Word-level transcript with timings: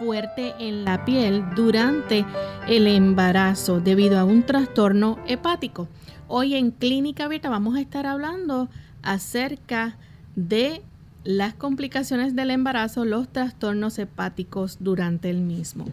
Fuerte 0.00 0.54
en 0.58 0.86
la 0.86 1.04
piel 1.04 1.44
durante 1.54 2.24
el 2.66 2.86
embarazo 2.86 3.80
debido 3.80 4.18
a 4.18 4.24
un 4.24 4.44
trastorno 4.44 5.18
hepático. 5.26 5.88
Hoy 6.26 6.54
en 6.54 6.70
Clínica 6.70 7.26
Abierta 7.26 7.50
vamos 7.50 7.76
a 7.76 7.82
estar 7.82 8.06
hablando 8.06 8.70
acerca 9.02 9.98
de 10.36 10.80
las 11.22 11.52
complicaciones 11.52 12.34
del 12.34 12.50
embarazo, 12.50 13.04
los 13.04 13.28
trastornos 13.28 13.98
hepáticos 13.98 14.78
durante 14.80 15.28
el 15.28 15.42
mismo. 15.42 15.84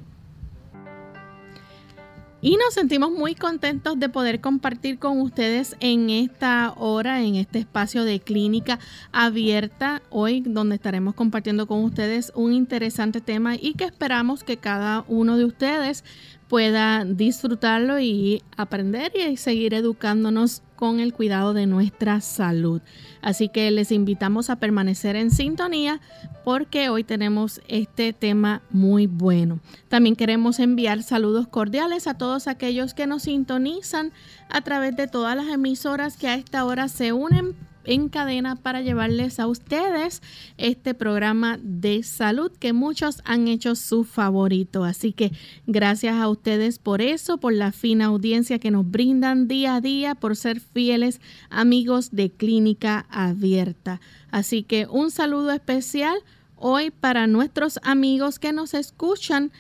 Y 2.40 2.56
nos 2.58 2.76
sentimos 2.76 3.12
muy 3.12 3.34
contentos 3.34 4.00
de 4.00 4.10
poder 4.10 4.42
compartir 4.42 5.00
con 5.00 5.20
ustedes 5.22 5.76
en 5.80 6.12
esta 6.12 6.72
hora, 6.78 7.24
en 7.24 7.36
este 7.36 7.58
espacio 7.58 8.04
de 8.04 8.20
clínica 8.20 8.78
abierta, 9.12 10.04
hoy 10.12 10.42
donde 10.46 10.76
estaremos 10.76 11.16
compartiendo 11.16 11.66
con 11.66 11.84
ustedes 11.84 12.32
un 12.36 12.54
interesante 12.54 13.22
tema 13.22 13.56
y 13.56 13.74
que 13.74 13.86
esperamos 13.86 14.44
que 14.44 14.58
cada 14.58 15.04
uno 15.08 15.36
de 15.36 15.46
ustedes 15.46 16.04
pueda 16.48 17.04
disfrutarlo 17.06 18.00
y 18.00 18.42
aprender 18.56 19.12
y 19.16 19.38
seguir 19.38 19.74
educándonos 19.74 20.62
con 20.76 21.00
el 21.00 21.14
cuidado 21.14 21.54
de 21.54 21.66
nuestra 21.66 22.22
salud. 22.22 22.82
Así 23.22 23.50
que 23.50 23.70
les 23.72 23.92
invitamos 23.92 24.50
a 24.50 24.58
permanecer 24.58 25.16
en 25.16 25.32
sintonía 25.32 26.00
porque 26.46 26.90
hoy 26.90 27.04
tenemos 27.04 27.62
este 27.68 28.14
tema 28.14 28.62
muy 28.70 29.08
bueno. 29.08 29.60
También 29.90 30.16
queremos 30.16 30.60
enviar 30.60 31.04
saludos 31.04 31.48
cordiales 31.48 32.08
a 32.08 32.14
todos 32.14 32.48
aquellos 32.48 32.94
que 32.94 33.08
nos 33.08 33.24
sintonizan 33.24 34.14
a 34.50 34.62
través 34.62 34.96
de 34.96 35.08
todas 35.08 35.36
las 35.36 35.48
emisoras 35.48 36.16
que 36.16 36.28
a 36.28 36.36
esta 36.36 36.64
hora 36.64 36.88
se 36.88 37.12
unen 37.12 37.56
en 37.88 38.10
cadena 38.10 38.56
para 38.56 38.82
llevarles 38.82 39.40
a 39.40 39.48
ustedes 39.48 40.22
este 40.58 40.94
programa 40.94 41.58
de 41.62 42.04
salud 42.04 42.52
que 42.52 42.74
muchos 42.74 43.22
han 43.26 43.48
hecho 43.48 43.76
su 43.76 44.04
favorito. 44.04 44.84
Así 44.84 45.14
que 45.14 45.32
gracias 45.66 46.16
a 46.16 46.30
ustedes 46.30 46.78
por 46.78 47.02
eso, 47.02 47.40
por 47.40 47.54
la 47.54 47.72
fina 47.72 48.06
audiencia 48.06 48.60
que 48.60 48.70
nos 48.70 48.90
brindan 48.90 49.48
día 49.48 49.76
a 49.76 49.82
día, 49.82 50.14
por 50.14 50.36
ser 50.36 50.60
fieles 50.60 51.22
amigos 51.50 52.12
de 52.12 52.30
Clínica 52.30 53.06
Abierta. 53.10 54.00
Así 54.30 54.64
que 54.64 54.86
un 54.86 55.10
saludo 55.10 55.52
especial 55.52 56.18
hoy 56.58 56.92
para 56.92 57.28
nuestros 57.28 57.80
amigos 57.84 58.40
que 58.40 58.52
nos 58.52 58.74
escuchan 58.74 59.52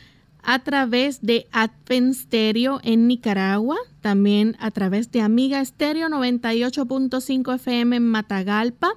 a 0.48 0.60
través 0.60 1.22
de 1.22 1.46
Advent 1.52 2.14
Stereo 2.14 2.80
en 2.82 3.06
Nicaragua, 3.06 3.76
también 4.00 4.56
a 4.60 4.72
través 4.72 5.12
de 5.12 5.20
Amiga 5.20 5.64
Stereo 5.64 6.08
98.5 6.08 7.56
FM 7.56 7.98
en 7.98 8.08
Matagalpa, 8.08 8.88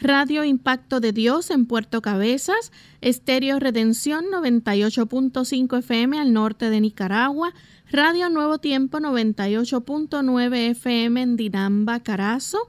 Radio 0.00 0.42
Impacto 0.42 0.98
de 0.98 1.12
Dios 1.12 1.50
en 1.50 1.66
Puerto 1.66 2.02
Cabezas, 2.02 2.72
Estéreo 3.02 3.60
Redención 3.60 4.24
98.5 4.32 5.78
FM 5.78 6.18
al 6.18 6.32
norte 6.32 6.70
de 6.70 6.80
Nicaragua, 6.80 7.54
Radio 7.92 8.28
Nuevo 8.28 8.58
Tiempo 8.58 8.98
98.9 8.98 10.70
FM 10.70 11.22
en 11.22 11.36
Dinamba, 11.36 12.00
Carazo, 12.00 12.68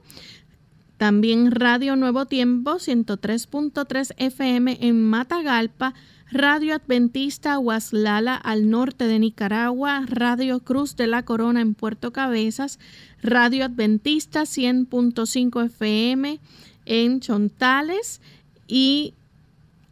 también 0.96 1.50
Radio 1.50 1.96
Nuevo 1.96 2.26
Tiempo 2.26 2.74
103.3 2.74 4.14
FM 4.16 4.78
en 4.80 5.02
Matagalpa, 5.10 5.94
Radio 6.32 6.74
Adventista 6.74 7.58
Huaslala 7.58 8.34
al 8.34 8.70
norte 8.70 9.06
de 9.06 9.18
Nicaragua, 9.18 10.06
Radio 10.06 10.60
Cruz 10.60 10.96
de 10.96 11.06
la 11.06 11.24
Corona 11.24 11.60
en 11.60 11.74
Puerto 11.74 12.10
Cabezas, 12.10 12.78
Radio 13.22 13.66
Adventista 13.66 14.44
100.5 14.44 15.66
FM 15.66 16.40
en 16.86 17.20
Chontales 17.20 18.22
y 18.66 19.12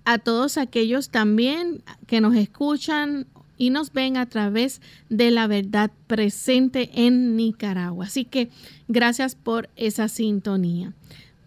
a 0.07 0.17
todos 0.17 0.57
aquellos 0.57 1.11
también 1.11 1.83
que 2.07 2.23
nos 2.23 2.35
escuchan 2.35 3.27
y 3.59 3.69
nos 3.69 3.93
ven 3.93 4.17
a 4.17 4.25
través 4.25 4.81
de 5.11 5.31
la 5.31 5.47
verdad 5.47 5.91
presente 6.07 6.89
en 6.95 7.37
Nicaragua. 7.37 8.07
Así 8.07 8.25
que 8.25 8.49
gracias 8.89 9.35
por 9.35 9.69
esa 9.77 10.09
sintonía. 10.09 10.95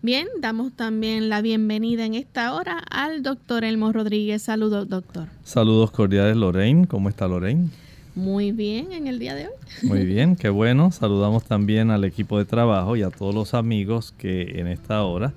Bien, 0.04 0.28
damos 0.42 0.74
también 0.74 1.30
la 1.30 1.42
bienvenida 1.42 2.06
en 2.06 2.14
esta 2.14 2.54
hora 2.56 2.80
al 2.92 3.24
doctor 3.24 3.64
Elmo 3.64 3.94
Rodríguez. 3.94 4.42
Saludos, 4.42 4.90
doctor. 4.90 5.30
Saludos 5.46 5.92
cordiales, 5.92 6.36
Lorraine. 6.36 6.88
¿Cómo 6.88 7.08
está 7.08 7.26
Lorraine? 7.26 7.70
Muy 8.14 8.52
bien 8.52 8.92
en 8.92 9.08
el 9.08 9.18
día 9.18 9.34
de 9.34 9.48
hoy. 9.48 9.54
Muy 9.84 10.04
bien, 10.06 10.36
qué 10.36 10.50
bueno. 10.50 10.92
Saludamos 10.92 11.46
también 11.46 11.90
al 11.90 12.04
equipo 12.04 12.38
de 12.38 12.44
trabajo 12.44 12.98
y 12.98 13.02
a 13.02 13.12
todos 13.12 13.34
los 13.34 13.54
amigos 13.54 14.14
que 14.18 14.60
en 14.60 14.68
esta 14.68 15.02
hora 15.04 15.32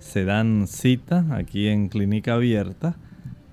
se 0.00 0.26
dan 0.26 0.66
cita 0.66 1.24
aquí 1.30 1.68
en 1.68 1.88
Clínica 1.88 2.34
Abierta. 2.34 2.96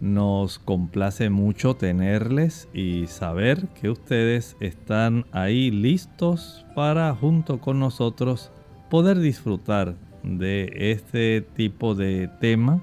Nos 0.01 0.59
complace 0.59 1.29
mucho 1.29 1.75
tenerles 1.75 2.67
y 2.73 3.07
saber 3.07 3.69
que 3.79 3.89
ustedes 3.89 4.57
están 4.59 5.27
ahí 5.31 5.71
listos 5.71 6.65
para 6.75 7.15
junto 7.15 7.61
con 7.61 7.79
nosotros 7.79 8.51
poder 8.89 9.19
disfrutar 9.19 9.95
de 10.23 10.71
este 10.75 11.41
tipo 11.41 11.95
de 11.95 12.29
tema, 12.39 12.81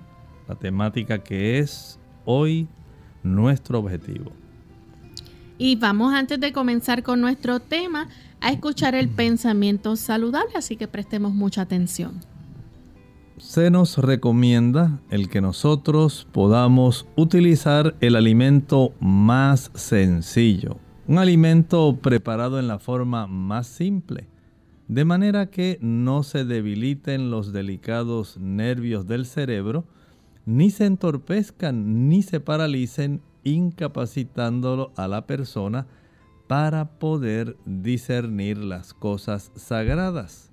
la 0.49 0.55
temática 0.55 1.19
que 1.19 1.59
es 1.59 1.99
hoy 2.25 2.69
nuestro 3.23 3.79
objetivo. 3.79 4.33
Y 5.59 5.77
vamos 5.77 6.13
antes 6.15 6.41
de 6.41 6.53
comenzar 6.53 7.03
con 7.03 7.21
nuestro 7.21 7.61
tema 7.61 8.09
a 8.41 8.51
escuchar 8.51 8.95
el 8.95 9.09
pensamiento 9.09 9.97
saludable, 9.97 10.53
así 10.57 10.77
que 10.77 10.89
prestemos 10.89 11.33
mucha 11.33 11.63
atención. 11.63 12.21
Se 13.39 13.71
nos 13.71 13.99
recomienda 13.99 15.01
el 15.11 15.29
que 15.29 15.41
nosotros 15.41 16.27
podamos 16.33 17.07
utilizar 17.17 17.95
el 18.01 18.17
alimento 18.17 18.93
más 19.01 19.71
sencillo, 19.75 20.79
un 21.07 21.19
alimento 21.19 21.99
preparado 22.01 22.59
en 22.59 22.69
la 22.69 22.79
forma 22.79 23.27
más 23.27 23.67
simple 23.67 24.34
de 24.89 25.05
manera 25.05 25.47
que 25.47 25.79
no 25.81 26.23
se 26.23 26.45
debiliten 26.45 27.31
los 27.31 27.53
delicados 27.53 28.37
nervios 28.39 29.07
del 29.07 29.25
cerebro, 29.25 29.85
ni 30.47 30.71
se 30.71 30.87
entorpezcan 30.87 32.09
ni 32.09 32.23
se 32.23 32.41
paralicen, 32.41 33.23
incapacitándolo 33.45 34.93
a 34.97 35.07
la 35.07 35.27
persona 35.27 35.87
para 36.47 36.99
poder 36.99 37.57
discernir 37.65 38.59
las 38.59 38.95
cosas 38.95 39.53
sagradas, 39.55 40.51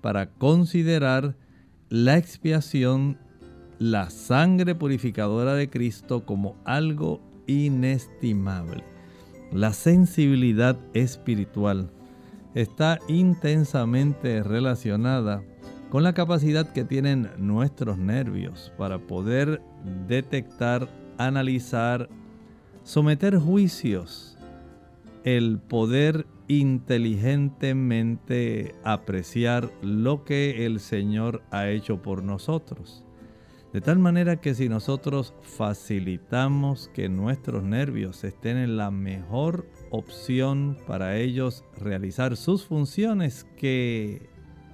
para 0.00 0.30
considerar 0.30 1.36
la 1.88 2.16
expiación, 2.16 3.18
la 3.78 4.10
sangre 4.10 4.74
purificadora 4.74 5.54
de 5.54 5.68
Cristo 5.68 6.24
como 6.24 6.56
algo 6.64 7.20
inestimable. 7.46 8.84
La 9.52 9.72
sensibilidad 9.72 10.78
espiritual 10.94 11.90
está 12.54 12.98
intensamente 13.08 14.42
relacionada 14.42 15.42
con 15.90 16.02
la 16.02 16.14
capacidad 16.14 16.72
que 16.72 16.84
tienen 16.84 17.28
nuestros 17.36 17.98
nervios 17.98 18.72
para 18.78 18.98
poder 18.98 19.60
detectar, 20.06 20.88
analizar, 21.18 22.08
someter 22.82 23.38
juicios, 23.38 24.38
el 25.24 25.58
poder 25.58 26.26
inteligentemente 26.48 28.74
apreciar 28.84 29.70
lo 29.82 30.24
que 30.24 30.66
el 30.66 30.80
Señor 30.80 31.42
ha 31.50 31.68
hecho 31.68 32.02
por 32.02 32.22
nosotros. 32.22 33.04
De 33.72 33.80
tal 33.80 33.98
manera 33.98 34.36
que 34.36 34.54
si 34.54 34.68
nosotros 34.68 35.32
facilitamos 35.40 36.90
que 36.92 37.08
nuestros 37.08 37.62
nervios 37.62 38.22
estén 38.24 38.58
en 38.58 38.76
la 38.76 38.90
mejor 38.90 39.66
opción 39.92 40.78
para 40.86 41.16
ellos 41.18 41.64
realizar 41.78 42.36
sus 42.36 42.64
funciones 42.64 43.46
que 43.56 44.28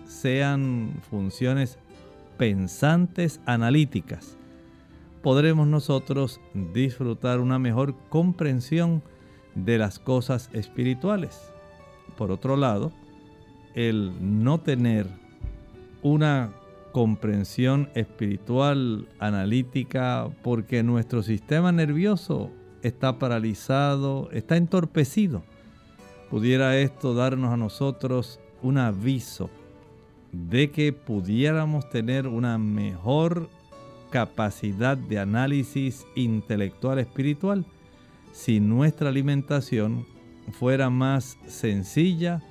sean 0.07 1.03
funciones 1.11 1.79
pensantes, 2.39 3.41
analíticas, 3.45 4.39
podremos 5.23 5.67
nosotros 5.67 6.41
disfrutar 6.73 7.41
una 7.41 7.59
mejor 7.59 7.97
comprensión 8.09 9.03
de 9.57 9.77
las 9.77 9.99
cosas 9.99 10.51
espirituales. 10.53 11.53
Por 12.17 12.31
otro 12.31 12.57
lado, 12.57 12.93
el 13.75 14.13
no 14.21 14.61
tener 14.61 15.09
una 16.03 16.53
comprensión 16.93 17.91
espiritual, 17.95 19.09
analítica, 19.19 20.29
porque 20.43 20.85
nuestro 20.85 21.25
sistema 21.25 21.73
nervioso 21.73 22.51
está 22.83 23.19
paralizado, 23.19 24.31
está 24.33 24.57
entorpecido. 24.57 25.43
Pudiera 26.31 26.77
esto 26.79 27.15
darnos 27.15 27.53
a 27.53 27.57
nosotros 27.57 28.41
un 28.63 28.79
aviso 28.79 29.51
de 30.33 30.71
que 30.71 30.93
pudiéramos 30.93 31.89
tener 31.91 32.27
una 32.27 32.59
mejor 32.59 33.49
capacidad 34.11 34.97
de 34.97 35.19
análisis 35.19 36.07
intelectual 36.15 36.99
espiritual 36.99 37.65
si 38.33 38.61
nuestra 38.61 39.09
alimentación 39.09 40.07
fuera 40.53 40.91
más 40.91 41.39
sencilla, 41.47 42.43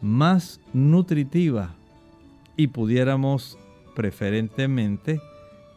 más 0.00 0.60
nutritiva 0.72 1.74
y 2.56 2.68
pudiéramos 2.68 3.58
preferentemente 3.94 5.20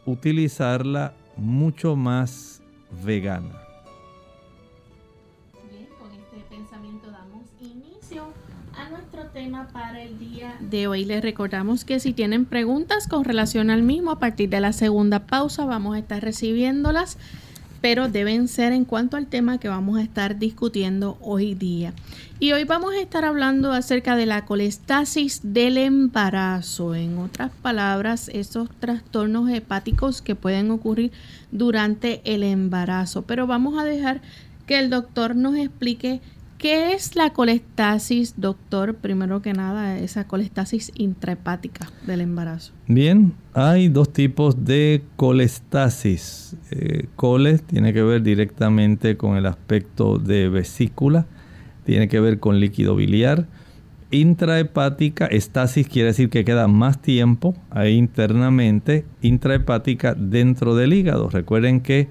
utilizarla 0.05 1.13
mucho 1.37 1.95
más 1.95 2.61
vegana. 3.03 3.62
Tema 9.33 9.67
para 9.73 10.01
el 10.03 10.19
día 10.19 10.55
de 10.59 10.87
hoy. 10.87 11.05
Les 11.05 11.21
recordamos 11.21 11.85
que 11.85 11.99
si 11.99 12.13
tienen 12.13 12.45
preguntas 12.45 13.07
con 13.07 13.25
relación 13.25 13.71
al 13.71 13.81
mismo, 13.81 14.11
a 14.11 14.19
partir 14.19 14.49
de 14.49 14.61
la 14.61 14.73
segunda 14.73 15.25
pausa 15.25 15.65
vamos 15.65 15.95
a 15.95 15.99
estar 15.99 16.21
recibiéndolas, 16.21 17.17
pero 17.81 18.09
deben 18.09 18.47
ser 18.47 18.73
en 18.73 18.85
cuanto 18.85 19.17
al 19.17 19.25
tema 19.25 19.57
que 19.57 19.69
vamos 19.69 19.97
a 19.97 20.03
estar 20.03 20.37
discutiendo 20.37 21.17
hoy 21.19 21.55
día. 21.55 21.93
Y 22.39 22.51
hoy 22.51 22.63
vamos 22.63 22.93
a 22.93 22.99
estar 22.99 23.25
hablando 23.25 23.71
acerca 23.73 24.15
de 24.15 24.27
la 24.27 24.45
colestasis 24.45 25.41
del 25.43 25.77
embarazo. 25.79 26.93
En 26.93 27.17
otras 27.17 27.51
palabras, 27.61 28.29
esos 28.33 28.69
trastornos 28.79 29.49
hepáticos 29.49 30.21
que 30.21 30.35
pueden 30.35 30.69
ocurrir 30.69 31.11
durante 31.51 32.21
el 32.23 32.43
embarazo. 32.43 33.23
Pero 33.23 33.47
vamos 33.47 33.79
a 33.79 33.83
dejar 33.83 34.21
que 34.67 34.79
el 34.79 34.89
doctor 34.89 35.35
nos 35.35 35.55
explique 35.55 36.21
¿Qué 36.63 36.93
es 36.93 37.17
la 37.17 37.31
colestasis, 37.31 38.35
doctor? 38.37 38.95
Primero 38.95 39.41
que 39.41 39.51
nada, 39.51 39.99
esa 39.99 40.27
colestasis 40.27 40.93
intrahepática 40.95 41.91
del 42.07 42.21
embarazo. 42.21 42.71
Bien, 42.87 43.33
hay 43.53 43.89
dos 43.89 44.13
tipos 44.13 44.63
de 44.63 45.03
colestasis. 45.17 46.55
Eh, 46.71 47.07
coles 47.17 47.63
tiene 47.63 47.91
que 47.91 48.01
ver 48.01 48.23
directamente 48.23 49.17
con 49.17 49.35
el 49.35 49.45
aspecto 49.45 50.17
de 50.19 50.47
vesícula, 50.47 51.25
tiene 51.83 52.07
que 52.07 52.21
ver 52.21 52.39
con 52.39 52.61
líquido 52.61 52.95
biliar. 52.95 53.45
Intrahepática, 54.11 55.25
estasis 55.25 55.89
quiere 55.89 56.07
decir 56.07 56.29
que 56.29 56.45
queda 56.45 56.69
más 56.69 57.01
tiempo 57.01 57.55
ahí 57.71 57.95
internamente. 57.97 59.03
Intrahepática 59.21 60.15
dentro 60.15 60.75
del 60.75 60.93
hígado. 60.93 61.29
Recuerden 61.29 61.81
que 61.81 62.07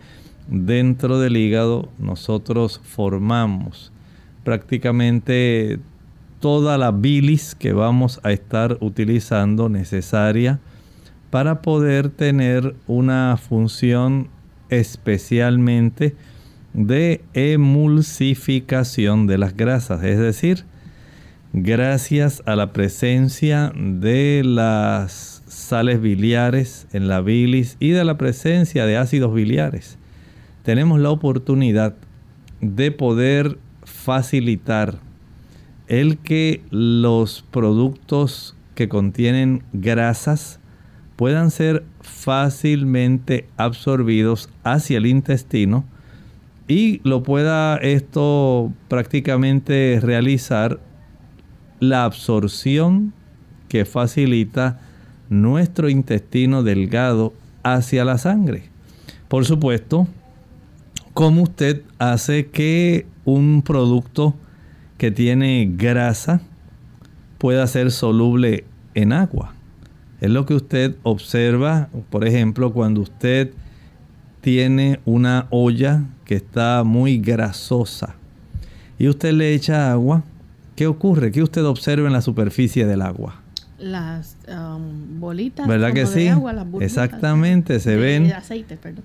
dentro 0.46 1.18
del 1.18 1.38
hígado 1.38 1.88
nosotros 1.98 2.82
formamos 2.84 3.91
prácticamente 4.44 5.78
toda 6.40 6.76
la 6.76 6.90
bilis 6.90 7.54
que 7.54 7.72
vamos 7.72 8.20
a 8.24 8.32
estar 8.32 8.76
utilizando 8.80 9.68
necesaria 9.68 10.58
para 11.30 11.62
poder 11.62 12.08
tener 12.08 12.74
una 12.86 13.36
función 13.36 14.28
especialmente 14.68 16.14
de 16.74 17.22
emulsificación 17.34 19.26
de 19.26 19.38
las 19.38 19.56
grasas, 19.56 20.02
es 20.02 20.18
decir, 20.18 20.64
gracias 21.52 22.42
a 22.46 22.56
la 22.56 22.72
presencia 22.72 23.72
de 23.76 24.42
las 24.44 25.42
sales 25.46 26.00
biliares 26.00 26.86
en 26.92 27.08
la 27.08 27.20
bilis 27.20 27.76
y 27.78 27.90
de 27.90 28.04
la 28.04 28.18
presencia 28.18 28.86
de 28.86 28.96
ácidos 28.96 29.34
biliares, 29.34 29.98
tenemos 30.64 30.98
la 31.00 31.10
oportunidad 31.10 31.94
de 32.60 32.90
poder 32.90 33.58
facilitar 34.04 34.98
el 35.86 36.18
que 36.18 36.62
los 36.70 37.44
productos 37.50 38.56
que 38.74 38.88
contienen 38.88 39.62
grasas 39.72 40.58
puedan 41.16 41.50
ser 41.50 41.84
fácilmente 42.00 43.46
absorbidos 43.56 44.48
hacia 44.64 44.98
el 44.98 45.06
intestino 45.06 45.84
y 46.66 47.00
lo 47.04 47.22
pueda 47.22 47.76
esto 47.76 48.72
prácticamente 48.88 50.00
realizar 50.02 50.80
la 51.78 52.04
absorción 52.04 53.12
que 53.68 53.84
facilita 53.84 54.80
nuestro 55.28 55.88
intestino 55.88 56.62
delgado 56.62 57.34
hacia 57.62 58.04
la 58.04 58.18
sangre. 58.18 58.64
Por 59.28 59.44
supuesto, 59.44 60.08
¿cómo 61.14 61.42
usted 61.42 61.82
hace 61.98 62.46
que 62.46 63.06
un 63.24 63.62
producto 63.62 64.34
que 64.98 65.10
tiene 65.10 65.68
grasa 65.76 66.40
pueda 67.38 67.66
ser 67.66 67.90
soluble 67.90 68.64
en 68.94 69.12
agua. 69.12 69.52
Es 70.20 70.30
lo 70.30 70.46
que 70.46 70.54
usted 70.54 70.94
observa, 71.02 71.88
por 72.10 72.26
ejemplo, 72.26 72.72
cuando 72.72 73.00
usted 73.00 73.50
tiene 74.40 75.00
una 75.04 75.46
olla 75.50 76.04
que 76.24 76.36
está 76.36 76.84
muy 76.84 77.18
grasosa 77.18 78.14
y 78.98 79.08
usted 79.08 79.32
le 79.32 79.54
echa 79.54 79.90
agua, 79.90 80.22
¿qué 80.76 80.86
ocurre? 80.86 81.32
¿Qué 81.32 81.42
usted 81.42 81.64
observa 81.64 82.06
en 82.06 82.12
la 82.12 82.22
superficie 82.22 82.86
del 82.86 83.02
agua? 83.02 83.40
Las 83.80 84.36
um, 84.46 85.18
bolitas 85.18 85.66
¿verdad 85.66 85.92
que 85.92 86.06
sí? 86.06 86.30
exactamente, 86.80 87.80
se 87.80 87.96
ven. 87.96 88.32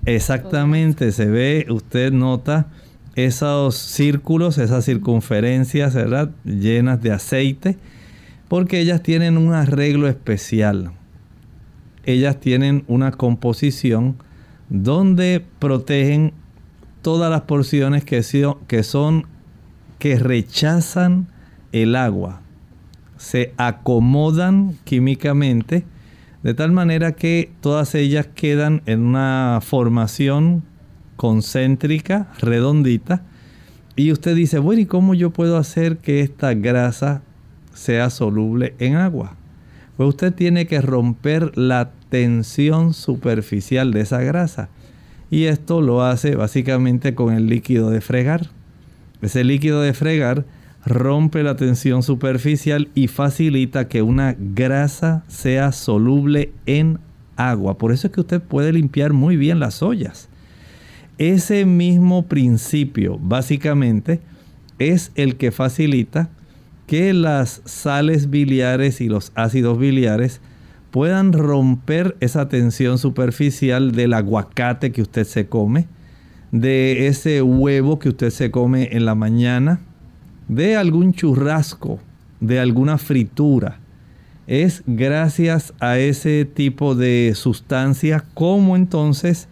Exactamente, 0.04 1.10
se 1.10 1.26
ve, 1.26 1.66
usted 1.68 2.12
nota 2.12 2.68
esos 3.26 3.74
círculos, 3.74 4.58
esas 4.58 4.84
circunferencias, 4.84 5.92
¿verdad? 5.92 6.30
Llenas 6.44 7.02
de 7.02 7.10
aceite, 7.10 7.76
porque 8.46 8.78
ellas 8.78 9.02
tienen 9.02 9.36
un 9.36 9.54
arreglo 9.54 10.06
especial. 10.06 10.92
Ellas 12.04 12.38
tienen 12.38 12.84
una 12.86 13.10
composición 13.10 14.18
donde 14.68 15.44
protegen 15.58 16.32
todas 17.02 17.28
las 17.28 17.40
porciones 17.40 18.04
que, 18.04 18.22
que 18.68 18.82
son 18.84 19.26
que 19.98 20.16
rechazan 20.16 21.26
el 21.72 21.96
agua. 21.96 22.40
Se 23.16 23.52
acomodan 23.56 24.78
químicamente 24.84 25.84
de 26.44 26.54
tal 26.54 26.70
manera 26.70 27.16
que 27.16 27.50
todas 27.60 27.96
ellas 27.96 28.28
quedan 28.32 28.82
en 28.86 29.00
una 29.00 29.58
formación 29.60 30.62
concéntrica, 31.18 32.28
redondita. 32.38 33.22
Y 33.96 34.12
usted 34.12 34.36
dice, 34.36 34.60
bueno, 34.60 34.80
¿y 34.80 34.86
cómo 34.86 35.12
yo 35.12 35.30
puedo 35.30 35.58
hacer 35.58 35.98
que 35.98 36.20
esta 36.20 36.54
grasa 36.54 37.22
sea 37.74 38.08
soluble 38.08 38.74
en 38.78 38.94
agua? 38.94 39.34
Pues 39.96 40.10
usted 40.10 40.32
tiene 40.32 40.68
que 40.68 40.80
romper 40.80 41.58
la 41.58 41.90
tensión 42.08 42.94
superficial 42.94 43.92
de 43.92 44.02
esa 44.02 44.22
grasa. 44.22 44.68
Y 45.28 45.44
esto 45.44 45.82
lo 45.82 46.04
hace 46.04 46.36
básicamente 46.36 47.16
con 47.16 47.34
el 47.34 47.48
líquido 47.48 47.90
de 47.90 48.00
fregar. 48.00 48.50
Ese 49.20 49.42
líquido 49.42 49.82
de 49.82 49.94
fregar 49.94 50.44
rompe 50.86 51.42
la 51.42 51.56
tensión 51.56 52.04
superficial 52.04 52.88
y 52.94 53.08
facilita 53.08 53.88
que 53.88 54.02
una 54.02 54.36
grasa 54.38 55.24
sea 55.26 55.72
soluble 55.72 56.52
en 56.66 57.00
agua. 57.36 57.76
Por 57.76 57.90
eso 57.90 58.06
es 58.06 58.12
que 58.12 58.20
usted 58.20 58.40
puede 58.40 58.72
limpiar 58.72 59.12
muy 59.12 59.36
bien 59.36 59.58
las 59.58 59.82
ollas. 59.82 60.28
Ese 61.18 61.64
mismo 61.64 62.26
principio 62.26 63.18
básicamente 63.20 64.20
es 64.78 65.10
el 65.16 65.36
que 65.36 65.50
facilita 65.50 66.30
que 66.86 67.12
las 67.12 67.60
sales 67.64 68.30
biliares 68.30 69.00
y 69.00 69.08
los 69.08 69.32
ácidos 69.34 69.78
biliares 69.78 70.40
puedan 70.90 71.32
romper 71.32 72.16
esa 72.20 72.48
tensión 72.48 72.98
superficial 72.98 73.92
del 73.92 74.14
aguacate 74.14 74.92
que 74.92 75.02
usted 75.02 75.24
se 75.24 75.46
come, 75.48 75.86
de 76.52 77.08
ese 77.08 77.42
huevo 77.42 77.98
que 77.98 78.08
usted 78.08 78.30
se 78.30 78.50
come 78.50 78.88
en 78.92 79.04
la 79.04 79.14
mañana, 79.14 79.80
de 80.46 80.76
algún 80.76 81.12
churrasco, 81.12 81.98
de 82.40 82.60
alguna 82.60 82.96
fritura. 82.96 83.80
Es 84.46 84.82
gracias 84.86 85.74
a 85.78 85.98
ese 85.98 86.46
tipo 86.46 86.94
de 86.94 87.32
sustancias 87.34 88.22
como 88.32 88.76
entonces 88.76 89.48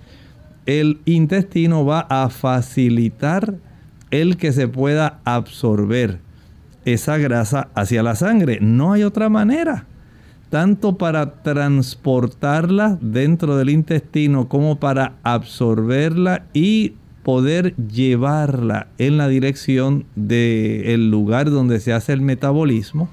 el 0.67 1.01
intestino 1.05 1.85
va 1.85 2.01
a 2.09 2.29
facilitar 2.29 3.55
el 4.11 4.37
que 4.37 4.53
se 4.53 4.69
pueda 4.69 5.21
absorber 5.25 6.21
esa 6.85 7.19
grasa 7.19 7.69
hacia 7.75 8.03
la 8.03 8.15
sangre. 8.15 8.59
No 8.61 8.93
hay 8.93 9.03
otra 9.03 9.29
manera 9.29 9.87
tanto 10.51 10.97
para 10.97 11.43
transportarla 11.43 12.99
dentro 13.01 13.57
del 13.57 13.71
intestino 13.71 14.49
como 14.49 14.79
para 14.79 15.15
absorberla 15.23 16.47
y 16.53 16.95
poder 17.23 17.75
llevarla 17.77 18.87
en 18.99 19.17
la 19.17 19.29
dirección 19.29 20.05
del 20.15 21.11
lugar 21.11 21.51
donde 21.51 21.81
se 21.81 21.93
hace 21.93 22.13
el 22.13 22.21
metabolismo, 22.21 23.09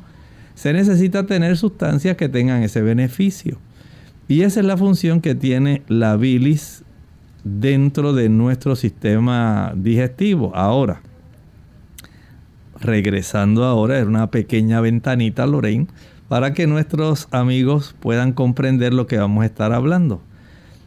se 0.53 0.71
necesita 0.71 1.25
tener 1.25 1.57
sustancias 1.57 2.15
que 2.15 2.29
tengan 2.29 2.61
ese 2.61 2.81
beneficio. 2.81 3.57
Y 4.27 4.43
esa 4.43 4.59
es 4.59 4.65
la 4.67 4.77
función 4.77 5.19
que 5.19 5.33
tiene 5.33 5.81
la 5.87 6.15
bilis 6.15 6.83
dentro 7.43 8.13
de 8.13 8.29
nuestro 8.29 8.75
sistema 8.75 9.73
digestivo. 9.75 10.51
Ahora, 10.55 11.01
regresando 12.79 13.63
ahora, 13.63 13.99
es 13.99 14.05
una 14.05 14.29
pequeña 14.31 14.81
ventanita, 14.81 15.45
Lorraine, 15.45 15.87
para 16.27 16.53
que 16.53 16.67
nuestros 16.67 17.27
amigos 17.31 17.95
puedan 17.99 18.33
comprender 18.33 18.93
lo 18.93 19.07
que 19.07 19.17
vamos 19.17 19.43
a 19.43 19.47
estar 19.47 19.73
hablando. 19.73 20.21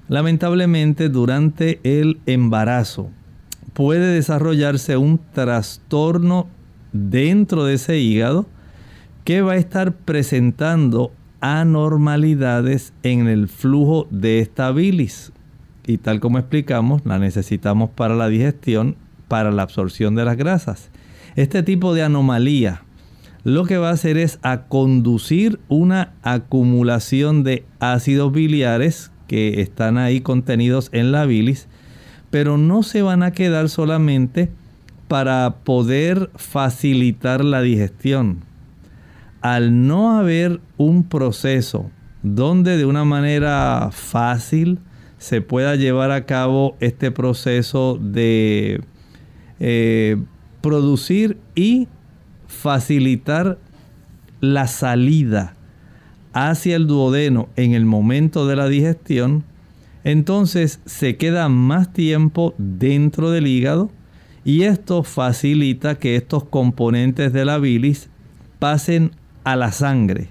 Lamentablemente 0.09 1.09
durante 1.09 1.81
el 1.83 2.21
embarazo 2.27 3.11
puede 3.73 4.15
desarrollarse 4.15 4.97
un 4.97 5.21
trastorno 5.33 6.49
dentro 6.93 7.65
de 7.65 7.75
ese 7.75 7.99
hígado 7.99 8.47
que 9.25 9.43
va 9.43 9.53
a 9.53 9.57
estar 9.57 9.93
presentando 9.93 11.13
anormalidades 11.41 12.93
en 13.03 13.27
el 13.27 13.49
flujo 13.49 14.07
de 14.11 14.39
esta 14.41 14.71
bilis. 14.71 15.33
Y 15.87 15.99
tal 15.99 16.21
como 16.21 16.39
explicamos, 16.39 17.03
la 17.05 17.19
necesitamos 17.19 17.91
para 17.91 18.17
la 18.17 18.29
digestión, 18.29 18.97
para 19.29 19.51
la 19.51 19.63
absorción 19.63 20.15
de 20.15 20.25
las 20.25 20.37
grasas. 20.37 20.91
Este 21.37 21.63
tipo 21.63 21.95
de 21.95 22.03
anomalía 22.03 22.83
lo 23.47 23.65
que 23.65 23.79
va 23.79 23.91
a 23.91 23.93
hacer 23.93 24.19
es 24.19 24.41
a 24.43 24.63
conducir 24.63 25.61
una 25.69 26.15
acumulación 26.23 27.45
de 27.45 27.65
ácidos 27.79 28.33
biliares 28.33 29.13
que 29.29 29.61
están 29.61 29.99
ahí 29.99 30.21
contenidos 30.21 30.89
en 30.91 31.13
la 31.13 31.27
bilis, 31.27 31.69
pero 32.31 32.59
no 32.59 32.83
se 32.83 33.03
van 33.03 33.23
a 33.23 33.31
quedar 33.31 33.69
solamente 33.69 34.51
para 35.07 35.59
poder 35.63 36.29
facilitar 36.35 37.45
la 37.45 37.63
digestión. 37.63 38.41
Al 39.43 39.87
no 39.87 40.19
haber 40.19 40.61
un 40.77 41.05
proceso 41.05 41.89
donde 42.25 42.77
de 42.77 42.85
una 42.85 43.05
manera 43.05 43.91
fácil 43.93 44.81
se 45.19 45.41
pueda 45.41 45.77
llevar 45.77 46.11
a 46.11 46.27
cabo 46.27 46.77
este 46.81 47.11
proceso 47.11 47.99
de 48.01 48.81
eh, 49.61 50.17
producir 50.61 51.39
y 51.55 51.89
facilitar 52.47 53.59
la 54.41 54.67
salida 54.67 55.55
hacia 56.33 56.77
el 56.77 56.87
duodeno 56.87 57.49
en 57.57 57.73
el 57.73 57.87
momento 57.87 58.47
de 58.47 58.57
la 58.57 58.69
digestión, 58.69 59.45
entonces 60.05 60.81
se 60.85 61.17
queda 61.17 61.49
más 61.49 61.93
tiempo 61.93 62.55
dentro 62.59 63.31
del 63.31 63.47
hígado 63.47 63.91
y 64.45 64.63
esto 64.63 65.03
facilita 65.03 65.99
que 65.99 66.15
estos 66.15 66.45
componentes 66.45 67.33
de 67.33 67.45
la 67.45 67.59
bilis 67.59 68.11
pasen 68.59 69.13
a 69.45 69.57
la 69.57 69.73
sangre. 69.73 70.29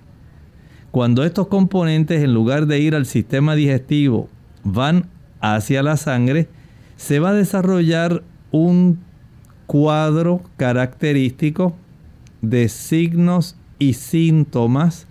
Cuando 0.91 1.25
estos 1.25 1.47
componentes 1.47 2.23
en 2.23 2.33
lugar 2.33 2.67
de 2.67 2.79
ir 2.79 2.95
al 2.95 3.05
sistema 3.05 3.55
digestivo 3.55 4.29
van 4.65 5.07
hacia 5.39 5.81
la 5.81 5.95
sangre, 5.95 6.49
se 6.97 7.19
va 7.19 7.29
a 7.29 7.33
desarrollar 7.33 8.23
un 8.51 8.99
cuadro 9.67 10.43
característico 10.57 11.75
de 12.41 12.67
signos 12.67 13.55
y 13.79 13.93
síntomas 13.93 15.07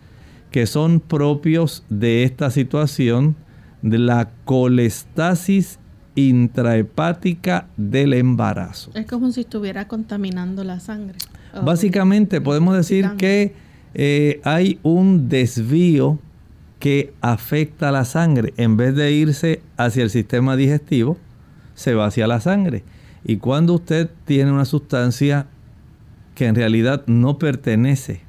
que 0.51 0.67
son 0.67 1.01
propios 1.01 1.85
de 1.89 2.25
esta 2.25 2.51
situación 2.51 3.37
de 3.83 3.99
la 3.99 4.31
colestasis 4.45 5.79
intrahepática 6.15 7.67
del 7.77 8.13
embarazo. 8.13 8.91
Es 8.95 9.07
como 9.07 9.33
si 9.33 9.41
estuviera 9.41 9.89
contaminando 9.89 10.63
la 10.65 10.81
sangre. 10.81 11.19
Básicamente 11.65 12.41
podemos 12.41 12.77
decir 12.77 13.11
que 13.19 13.55
eh, 13.95 14.41
hay 14.45 14.79
un 14.83 15.29
desvío 15.29 16.19
que 16.85 17.15
afecta 17.23 17.89
a 17.89 17.93
la 17.93 18.05
sangre. 18.05 18.53
En 18.59 18.77
vez 18.77 18.95
de 18.95 19.11
irse 19.11 19.63
hacia 19.79 20.03
el 20.03 20.11
sistema 20.11 20.55
digestivo, 20.55 21.17
se 21.75 21.95
va 21.95 22.05
hacia 22.05 22.27
la 22.27 22.43
sangre. 22.43 22.85
Y 23.25 23.39
cuando 23.39 23.73
usted 23.73 24.11
tiene 24.27 24.53
una 24.53 24.67
sustancia 24.67 25.47
que 26.35 26.45
en 26.45 26.55
realidad 26.55 27.03
no 27.07 27.39
pertenece 27.39 28.21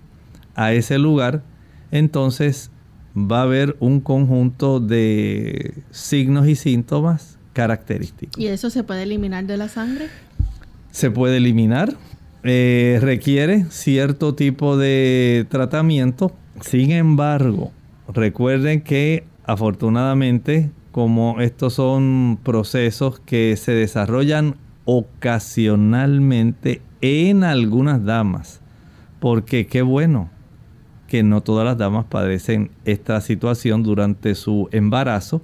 a 0.55 0.71
ese 0.71 0.97
lugar, 0.99 1.43
entonces 1.91 2.71
va 3.13 3.39
a 3.39 3.41
haber 3.41 3.75
un 3.81 3.99
conjunto 3.99 4.79
de 4.79 5.73
signos 5.91 6.47
y 6.47 6.55
síntomas 6.55 7.37
característicos. 7.51 8.41
¿Y 8.41 8.47
eso 8.47 8.69
se 8.69 8.85
puede 8.85 9.03
eliminar 9.03 9.43
de 9.47 9.57
la 9.57 9.67
sangre? 9.67 10.07
Se 10.91 11.11
puede 11.11 11.37
eliminar, 11.37 11.93
eh, 12.43 12.99
requiere 13.01 13.65
cierto 13.69 14.33
tipo 14.33 14.77
de 14.77 15.45
tratamiento. 15.49 16.31
Sin 16.61 16.91
embargo, 16.91 17.73
recuerden 18.07 18.81
que 18.81 19.25
afortunadamente, 19.45 20.71
como 20.91 21.39
estos 21.41 21.73
son 21.73 22.39
procesos 22.43 23.19
que 23.19 23.55
se 23.57 23.73
desarrollan 23.73 24.55
ocasionalmente 24.85 26.81
en 27.01 27.43
algunas 27.43 28.03
damas, 28.05 28.61
porque 29.19 29.67
qué 29.67 29.81
bueno 29.81 30.29
que 31.07 31.23
no 31.23 31.41
todas 31.41 31.65
las 31.65 31.77
damas 31.77 32.05
padecen 32.05 32.71
esta 32.85 33.21
situación 33.21 33.83
durante 33.83 34.35
su 34.35 34.69
embarazo. 34.71 35.41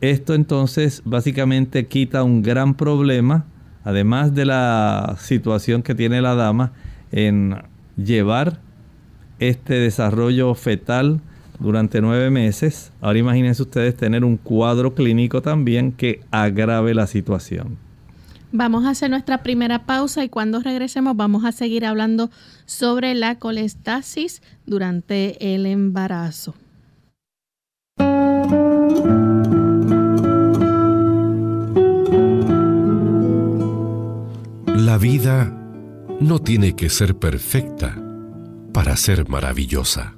Esto 0.00 0.34
entonces 0.34 1.02
básicamente 1.04 1.86
quita 1.86 2.22
un 2.22 2.42
gran 2.42 2.74
problema, 2.74 3.44
además 3.84 4.34
de 4.34 4.46
la 4.46 5.16
situación 5.18 5.82
que 5.82 5.94
tiene 5.94 6.22
la 6.22 6.34
dama 6.34 6.72
en 7.10 7.56
llevar 7.96 8.60
este 9.40 9.74
desarrollo 9.74 10.54
fetal 10.54 11.20
durante 11.58 12.00
nueve 12.00 12.30
meses. 12.30 12.92
Ahora 13.00 13.18
imagínense 13.18 13.62
ustedes 13.62 13.96
tener 13.96 14.24
un 14.24 14.36
cuadro 14.36 14.94
clínico 14.94 15.42
también 15.42 15.92
que 15.92 16.20
agrave 16.30 16.94
la 16.94 17.06
situación. 17.06 17.76
Vamos 18.50 18.86
a 18.86 18.90
hacer 18.90 19.10
nuestra 19.10 19.42
primera 19.42 19.84
pausa 19.84 20.24
y 20.24 20.30
cuando 20.30 20.60
regresemos 20.60 21.16
vamos 21.16 21.44
a 21.44 21.52
seguir 21.52 21.84
hablando 21.84 22.30
sobre 22.64 23.14
la 23.14 23.38
colestasis 23.38 24.42
durante 24.64 25.54
el 25.54 25.66
embarazo. 25.66 26.54
La 34.76 34.96
vida 34.96 35.54
no 36.20 36.38
tiene 36.38 36.74
que 36.74 36.88
ser 36.88 37.16
perfecta 37.16 38.02
para 38.72 38.96
ser 38.96 39.28
maravillosa. 39.28 40.17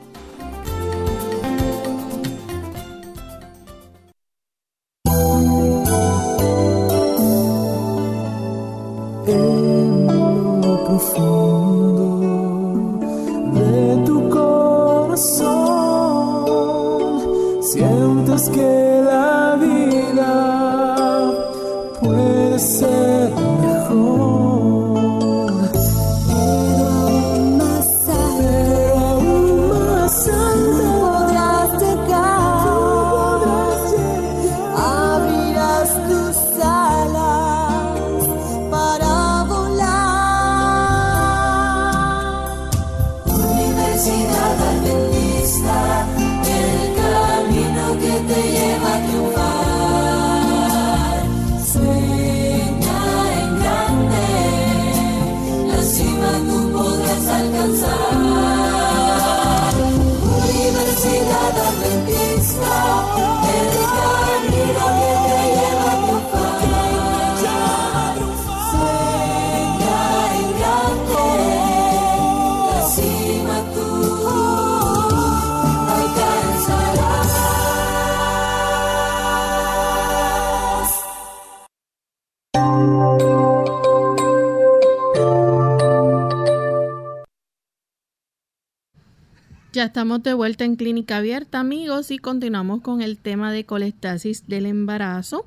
De 90.19 90.33
vuelta 90.33 90.65
en 90.65 90.75
Clínica 90.75 91.17
Abierta, 91.17 91.61
amigos, 91.61 92.11
y 92.11 92.17
continuamos 92.17 92.81
con 92.81 93.01
el 93.01 93.17
tema 93.17 93.51
de 93.51 93.65
colestasis 93.65 94.45
del 94.47 94.65
embarazo. 94.65 95.45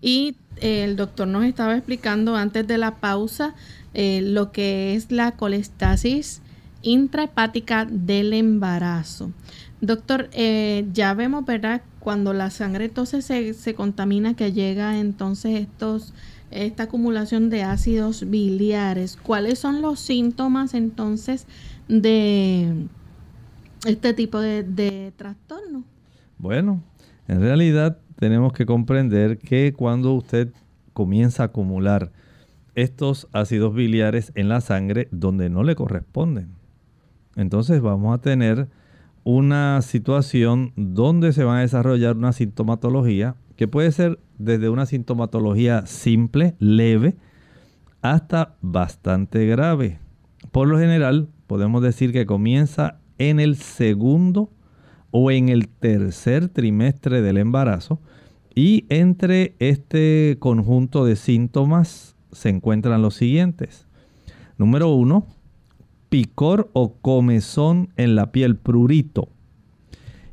Y 0.00 0.34
eh, 0.56 0.82
el 0.84 0.96
doctor 0.96 1.28
nos 1.28 1.44
estaba 1.44 1.76
explicando 1.76 2.34
antes 2.34 2.66
de 2.66 2.76
la 2.76 2.96
pausa 2.96 3.54
eh, 3.94 4.20
lo 4.22 4.50
que 4.50 4.94
es 4.94 5.12
la 5.12 5.32
colestasis 5.32 6.42
intrahepática 6.82 7.84
del 7.84 8.32
embarazo. 8.32 9.30
Doctor, 9.80 10.28
eh, 10.32 10.86
ya 10.92 11.14
vemos, 11.14 11.44
¿verdad? 11.44 11.82
Cuando 12.00 12.32
la 12.32 12.50
sangre 12.50 12.86
entonces 12.86 13.24
se, 13.24 13.54
se 13.54 13.74
contamina, 13.74 14.34
que 14.34 14.52
llega 14.52 14.98
entonces 14.98 15.60
estos, 15.60 16.14
esta 16.50 16.84
acumulación 16.84 17.48
de 17.48 17.62
ácidos 17.62 18.28
biliares. 18.28 19.16
¿Cuáles 19.22 19.60
son 19.60 19.82
los 19.82 20.00
síntomas 20.00 20.74
entonces 20.74 21.46
de 21.86 22.88
este 23.86 24.14
tipo 24.14 24.40
de, 24.40 25.12
trastorno? 25.16 25.84
Bueno, 26.38 26.82
en 27.28 27.40
realidad 27.40 27.98
tenemos 28.16 28.52
que 28.52 28.66
comprender 28.66 29.38
que 29.38 29.72
cuando 29.72 30.12
usted 30.14 30.52
comienza 30.92 31.42
a 31.42 31.46
acumular 31.46 32.12
estos 32.74 33.28
ácidos 33.32 33.74
biliares 33.74 34.32
en 34.34 34.48
la 34.48 34.60
sangre 34.60 35.08
donde 35.10 35.50
no 35.50 35.62
le 35.62 35.74
corresponden, 35.74 36.50
entonces 37.36 37.80
vamos 37.80 38.14
a 38.14 38.20
tener 38.20 38.68
una 39.24 39.80
situación 39.82 40.72
donde 40.76 41.32
se 41.32 41.44
va 41.44 41.58
a 41.58 41.60
desarrollar 41.60 42.16
una 42.16 42.32
sintomatología 42.32 43.36
que 43.56 43.68
puede 43.68 43.92
ser 43.92 44.18
desde 44.38 44.70
una 44.70 44.86
sintomatología 44.86 45.84
simple, 45.86 46.54
leve, 46.58 47.16
hasta 48.00 48.56
bastante 48.62 49.44
grave. 49.46 49.98
Por 50.50 50.68
lo 50.68 50.78
general, 50.78 51.28
podemos 51.46 51.82
decir 51.82 52.12
que 52.12 52.24
comienza 52.24 53.00
en 53.20 53.38
el 53.38 53.56
segundo 53.56 54.50
o 55.12 55.30
en 55.30 55.50
el 55.50 55.68
tercer 55.68 56.48
trimestre 56.48 57.22
del 57.22 57.36
embarazo. 57.36 58.00
Y 58.54 58.86
entre 58.88 59.54
este 59.60 60.38
conjunto 60.40 61.04
de 61.04 61.14
síntomas 61.14 62.16
se 62.32 62.48
encuentran 62.48 63.02
los 63.02 63.14
siguientes. 63.14 63.86
Número 64.58 64.88
uno, 64.88 65.26
picor 66.08 66.70
o 66.72 66.94
comezón 66.94 67.90
en 67.96 68.16
la 68.16 68.32
piel, 68.32 68.56
prurito. 68.56 69.28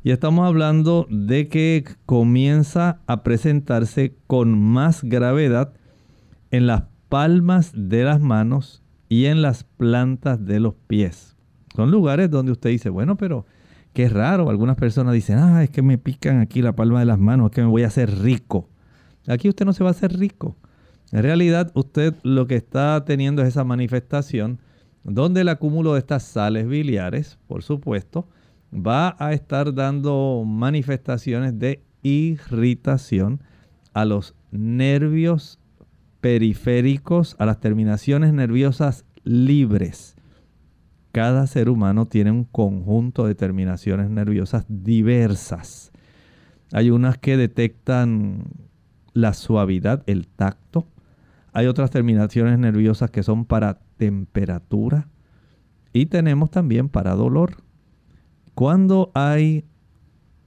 Y 0.02 0.10
estamos 0.10 0.46
hablando 0.46 1.06
de 1.10 1.48
que 1.48 1.84
comienza 2.06 3.00
a 3.06 3.22
presentarse 3.22 4.16
con 4.26 4.58
más 4.58 5.04
gravedad 5.04 5.74
en 6.50 6.66
las 6.66 6.84
palmas 7.10 7.72
de 7.74 8.04
las 8.04 8.20
manos 8.20 8.82
y 9.08 9.26
en 9.26 9.42
las 9.42 9.64
plantas 9.64 10.44
de 10.44 10.60
los 10.60 10.74
pies. 10.86 11.37
Son 11.78 11.92
lugares 11.92 12.28
donde 12.28 12.50
usted 12.50 12.70
dice, 12.70 12.90
bueno, 12.90 13.16
pero 13.16 13.46
qué 13.92 14.08
raro. 14.08 14.50
Algunas 14.50 14.74
personas 14.74 15.14
dicen, 15.14 15.38
ah, 15.38 15.62
es 15.62 15.70
que 15.70 15.80
me 15.80 15.96
pican 15.96 16.40
aquí 16.40 16.60
la 16.60 16.74
palma 16.74 16.98
de 16.98 17.06
las 17.06 17.20
manos, 17.20 17.50
es 17.50 17.54
que 17.54 17.60
me 17.60 17.68
voy 17.68 17.84
a 17.84 17.86
hacer 17.86 18.18
rico. 18.18 18.68
Aquí 19.28 19.48
usted 19.48 19.64
no 19.64 19.72
se 19.72 19.84
va 19.84 19.90
a 19.90 19.92
hacer 19.92 20.18
rico. 20.18 20.56
En 21.12 21.22
realidad, 21.22 21.70
usted 21.74 22.16
lo 22.24 22.48
que 22.48 22.56
está 22.56 23.04
teniendo 23.04 23.42
es 23.42 23.48
esa 23.50 23.62
manifestación 23.62 24.58
donde 25.04 25.42
el 25.42 25.48
acúmulo 25.50 25.92
de 25.92 26.00
estas 26.00 26.24
sales 26.24 26.66
biliares, 26.66 27.38
por 27.46 27.62
supuesto, 27.62 28.26
va 28.74 29.14
a 29.20 29.32
estar 29.32 29.72
dando 29.72 30.42
manifestaciones 30.44 31.60
de 31.60 31.84
irritación 32.02 33.40
a 33.92 34.04
los 34.04 34.34
nervios 34.50 35.60
periféricos, 36.20 37.36
a 37.38 37.46
las 37.46 37.60
terminaciones 37.60 38.32
nerviosas 38.32 39.04
libres 39.22 40.17
cada 41.18 41.48
ser 41.48 41.68
humano 41.68 42.06
tiene 42.06 42.30
un 42.30 42.44
conjunto 42.44 43.26
de 43.26 43.34
terminaciones 43.34 44.08
nerviosas 44.08 44.64
diversas. 44.68 45.90
Hay 46.70 46.90
unas 46.90 47.18
que 47.18 47.36
detectan 47.36 48.44
la 49.14 49.34
suavidad, 49.34 50.04
el 50.06 50.28
tacto. 50.28 50.86
Hay 51.52 51.66
otras 51.66 51.90
terminaciones 51.90 52.56
nerviosas 52.60 53.10
que 53.10 53.24
son 53.24 53.46
para 53.46 53.80
temperatura. 53.96 55.08
Y 55.92 56.06
tenemos 56.06 56.52
también 56.52 56.88
para 56.88 57.16
dolor. 57.16 57.64
Cuando 58.54 59.10
hay 59.12 59.64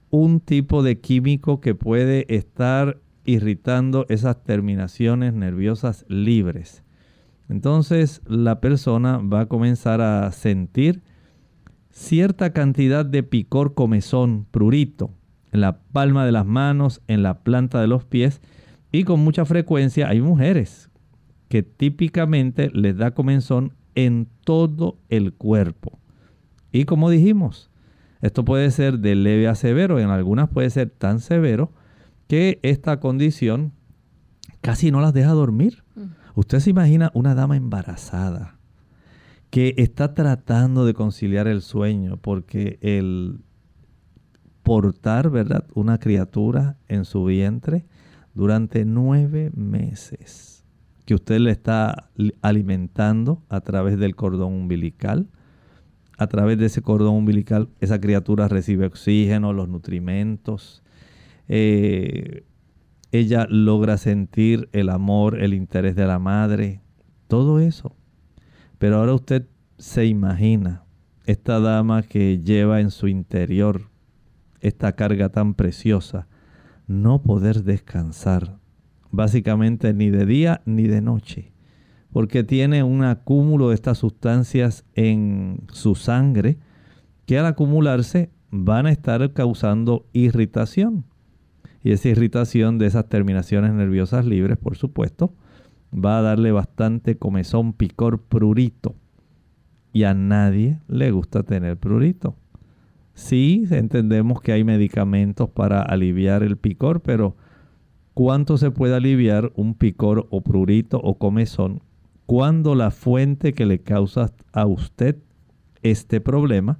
un 0.08 0.40
tipo 0.40 0.82
de 0.82 1.00
químico 1.00 1.60
que 1.60 1.74
puede 1.74 2.34
estar 2.34 2.98
irritando 3.26 4.06
esas 4.08 4.42
terminaciones 4.42 5.34
nerviosas 5.34 6.06
libres, 6.08 6.82
entonces 7.48 8.22
la 8.26 8.60
persona 8.60 9.18
va 9.18 9.40
a 9.40 9.46
comenzar 9.46 10.00
a 10.00 10.30
sentir 10.32 11.02
cierta 11.90 12.52
cantidad 12.52 13.04
de 13.04 13.22
picor, 13.22 13.74
comezón, 13.74 14.46
prurito 14.50 15.10
en 15.52 15.60
la 15.60 15.78
palma 15.78 16.24
de 16.24 16.32
las 16.32 16.46
manos, 16.46 17.02
en 17.08 17.22
la 17.22 17.42
planta 17.42 17.80
de 17.80 17.86
los 17.86 18.04
pies 18.04 18.40
y 18.90 19.04
con 19.04 19.20
mucha 19.20 19.44
frecuencia 19.44 20.08
hay 20.08 20.20
mujeres 20.20 20.90
que 21.48 21.62
típicamente 21.62 22.70
les 22.72 22.96
da 22.96 23.12
comezón 23.12 23.74
en 23.94 24.28
todo 24.44 24.96
el 25.10 25.34
cuerpo. 25.34 25.98
Y 26.72 26.86
como 26.86 27.10
dijimos, 27.10 27.70
esto 28.22 28.44
puede 28.44 28.70
ser 28.70 29.00
de 29.00 29.14
leve 29.14 29.48
a 29.48 29.54
severo, 29.54 29.98
en 29.98 30.08
algunas 30.08 30.48
puede 30.48 30.70
ser 30.70 30.90
tan 30.90 31.20
severo 31.20 31.70
que 32.28 32.58
esta 32.62 33.00
condición 33.00 33.72
casi 34.62 34.90
no 34.90 35.00
las 35.00 35.12
deja 35.12 35.32
dormir. 35.32 35.82
Usted 36.34 36.60
se 36.60 36.70
imagina 36.70 37.10
una 37.14 37.34
dama 37.34 37.56
embarazada 37.56 38.58
que 39.50 39.74
está 39.76 40.14
tratando 40.14 40.86
de 40.86 40.94
conciliar 40.94 41.46
el 41.46 41.60
sueño 41.60 42.16
porque 42.16 42.78
el 42.80 43.40
portar, 44.62 45.28
¿verdad? 45.28 45.66
Una 45.74 45.98
criatura 45.98 46.78
en 46.88 47.04
su 47.04 47.24
vientre 47.24 47.84
durante 48.34 48.86
nueve 48.86 49.50
meses, 49.54 50.64
que 51.04 51.14
usted 51.14 51.38
le 51.38 51.50
está 51.50 52.08
alimentando 52.40 53.42
a 53.50 53.60
través 53.60 53.98
del 53.98 54.16
cordón 54.16 54.54
umbilical. 54.54 55.28
A 56.16 56.28
través 56.28 56.56
de 56.56 56.66
ese 56.66 56.82
cordón 56.82 57.16
umbilical, 57.16 57.68
esa 57.80 58.00
criatura 58.00 58.46
recibe 58.46 58.86
oxígeno, 58.86 59.52
los 59.52 59.68
nutrimentos. 59.68 60.82
Eh, 61.48 62.44
ella 63.12 63.46
logra 63.48 63.98
sentir 63.98 64.68
el 64.72 64.88
amor, 64.88 65.40
el 65.40 65.54
interés 65.54 65.94
de 65.94 66.06
la 66.06 66.18
madre, 66.18 66.80
todo 67.28 67.60
eso. 67.60 67.94
Pero 68.78 68.96
ahora 68.96 69.14
usted 69.14 69.46
se 69.76 70.06
imagina 70.06 70.84
esta 71.26 71.60
dama 71.60 72.02
que 72.02 72.40
lleva 72.40 72.80
en 72.80 72.90
su 72.90 73.08
interior 73.08 73.90
esta 74.60 74.92
carga 74.92 75.28
tan 75.28 75.54
preciosa, 75.54 76.26
no 76.86 77.22
poder 77.22 77.64
descansar, 77.64 78.58
básicamente 79.10 79.92
ni 79.92 80.10
de 80.10 80.24
día 80.24 80.62
ni 80.64 80.84
de 80.84 81.00
noche, 81.00 81.52
porque 82.12 82.44
tiene 82.44 82.82
un 82.82 83.04
acúmulo 83.04 83.68
de 83.68 83.74
estas 83.74 83.98
sustancias 83.98 84.84
en 84.94 85.64
su 85.70 85.96
sangre 85.96 86.58
que 87.26 87.38
al 87.38 87.46
acumularse 87.46 88.30
van 88.50 88.86
a 88.86 88.92
estar 88.92 89.32
causando 89.32 90.06
irritación. 90.12 91.04
Y 91.82 91.92
esa 91.92 92.08
irritación 92.08 92.78
de 92.78 92.86
esas 92.86 93.08
terminaciones 93.08 93.72
nerviosas 93.72 94.24
libres, 94.24 94.58
por 94.58 94.76
supuesto, 94.76 95.34
va 95.92 96.18
a 96.18 96.22
darle 96.22 96.52
bastante 96.52 97.18
comezón, 97.18 97.72
picor, 97.72 98.20
prurito. 98.22 98.94
Y 99.92 100.04
a 100.04 100.14
nadie 100.14 100.78
le 100.88 101.10
gusta 101.10 101.42
tener 101.42 101.76
prurito. 101.76 102.36
Sí, 103.14 103.66
entendemos 103.70 104.40
que 104.40 104.52
hay 104.52 104.64
medicamentos 104.64 105.50
para 105.50 105.82
aliviar 105.82 106.42
el 106.42 106.56
picor, 106.56 107.00
pero 107.00 107.36
¿cuánto 108.14 108.56
se 108.56 108.70
puede 108.70 108.94
aliviar 108.94 109.52
un 109.54 109.74
picor 109.74 110.26
o 110.30 110.40
prurito 110.40 110.98
o 110.98 111.18
comezón 111.18 111.82
cuando 112.26 112.74
la 112.74 112.90
fuente 112.90 113.52
que 113.52 113.66
le 113.66 113.80
causa 113.80 114.32
a 114.52 114.66
usted 114.66 115.18
este 115.82 116.20
problema 116.20 116.78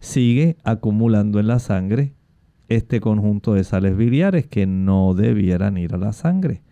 sigue 0.00 0.56
acumulando 0.64 1.38
en 1.38 1.46
la 1.46 1.58
sangre 1.58 2.14
este 2.68 3.00
conjunto 3.00 3.54
de 3.54 3.64
sales 3.64 3.96
biliares 3.96 4.46
que 4.46 4.66
no 4.66 5.14
debieran 5.14 5.78
ir 5.78 5.94
a 5.94 5.98
la 5.98 6.12
sangre? 6.12 6.62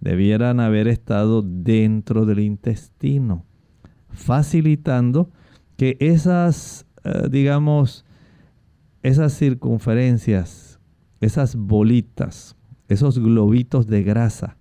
Debieran 0.00 0.60
haber 0.60 0.88
estado 0.88 1.42
dentro 1.42 2.24
del 2.24 2.40
intestino, 2.40 3.44
facilitando 4.08 5.30
que 5.76 5.96
esas, 6.00 6.86
eh, 7.04 7.28
digamos, 7.30 8.04
esas 9.02 9.32
circunferencias, 9.34 10.80
esas 11.20 11.56
bolitas, 11.56 12.56
esos 12.88 13.18
globitos 13.18 13.86
de 13.86 14.02
grasa, 14.02 14.56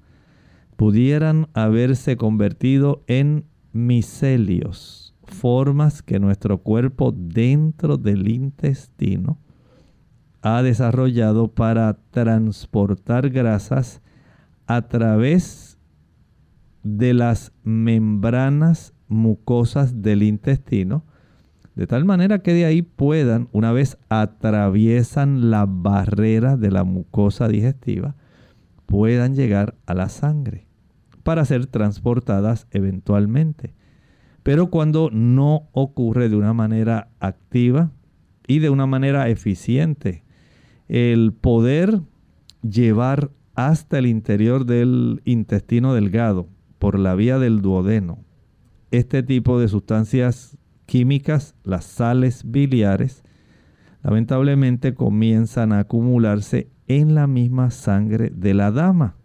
pudieran 0.75 1.49
haberse 1.54 2.15
convertido 2.15 3.04
en 3.08 3.45
micelios, 3.73 5.13
formas 5.23 6.02
que 6.02 6.19
nuestro 6.19 6.60
cuerpo 6.60 7.12
dentro 7.12 7.97
del 7.97 8.30
intestino 8.30 9.38
ha 10.41 10.62
desarrollado 10.62 11.49
para 11.49 11.97
transportar 12.12 13.30
grasas 13.30 14.02
a 14.67 14.84
través 14.84 15.78
de 16.84 17.13
las 17.13 17.52
membranas 17.63 18.93
mucosas 19.08 20.02
del 20.02 20.23
intestino 20.23 21.04
de 21.80 21.88
tal 21.88 22.04
manera 22.04 22.39
que 22.39 22.54
de 22.54 22.65
ahí 22.65 22.82
puedan, 22.82 23.47
una 23.54 23.71
vez 23.71 23.97
atraviesan 24.10 25.49
la 25.49 25.65
barrera 25.65 26.58
de 26.58 26.71
la 26.71 26.84
mucosa 26.84 27.47
digestiva, 27.47 28.17
puedan 28.86 29.34
llegar 29.34 29.75
a 29.86 29.93
la 29.93 30.10
sangre 30.10 30.67
para 31.23 31.45
ser 31.45 31.67
transportadas 31.67 32.67
eventualmente. 32.71 33.75
Pero 34.43 34.69
cuando 34.69 35.10
no 35.10 35.69
ocurre 35.71 36.28
de 36.28 36.36
una 36.36 36.52
manera 36.52 37.12
activa 37.21 37.91
y 38.45 38.60
de 38.60 38.69
una 38.69 38.86
manera 38.86 39.30
eficiente, 39.30 40.25
el 40.89 41.34
poder 41.34 42.02
llevar 42.62 43.32
hasta 43.56 43.97
el 43.97 44.06
interior 44.06 44.65
del 44.65 45.21
intestino 45.23 45.93
delgado 45.93 46.47
por 46.78 46.99
la 46.99 47.15
vía 47.15 47.39
del 47.39 47.62
duodeno 47.62 48.19
este 48.91 49.21
tipo 49.21 49.60
de 49.60 49.67
sustancias 49.67 50.58
químicas, 50.86 51.56
las 51.63 51.86
sales 51.86 52.43
biliares, 52.49 53.23
lamentablemente 54.02 54.93
comienzan 54.93 55.73
a 55.73 55.80
acumularse 55.80 56.69
en 56.88 57.13
la 57.13 57.28
misma 57.28 57.69
sangre 57.69 58.32
de 58.34 58.54
la 58.54 58.71
dama. 58.71 59.15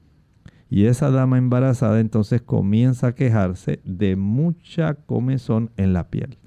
Y 0.68 0.87
esa 0.87 1.11
dama 1.11 1.38
embarazada 1.38 2.00
entonces 2.00 2.42
comienza 2.42 3.09
a 3.09 3.14
quejarse 3.14 3.81
de 3.85 4.16
mucha 4.16 4.94
comezón 4.94 5.70
en 5.77 5.92
la 5.92 6.11
piel. 6.11 6.38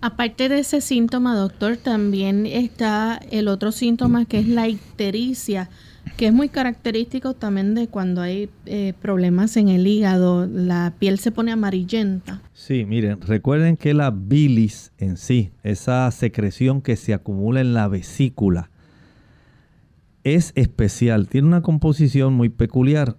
Aparte 0.00 0.48
de 0.48 0.60
ese 0.60 0.80
síntoma, 0.80 1.34
doctor, 1.34 1.76
también 1.76 2.46
está 2.46 3.20
el 3.30 3.48
otro 3.48 3.72
síntoma 3.72 4.24
que 4.24 4.38
es 4.38 4.48
la 4.48 4.68
ictericia 4.68 5.68
que 6.16 6.28
es 6.28 6.32
muy 6.32 6.48
característico 6.48 7.34
también 7.34 7.74
de 7.74 7.88
cuando 7.88 8.22
hay 8.22 8.48
eh, 8.64 8.94
problemas 9.02 9.56
en 9.56 9.68
el 9.68 9.86
hígado, 9.86 10.46
la 10.46 10.94
piel 10.98 11.18
se 11.18 11.30
pone 11.30 11.52
amarillenta. 11.52 12.40
Sí, 12.54 12.86
miren, 12.86 13.20
recuerden 13.20 13.76
que 13.76 13.92
la 13.92 14.10
bilis 14.10 14.92
en 14.98 15.16
sí, 15.16 15.50
esa 15.62 16.10
secreción 16.10 16.80
que 16.80 16.96
se 16.96 17.12
acumula 17.12 17.60
en 17.60 17.74
la 17.74 17.88
vesícula, 17.88 18.70
es 20.24 20.52
especial, 20.54 21.28
tiene 21.28 21.48
una 21.48 21.62
composición 21.62 22.34
muy 22.34 22.48
peculiar. 22.48 23.16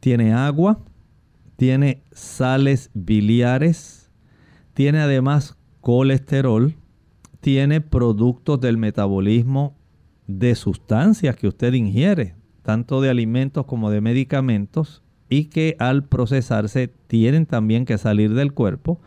Tiene 0.00 0.32
agua, 0.32 0.80
tiene 1.56 2.02
sales 2.12 2.90
biliares, 2.94 4.10
tiene 4.74 4.98
además 4.98 5.56
colesterol, 5.80 6.74
tiene 7.40 7.80
productos 7.80 8.60
del 8.60 8.76
metabolismo 8.76 9.76
de 10.26 10.54
sustancias 10.54 11.36
que 11.36 11.48
usted 11.48 11.72
ingiere, 11.72 12.34
tanto 12.62 13.00
de 13.00 13.10
alimentos 13.10 13.66
como 13.66 13.90
de 13.90 14.00
medicamentos, 14.00 15.02
y 15.28 15.44
que 15.44 15.76
al 15.78 16.04
procesarse 16.04 16.88
tienen 17.06 17.46
también 17.46 17.84
que 17.84 17.98
salir 17.98 18.34
del 18.34 18.52
cuerpo, 18.52 19.00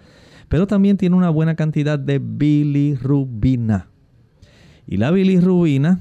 pero 0.48 0.68
también 0.68 0.98
tiene 0.98 1.16
una 1.16 1.30
buena 1.30 1.56
cantidad 1.56 2.00
de 2.00 2.20
bilirrubina. 2.20 3.90
Y 4.88 4.98
la 4.98 5.12
bilirrubina, 5.12 6.00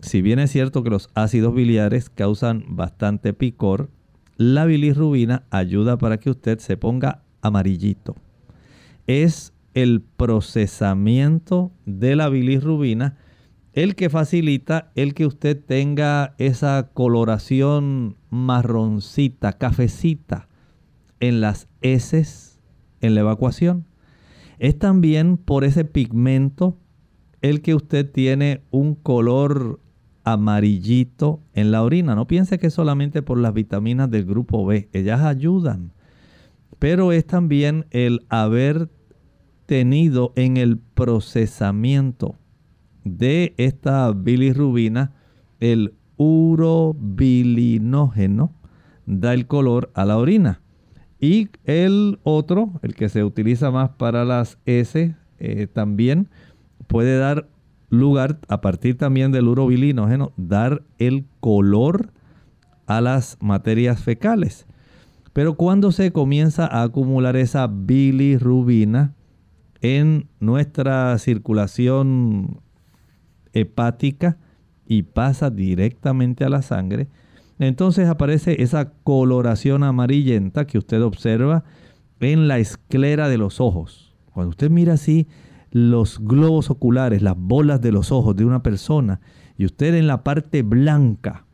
si 0.00 0.22
bien 0.22 0.38
es 0.38 0.50
cierto 0.52 0.82
que 0.82 0.90
los 0.90 1.10
ácidos 1.14 1.54
biliares 1.54 2.08
causan 2.08 2.64
bastante 2.68 3.32
picor, 3.32 3.90
la 4.36 4.64
bilirrubina 4.64 5.44
ayuda 5.50 5.98
para 5.98 6.18
que 6.18 6.30
usted 6.30 6.58
se 6.60 6.76
ponga 6.76 7.22
amarillito. 7.42 8.14
Es 9.06 9.52
el 9.82 10.02
procesamiento 10.02 11.70
de 11.86 12.16
la 12.16 12.28
bilirrubina 12.28 13.16
el 13.74 13.94
que 13.94 14.10
facilita 14.10 14.90
el 14.96 15.14
que 15.14 15.24
usted 15.24 15.56
tenga 15.64 16.34
esa 16.38 16.90
coloración 16.94 18.16
marroncita, 18.28 19.52
cafecita 19.52 20.48
en 21.20 21.40
las 21.40 21.68
heces, 21.80 22.60
en 23.00 23.14
la 23.14 23.20
evacuación. 23.20 23.86
Es 24.58 24.76
también 24.76 25.36
por 25.36 25.62
ese 25.62 25.84
pigmento 25.84 26.76
el 27.40 27.62
que 27.62 27.76
usted 27.76 28.10
tiene 28.10 28.62
un 28.72 28.96
color 28.96 29.78
amarillito 30.24 31.40
en 31.54 31.70
la 31.70 31.84
orina. 31.84 32.16
No 32.16 32.26
piense 32.26 32.58
que 32.58 32.66
es 32.66 32.74
solamente 32.74 33.22
por 33.22 33.38
las 33.38 33.54
vitaminas 33.54 34.10
del 34.10 34.24
grupo 34.24 34.66
B, 34.66 34.88
ellas 34.92 35.20
ayudan. 35.20 35.92
Pero 36.80 37.12
es 37.12 37.24
también 37.28 37.86
el 37.90 38.26
haber 38.28 38.88
en 39.70 40.56
el 40.56 40.78
procesamiento 40.78 42.36
de 43.04 43.54
esta 43.58 44.10
bilirrubina, 44.12 45.12
el 45.60 45.94
urobilinógeno, 46.16 48.52
da 49.06 49.34
el 49.34 49.46
color 49.46 49.90
a 49.94 50.06
la 50.06 50.16
orina. 50.16 50.62
Y 51.20 51.48
el 51.64 52.20
otro, 52.22 52.78
el 52.82 52.94
que 52.94 53.08
se 53.08 53.24
utiliza 53.24 53.70
más 53.70 53.90
para 53.90 54.24
las 54.24 54.58
S, 54.66 55.14
eh, 55.38 55.66
también 55.66 56.28
puede 56.86 57.18
dar 57.18 57.48
lugar, 57.90 58.38
a 58.48 58.60
partir 58.60 58.96
también 58.96 59.32
del 59.32 59.48
urobilinógeno, 59.48 60.32
dar 60.36 60.82
el 60.98 61.24
color 61.40 62.12
a 62.86 63.00
las 63.00 63.36
materias 63.40 64.02
fecales. 64.02 64.66
Pero 65.32 65.54
cuando 65.54 65.92
se 65.92 66.12
comienza 66.12 66.66
a 66.66 66.82
acumular 66.82 67.36
esa 67.36 67.66
bilirrubina 67.66 69.14
en 69.80 70.28
nuestra 70.40 71.16
circulación 71.18 72.60
hepática 73.52 74.38
y 74.86 75.02
pasa 75.02 75.50
directamente 75.50 76.44
a 76.44 76.48
la 76.48 76.62
sangre, 76.62 77.08
entonces 77.58 78.08
aparece 78.08 78.62
esa 78.62 78.92
coloración 79.04 79.82
amarillenta 79.82 80.66
que 80.66 80.78
usted 80.78 81.02
observa 81.02 81.64
en 82.20 82.48
la 82.48 82.58
esclera 82.58 83.28
de 83.28 83.38
los 83.38 83.60
ojos. 83.60 84.14
Cuando 84.32 84.50
usted 84.50 84.70
mira 84.70 84.94
así 84.94 85.26
los 85.70 86.18
globos 86.20 86.70
oculares, 86.70 87.22
las 87.22 87.36
bolas 87.36 87.80
de 87.80 87.92
los 87.92 88.12
ojos 88.12 88.36
de 88.36 88.44
una 88.44 88.62
persona, 88.62 89.20
y 89.56 89.64
usted 89.64 89.94
en 89.94 90.06
la 90.06 90.22
parte 90.22 90.62
blanca 90.62 91.44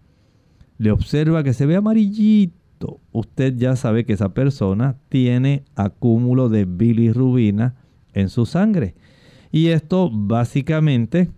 le 0.79 0.91
observa 0.91 1.43
que 1.43 1.55
se 1.55 1.67
ve 1.67 1.77
amarillito, 1.77 3.01
usted 3.13 3.57
ya 3.57 3.77
sabe 3.77 4.05
que 4.05 4.13
esa 4.13 4.35
persona 4.35 4.97
tiene 5.09 5.65
acúmulo 5.75 6.49
de 6.49 6.67
bilirrubina 6.67 7.77
en 8.15 8.29
su 8.29 8.47
sangre. 8.47 8.95
Y 9.51 9.69
esto 9.69 10.11
básicamente 10.13 11.31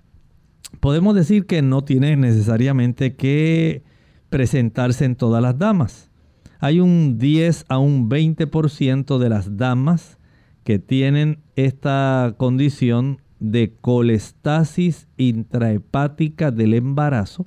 podemos 0.80 1.14
decir 1.14 1.46
que 1.46 1.62
no 1.62 1.84
tiene 1.84 2.16
necesariamente 2.16 3.16
que 3.16 3.82
presentarse 4.28 5.04
en 5.04 5.16
todas 5.16 5.42
las 5.42 5.58
damas. 5.58 6.10
Hay 6.58 6.80
un 6.80 7.18
10 7.18 7.66
a 7.68 7.78
un 7.78 8.08
20% 8.08 9.18
de 9.18 9.28
las 9.28 9.56
damas 9.56 10.18
que 10.64 10.78
tienen 10.78 11.38
esta 11.54 12.34
condición 12.36 13.20
de 13.38 13.74
colestasis 13.80 15.08
intrahepática 15.16 16.50
del 16.50 16.74
embarazo 16.74 17.46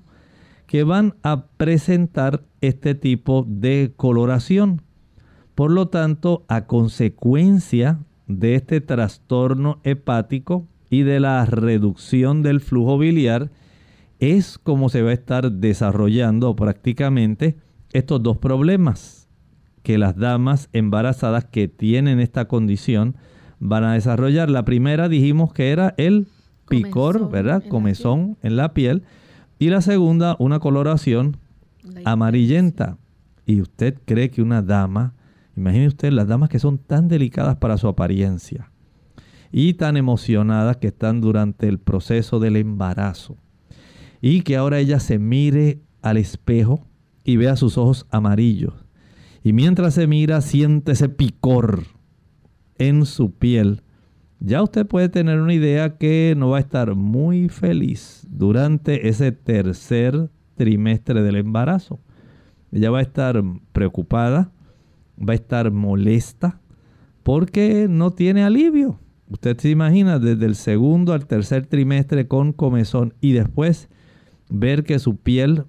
que 0.68 0.84
van 0.84 1.15
a 1.24 1.48
presentar 1.58 2.44
este 2.62 2.94
tipo 2.94 3.46
de 3.48 3.92
coloración. 3.96 4.84
Por 5.56 5.72
lo 5.72 5.88
tanto, 5.88 6.46
a 6.48 6.68
consecuencia 6.68 8.00
de 8.30 8.56
este 8.56 8.80
trastorno 8.80 9.82
hepático, 9.84 10.65
y 10.89 11.04
de 11.04 11.20
la 11.20 11.46
reducción 11.46 12.42
del 12.42 12.62
flujo 12.62 12.98
biliar, 12.98 13.52
es 14.20 14.58
como 14.58 14.89
se 14.89 15.02
va 15.02 15.12
a 15.12 15.13
estar 15.13 15.52
desarrollando 15.52 16.56
prácticamente 16.56 17.58
estos 17.94 18.22
dos 18.22 18.38
problemas 18.38 19.28
que 19.84 19.98
las 19.98 20.18
damas 20.18 20.70
embarazadas 20.74 21.46
que 21.46 21.68
tienen 21.68 22.20
esta 22.20 22.48
condición 22.48 23.15
van 23.60 23.84
a 23.84 23.94
desarrollar. 23.94 24.50
La 24.50 24.65
primera 24.65 25.10
dijimos 25.10 25.54
que 25.54 25.72
era 25.72 25.94
el 25.98 26.28
picor, 26.68 27.30
¿verdad? 27.32 27.63
Comezón 27.68 28.38
en 28.44 28.56
la 28.56 28.74
piel. 28.74 29.04
Y 29.58 29.70
la 29.70 29.82
segunda, 29.82 30.36
una 30.39 30.60
coloración 30.60 31.38
amarillenta. 32.04 32.98
Y 33.46 33.62
usted 33.62 33.98
cree 34.06 34.30
que 34.30 34.42
una 34.42 34.62
dama, 34.62 35.13
imagine 35.60 35.88
usted 35.88 36.12
las 36.12 36.28
damas 36.28 36.50
que 36.50 36.60
son 36.60 36.78
tan 36.78 37.08
delicadas 37.08 37.58
para 37.58 37.78
su 37.78 37.88
apariencia 37.88 38.72
y 39.52 39.74
tan 39.74 39.98
emocionadas 39.98 40.78
que 40.78 40.88
están 40.88 41.22
durante 41.22 41.67
el 41.67 41.80
proceso 41.80 42.39
del 42.39 42.56
embarazo 42.56 43.38
y 44.22 44.41
que 44.41 44.58
ahora 44.58 44.80
ella 44.80 45.00
se 45.00 45.19
mire 45.19 45.82
al 46.02 46.17
espejo 46.17 46.86
y 47.24 47.38
vea 47.38 47.56
sus 47.56 47.78
ojos 47.78 48.06
amarillos. 48.10 48.74
Y 49.43 49.54
mientras 49.54 49.93
se 49.93 50.08
mira 50.08 50.41
siente 50.41 50.91
ese 50.93 51.10
picor 51.10 51.84
en 52.78 53.06
su 53.06 53.32
piel. 53.32 53.84
Ya 54.39 54.63
usted 54.63 54.88
puede 54.88 55.10
tener 55.10 55.39
una 55.39 55.54
idea 55.54 55.98
que 55.98 56.34
no 56.38 56.50
va 56.50 56.58
a 56.58 56.62
estar 56.62 56.95
muy 56.95 57.50
feliz 57.50 58.26
durante 58.30 59.10
ese 59.10 59.32
tercer 59.32 60.30
trimestre 60.56 61.22
del 61.22 61.36
embarazo. 61.36 62.00
Ella 62.72 62.89
va 62.91 63.00
a 63.00 63.04
estar 63.04 63.43
preocupada, 63.74 64.52
va 65.19 65.34
a 65.34 65.36
estar 65.36 65.71
molesta 65.71 66.62
porque 67.23 67.88
no 67.89 68.12
tiene 68.12 68.43
alivio. 68.43 68.99
Usted 69.29 69.58
se 69.58 69.69
imagina 69.69 70.17
desde 70.17 70.45
el 70.45 70.55
segundo 70.55 71.13
al 71.13 71.27
tercer 71.27 71.67
trimestre 71.67 72.27
con 72.27 72.53
comezón 72.53 73.13
y 73.21 73.34
después 73.34 73.89
ver 74.49 74.84
que 74.84 74.97
su 74.97 75.17
piel, 75.17 75.65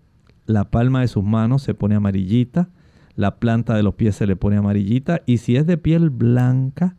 la 0.47 0.71
palma 0.71 1.03
de 1.03 1.09
sus 1.09 1.25
manos 1.25 1.63
se 1.63 1.75
pone 1.75 1.95
amarillita, 1.95 2.71
la 3.17 3.39
planta 3.39 3.75
de 3.75 3.83
los 3.83 3.95
pies 3.95 4.17
se 4.17 4.27
le 4.27 4.37
pone 4.37 4.57
amarillita 4.57 5.21
y 5.27 5.39
si 5.39 5.57
es 5.57 5.67
de 5.67 5.77
piel 5.77 6.09
blanca, 6.09 6.97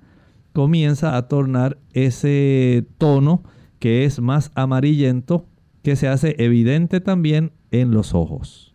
comienza 0.54 1.18
a 1.18 1.28
tornar 1.28 1.80
ese 1.94 2.86
tono 2.98 3.44
que 3.80 4.06
es 4.06 4.20
más 4.20 4.52
amarillento 4.54 5.48
que 5.82 5.96
se 5.96 6.08
hace 6.08 6.36
evidente 6.38 7.02
también 7.02 7.52
en 7.72 7.92
los 7.92 8.14
ojos. 8.14 8.71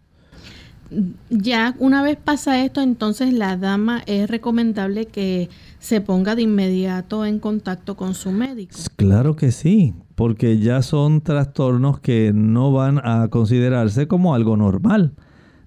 Ya 1.30 1.74
una 1.78 2.02
vez 2.02 2.16
pasa 2.16 2.64
esto, 2.64 2.80
entonces 2.80 3.32
la 3.32 3.56
dama 3.56 4.02
es 4.06 4.30
recomendable 4.30 5.06
que 5.06 5.48
se 5.78 6.00
ponga 6.00 6.34
de 6.34 6.42
inmediato 6.42 7.24
en 7.24 7.38
contacto 7.38 7.96
con 7.96 8.14
su 8.14 8.32
médico. 8.32 8.76
Claro 8.96 9.36
que 9.36 9.50
sí, 9.50 9.94
porque 10.14 10.58
ya 10.58 10.82
son 10.82 11.20
trastornos 11.20 12.00
que 12.00 12.32
no 12.34 12.72
van 12.72 13.00
a 13.04 13.28
considerarse 13.28 14.06
como 14.06 14.34
algo 14.34 14.56
normal. 14.56 15.14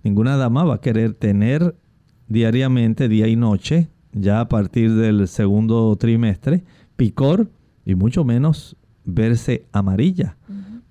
Ninguna 0.03 0.37
dama 0.37 0.63
va 0.63 0.75
a 0.75 0.81
querer 0.81 1.13
tener 1.13 1.75
diariamente, 2.27 3.09
día 3.09 3.27
y 3.27 3.35
noche, 3.35 3.89
ya 4.13 4.39
a 4.39 4.49
partir 4.49 4.95
del 4.95 5.27
segundo 5.27 5.95
trimestre, 5.97 6.63
picor 6.95 7.49
y 7.85 7.95
mucho 7.95 8.23
menos 8.23 8.75
verse 9.05 9.65
amarilla. 9.71 10.37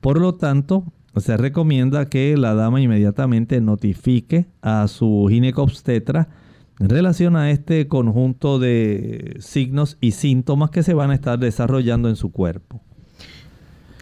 Por 0.01 0.21
lo 0.21 0.35
tanto, 0.35 0.85
se 1.17 1.37
recomienda 1.37 2.07
que 2.07 2.37
la 2.37 2.55
dama 2.55 2.81
inmediatamente 2.81 3.61
notifique 3.61 4.47
a 4.63 4.87
su 4.89 5.27
ginecobstetra 5.29 6.29
en 6.81 6.89
relación 6.89 7.37
a 7.37 7.51
este 7.51 7.89
conjunto 7.89 8.59
de 8.59 9.37
signos 9.41 9.97
y 10.01 10.13
síntomas 10.13 10.71
que 10.71 10.83
se 10.83 10.95
van 10.95 11.11
a 11.11 11.15
estar 11.15 11.39
desarrollando 11.39 12.09
en 12.09 12.17
su 12.17 12.31
cuerpo. 12.31 12.81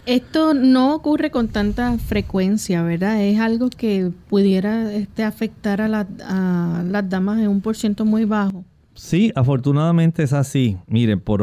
Esto 0.05 0.55
no 0.55 0.95
ocurre 0.95 1.33
con 1.33 1.49
tanta 1.49 1.99
frecuencia, 1.99 2.83
¿verdad? 2.85 3.21
Es 3.25 3.41
algo 3.41 3.71
que 3.71 4.13
pudiera 4.29 4.93
este, 4.93 5.25
afectar 5.25 5.81
a, 5.81 5.89
las 5.89 7.11
damas 7.11 7.41
en 7.41 7.49
un 7.49 7.61
porciento 7.61 8.05
muy 8.05 8.25
bajo. 8.25 8.65
Sí, 8.95 9.33
afortunadamente 9.35 10.23
es 10.23 10.33
así. 10.33 10.77
Mire, 10.87 11.17
por, 11.17 11.43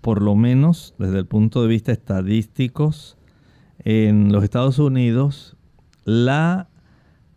por 0.00 0.22
lo 0.22 0.36
menos 0.36 0.94
desde 0.96 1.18
el 1.18 1.26
punto 1.26 1.62
de 1.62 1.68
vista 1.68 1.90
estadísticos, 1.90 3.16
en 3.84 4.32
los 4.32 4.42
Estados 4.42 4.78
Unidos 4.78 5.56
la 6.04 6.68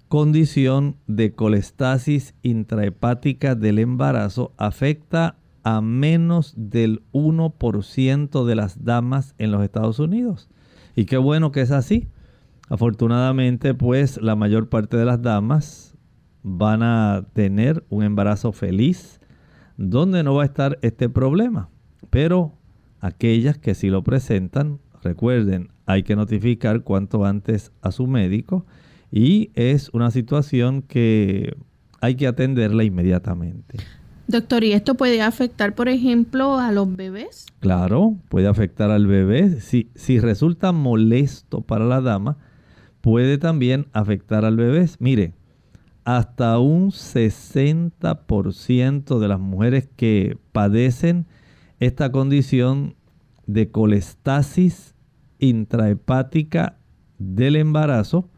condición 0.08 0.96
de 1.06 1.34
colestasis 1.34 2.34
intrahepática 2.42 3.56
del 3.56 3.80
embarazo 3.80 4.54
afecta 4.58 5.36
a 5.64 5.82
menos 5.82 6.54
del 6.56 7.04
1% 7.12 8.46
de 8.46 8.56
las 8.56 8.86
damas 8.86 9.36
en 9.38 9.52
los 9.52 9.62
Estados 9.64 10.00
Unidos. 10.00 10.50
Y 10.96 11.06
qué 11.06 11.18
bueno 11.18 11.52
que 11.52 11.62
es 11.62 11.72
así. 11.72 12.08
Afortunadamente, 12.70 13.74
pues 13.74 14.22
la 14.22 14.36
mayor 14.36 14.70
parte 14.70 14.96
de 14.96 15.06
las 15.06 15.22
damas 15.22 15.98
van 16.42 16.84
a 16.84 17.26
tener 17.34 17.84
un 17.90 18.04
embarazo 18.04 18.54
feliz 18.54 19.20
donde 19.76 20.24
no 20.24 20.36
va 20.36 20.44
a 20.44 20.46
estar 20.46 20.80
este 20.82 21.10
problema. 21.10 21.70
Pero 22.10 22.54
aquellas 23.02 23.58
que 23.58 23.76
sí 23.76 23.90
lo 23.90 24.04
presentan, 24.04 24.80
recuerden, 25.04 25.70
hay 25.88 26.04
que 26.04 26.16
notificar 26.16 26.84
cuanto 26.84 27.26
antes 27.26 27.72
a 27.82 27.92
su 27.92 28.06
médico 28.06 28.68
y 29.12 29.50
es 29.56 29.90
una 29.94 30.12
situación 30.12 30.84
que 30.84 31.58
hay 32.02 32.14
que 32.16 32.28
atenderla 32.28 32.84
inmediatamente. 32.84 33.80
Doctor, 34.28 34.64
¿y 34.66 34.74
esto 34.74 34.96
puede 34.96 35.22
afectar, 35.22 35.74
por 35.74 35.88
ejemplo, 35.88 36.60
a 36.60 36.74
los 36.74 36.94
bebés? 36.94 37.46
Claro, 37.62 38.18
puede 38.28 38.48
afectar 38.48 38.92
al 38.92 39.08
bebé. 39.08 39.62
Si, 39.62 39.90
si 39.96 40.20
resulta 40.20 40.74
molesto 40.74 41.62
para 41.62 41.86
la 41.86 42.02
dama, 42.02 42.36
puede 43.00 43.38
también 43.38 43.88
afectar 43.94 44.44
al 44.44 44.58
bebé. 44.58 44.86
Mire, 45.00 45.36
hasta 46.04 46.60
un 46.60 46.92
60% 46.92 49.20
de 49.20 49.28
las 49.30 49.40
mujeres 49.40 49.88
que 49.96 50.38
padecen 50.52 51.26
esta 51.80 52.12
condición 52.12 52.98
de 53.46 53.72
colestasis 53.72 54.97
intrahepática 55.40 56.78
del 57.18 57.56
embarazo 57.56 58.30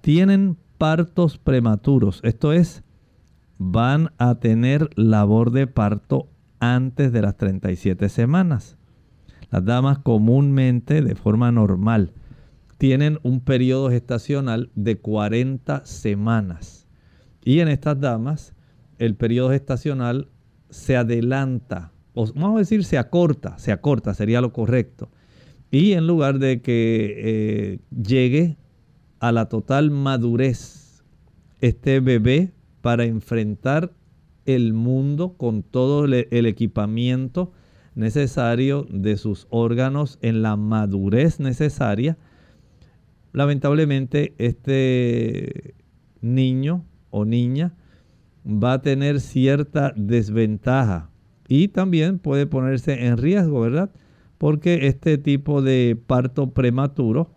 tienen 0.00 0.56
partos 0.78 1.38
prematuros. 1.38 2.20
Esto 2.24 2.52
es, 2.52 2.82
van 3.58 4.12
a 4.18 4.36
tener 4.36 4.90
labor 4.96 5.52
de 5.52 5.66
parto 5.66 6.28
antes 6.60 7.12
de 7.12 7.22
las 7.22 7.36
37 7.36 8.08
semanas. 8.08 8.76
Las 9.50 9.64
damas 9.64 9.98
comúnmente, 9.98 11.02
de 11.02 11.14
forma 11.14 11.52
normal, 11.52 12.12
tienen 12.78 13.18
un 13.22 13.40
periodo 13.40 13.90
gestacional 13.90 14.70
de 14.74 14.98
40 14.98 15.84
semanas. 15.84 16.88
Y 17.44 17.60
en 17.60 17.68
estas 17.68 18.00
damas, 18.00 18.54
el 18.98 19.14
periodo 19.14 19.50
gestacional 19.50 20.28
se 20.70 20.96
adelanta, 20.96 21.92
o 22.14 22.26
vamos 22.32 22.56
a 22.56 22.60
decir 22.60 22.84
se 22.84 22.98
acorta, 22.98 23.58
se 23.58 23.72
acorta, 23.72 24.14
sería 24.14 24.40
lo 24.40 24.52
correcto 24.52 25.10
y 25.72 25.94
en 25.94 26.06
lugar 26.06 26.38
de 26.38 26.60
que 26.60 27.14
eh, 27.16 27.78
llegue 27.90 28.58
a 29.18 29.32
la 29.32 29.48
total 29.48 29.90
madurez 29.90 31.02
este 31.60 31.98
bebé 32.00 32.52
para 32.82 33.04
enfrentar 33.04 33.92
el 34.44 34.74
mundo 34.74 35.34
con 35.38 35.62
todo 35.62 36.04
el 36.04 36.46
equipamiento 36.46 37.52
necesario 37.94 38.86
de 38.90 39.16
sus 39.16 39.46
órganos 39.48 40.18
en 40.20 40.42
la 40.42 40.56
madurez 40.56 41.40
necesaria, 41.40 42.18
lamentablemente 43.32 44.34
este 44.38 45.74
niño 46.20 46.84
o 47.10 47.24
niña 47.24 47.74
va 48.46 48.74
a 48.74 48.82
tener 48.82 49.20
cierta 49.20 49.94
desventaja 49.96 51.10
y 51.48 51.68
también 51.68 52.18
puede 52.18 52.46
ponerse 52.46 53.06
en 53.06 53.16
riesgo, 53.16 53.60
¿verdad? 53.60 53.90
Porque 54.42 54.88
este 54.88 55.18
tipo 55.18 55.62
de 55.62 55.96
parto 56.04 56.50
prematuro 56.50 57.30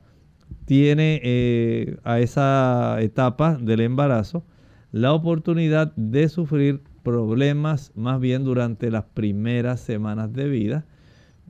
tiene 0.66 1.22
eh, 1.24 1.98
a 2.04 2.20
esa 2.20 2.98
etapa 3.00 3.60
del 3.62 3.82
embarazo 3.82 4.44
la 4.92 5.14
oportunidad 5.14 5.94
de 5.96 6.28
sufrir 6.30 6.82
problemas 7.04 7.92
más 7.94 8.20
bien 8.20 8.44
durante 8.44 8.90
las 8.90 9.04
primeras 9.04 9.82
semanas 9.82 10.34
de 10.34 10.50
vida 10.50 10.86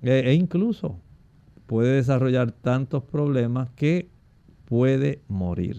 e, 0.01 0.23
e 0.25 0.33
incluso 0.33 0.99
puede 1.67 1.95
desarrollar 1.95 2.51
tantos 2.51 3.03
problemas 3.03 3.69
que 3.77 4.09
puede 4.65 5.21
morir. 5.29 5.77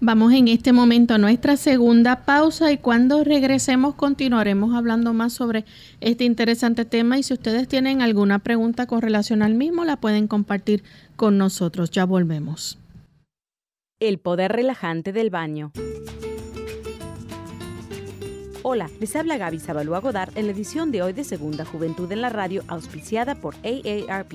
Vamos 0.00 0.34
en 0.34 0.48
este 0.48 0.74
momento 0.74 1.14
a 1.14 1.18
nuestra 1.18 1.56
segunda 1.56 2.26
pausa 2.26 2.70
y 2.70 2.76
cuando 2.76 3.24
regresemos 3.24 3.94
continuaremos 3.94 4.74
hablando 4.74 5.14
más 5.14 5.32
sobre 5.32 5.64
este 6.02 6.24
interesante 6.24 6.84
tema 6.84 7.18
y 7.18 7.22
si 7.22 7.32
ustedes 7.32 7.66
tienen 7.66 8.02
alguna 8.02 8.40
pregunta 8.40 8.86
con 8.86 9.00
relación 9.00 9.42
al 9.42 9.54
mismo 9.54 9.86
la 9.86 9.96
pueden 9.96 10.28
compartir 10.28 10.84
con 11.16 11.38
nosotros. 11.38 11.90
Ya 11.90 12.04
volvemos. 12.04 12.78
El 13.98 14.18
poder 14.18 14.52
relajante 14.52 15.14
del 15.14 15.30
baño. 15.30 15.72
Hola, 18.62 18.90
les 19.00 19.16
habla 19.16 19.38
Gaby 19.38 19.60
Zabalúa 19.60 20.00
Godard 20.00 20.36
en 20.36 20.44
la 20.46 20.52
edición 20.52 20.92
de 20.92 21.00
hoy 21.00 21.14
de 21.14 21.24
Segunda 21.24 21.64
Juventud 21.64 22.12
en 22.12 22.20
la 22.20 22.28
Radio 22.28 22.64
auspiciada 22.68 23.36
por 23.36 23.54
AARP. 23.64 24.34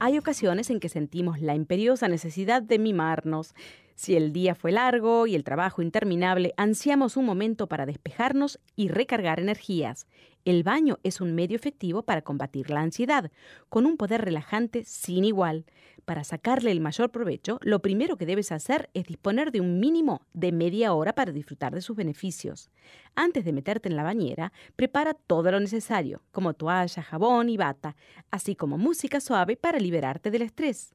Hay 0.00 0.18
ocasiones 0.18 0.68
en 0.68 0.80
que 0.80 0.90
sentimos 0.90 1.40
la 1.40 1.54
imperiosa 1.54 2.08
necesidad 2.08 2.60
de 2.60 2.78
mimarnos. 2.78 3.54
Si 3.98 4.14
el 4.14 4.32
día 4.32 4.54
fue 4.54 4.70
largo 4.70 5.26
y 5.26 5.34
el 5.34 5.42
trabajo 5.42 5.82
interminable, 5.82 6.54
ansiamos 6.56 7.16
un 7.16 7.24
momento 7.24 7.66
para 7.66 7.84
despejarnos 7.84 8.60
y 8.76 8.86
recargar 8.86 9.40
energías. 9.40 10.06
El 10.44 10.62
baño 10.62 11.00
es 11.02 11.20
un 11.20 11.34
medio 11.34 11.56
efectivo 11.56 12.04
para 12.04 12.22
combatir 12.22 12.70
la 12.70 12.80
ansiedad, 12.80 13.32
con 13.68 13.86
un 13.86 13.96
poder 13.96 14.24
relajante 14.24 14.84
sin 14.84 15.24
igual. 15.24 15.64
Para 16.04 16.22
sacarle 16.22 16.70
el 16.70 16.80
mayor 16.80 17.10
provecho, 17.10 17.58
lo 17.60 17.82
primero 17.82 18.16
que 18.16 18.24
debes 18.24 18.52
hacer 18.52 18.88
es 18.94 19.04
disponer 19.04 19.50
de 19.50 19.60
un 19.60 19.80
mínimo 19.80 20.22
de 20.32 20.52
media 20.52 20.94
hora 20.94 21.16
para 21.16 21.32
disfrutar 21.32 21.74
de 21.74 21.80
sus 21.80 21.96
beneficios. 21.96 22.70
Antes 23.16 23.44
de 23.44 23.52
meterte 23.52 23.88
en 23.88 23.96
la 23.96 24.04
bañera, 24.04 24.52
prepara 24.76 25.12
todo 25.14 25.50
lo 25.50 25.58
necesario, 25.58 26.22
como 26.30 26.54
toalla, 26.54 27.02
jabón 27.02 27.48
y 27.48 27.56
bata, 27.56 27.96
así 28.30 28.54
como 28.54 28.78
música 28.78 29.18
suave 29.18 29.56
para 29.56 29.80
liberarte 29.80 30.30
del 30.30 30.42
estrés. 30.42 30.94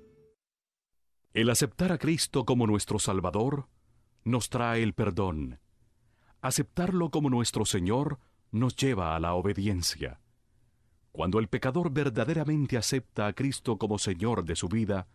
El 1.33 1.49
aceptar 1.49 1.93
a 1.93 1.97
Cristo 1.97 2.43
como 2.43 2.67
nuestro 2.67 2.99
Salvador 2.99 3.69
nos 4.25 4.49
trae 4.49 4.83
el 4.83 4.93
perdón. 4.93 5.61
Aceptarlo 6.41 7.09
como 7.09 7.29
nuestro 7.29 7.65
Señor 7.65 8.19
nos 8.51 8.75
lleva 8.75 9.15
a 9.15 9.19
la 9.21 9.33
obediencia. 9.35 10.19
Cuando 11.13 11.39
el 11.39 11.47
pecador 11.47 11.89
verdaderamente 11.89 12.75
acepta 12.75 13.27
a 13.27 13.33
Cristo 13.33 13.77
como 13.77 13.97
Señor 13.97 14.43
de 14.43 14.57
su 14.57 14.67
vida, 14.67 15.07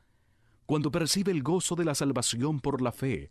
cuando 0.64 0.90
percibe 0.90 1.32
el 1.32 1.42
gozo 1.42 1.74
de 1.74 1.84
la 1.84 1.94
salvación 1.94 2.60
por 2.60 2.80
la 2.80 2.92
fe, 2.92 3.30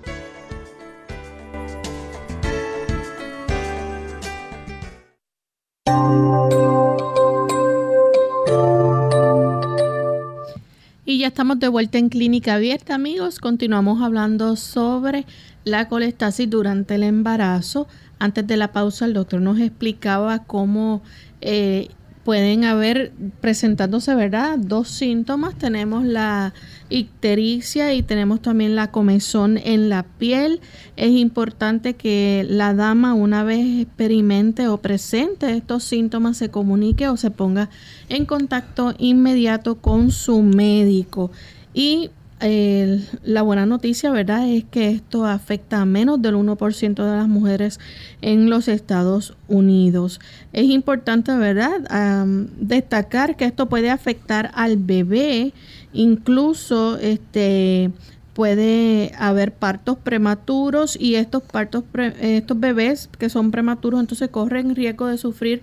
Y 11.11 11.19
ya 11.19 11.27
estamos 11.27 11.59
de 11.59 11.67
vuelta 11.67 11.99
en 11.99 12.09
Clínica 12.09 12.55
Abierta, 12.55 12.95
amigos. 12.95 13.41
Continuamos 13.41 14.01
hablando 14.01 14.55
sobre 14.55 15.27
la 15.65 15.89
colestasis 15.89 16.49
durante 16.49 16.95
el 16.95 17.03
embarazo. 17.03 17.89
Antes 18.21 18.47
de 18.47 18.59
la 18.59 18.71
pausa, 18.71 19.07
el 19.07 19.15
doctor 19.15 19.41
nos 19.41 19.59
explicaba 19.59 20.45
cómo 20.45 21.03
eh, 21.41 21.89
pueden 22.23 22.65
haber 22.65 23.13
presentándose, 23.41 24.15
¿verdad? 24.15 24.59
Dos 24.59 24.89
síntomas. 24.89 25.57
Tenemos 25.57 26.05
la 26.05 26.53
ictericia 26.91 27.95
y 27.95 28.03
tenemos 28.03 28.43
también 28.43 28.77
la 28.77 28.91
comezón 28.91 29.57
en 29.57 29.89
la 29.89 30.03
piel. 30.03 30.61
Es 30.97 31.13
importante 31.13 31.95
que 31.95 32.47
la 32.49 32.75
dama 32.75 33.15
una 33.15 33.43
vez 33.43 33.81
experimente 33.81 34.69
o 34.69 34.77
presente 34.77 35.57
estos 35.57 35.83
síntomas 35.83 36.37
se 36.37 36.51
comunique 36.51 37.09
o 37.09 37.17
se 37.17 37.31
ponga 37.31 37.71
en 38.11 38.27
contacto 38.27 38.95
inmediato 38.99 39.77
con 39.77 40.11
su 40.11 40.43
médico. 40.43 41.31
Y 41.73 42.11
la 42.41 43.43
buena 43.43 43.67
noticia, 43.67 44.11
¿verdad?, 44.11 44.49
es 44.49 44.65
que 44.65 44.89
esto 44.91 45.27
afecta 45.27 45.83
a 45.83 45.85
menos 45.85 46.23
del 46.23 46.37
1% 46.37 46.95
de 46.95 47.17
las 47.17 47.29
mujeres 47.29 47.79
en 48.23 48.49
los 48.49 48.67
Estados 48.69 49.37
Unidos. 49.49 50.21
Es 50.53 50.65
importante, 50.65 51.35
¿verdad?, 51.37 52.27
destacar 52.59 53.37
que 53.37 53.45
esto 53.45 53.69
puede 53.69 53.91
afectar 53.91 54.51
al 54.55 54.79
bebé, 54.79 55.53
incluso 55.93 56.99
este 56.99 57.91
puede 58.33 59.13
haber 59.19 59.53
partos 59.53 59.99
prematuros 59.99 60.97
y 60.99 61.17
estos 61.17 61.43
partos 61.43 61.83
estos 62.21 62.59
bebés 62.59 63.11
que 63.19 63.29
son 63.29 63.51
prematuros 63.51 64.01
entonces 64.01 64.29
corren 64.31 64.77
riesgo 64.77 65.09
de 65.09 65.19
sufrir 65.19 65.63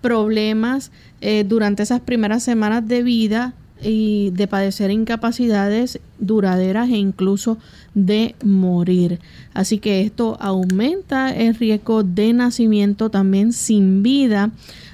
problemas 0.00 0.90
eh, 1.20 1.44
durante 1.46 1.84
esas 1.84 2.00
primeras 2.00 2.42
semanas 2.42 2.86
de 2.86 3.04
vida 3.04 3.54
y 3.82 4.30
de 4.30 4.46
padecer 4.46 4.90
incapacidades 4.90 6.00
duraderas 6.18 6.88
e 6.88 6.96
incluso 6.96 7.58
de 7.94 8.34
morir. 8.42 9.20
Así 9.54 9.78
que 9.78 10.02
esto 10.02 10.36
aumenta 10.40 11.34
el 11.34 11.54
riesgo 11.54 12.02
de 12.02 12.32
nacimiento 12.32 13.10
también 13.10 13.52
sin 13.52 14.02
vida, 14.02 14.50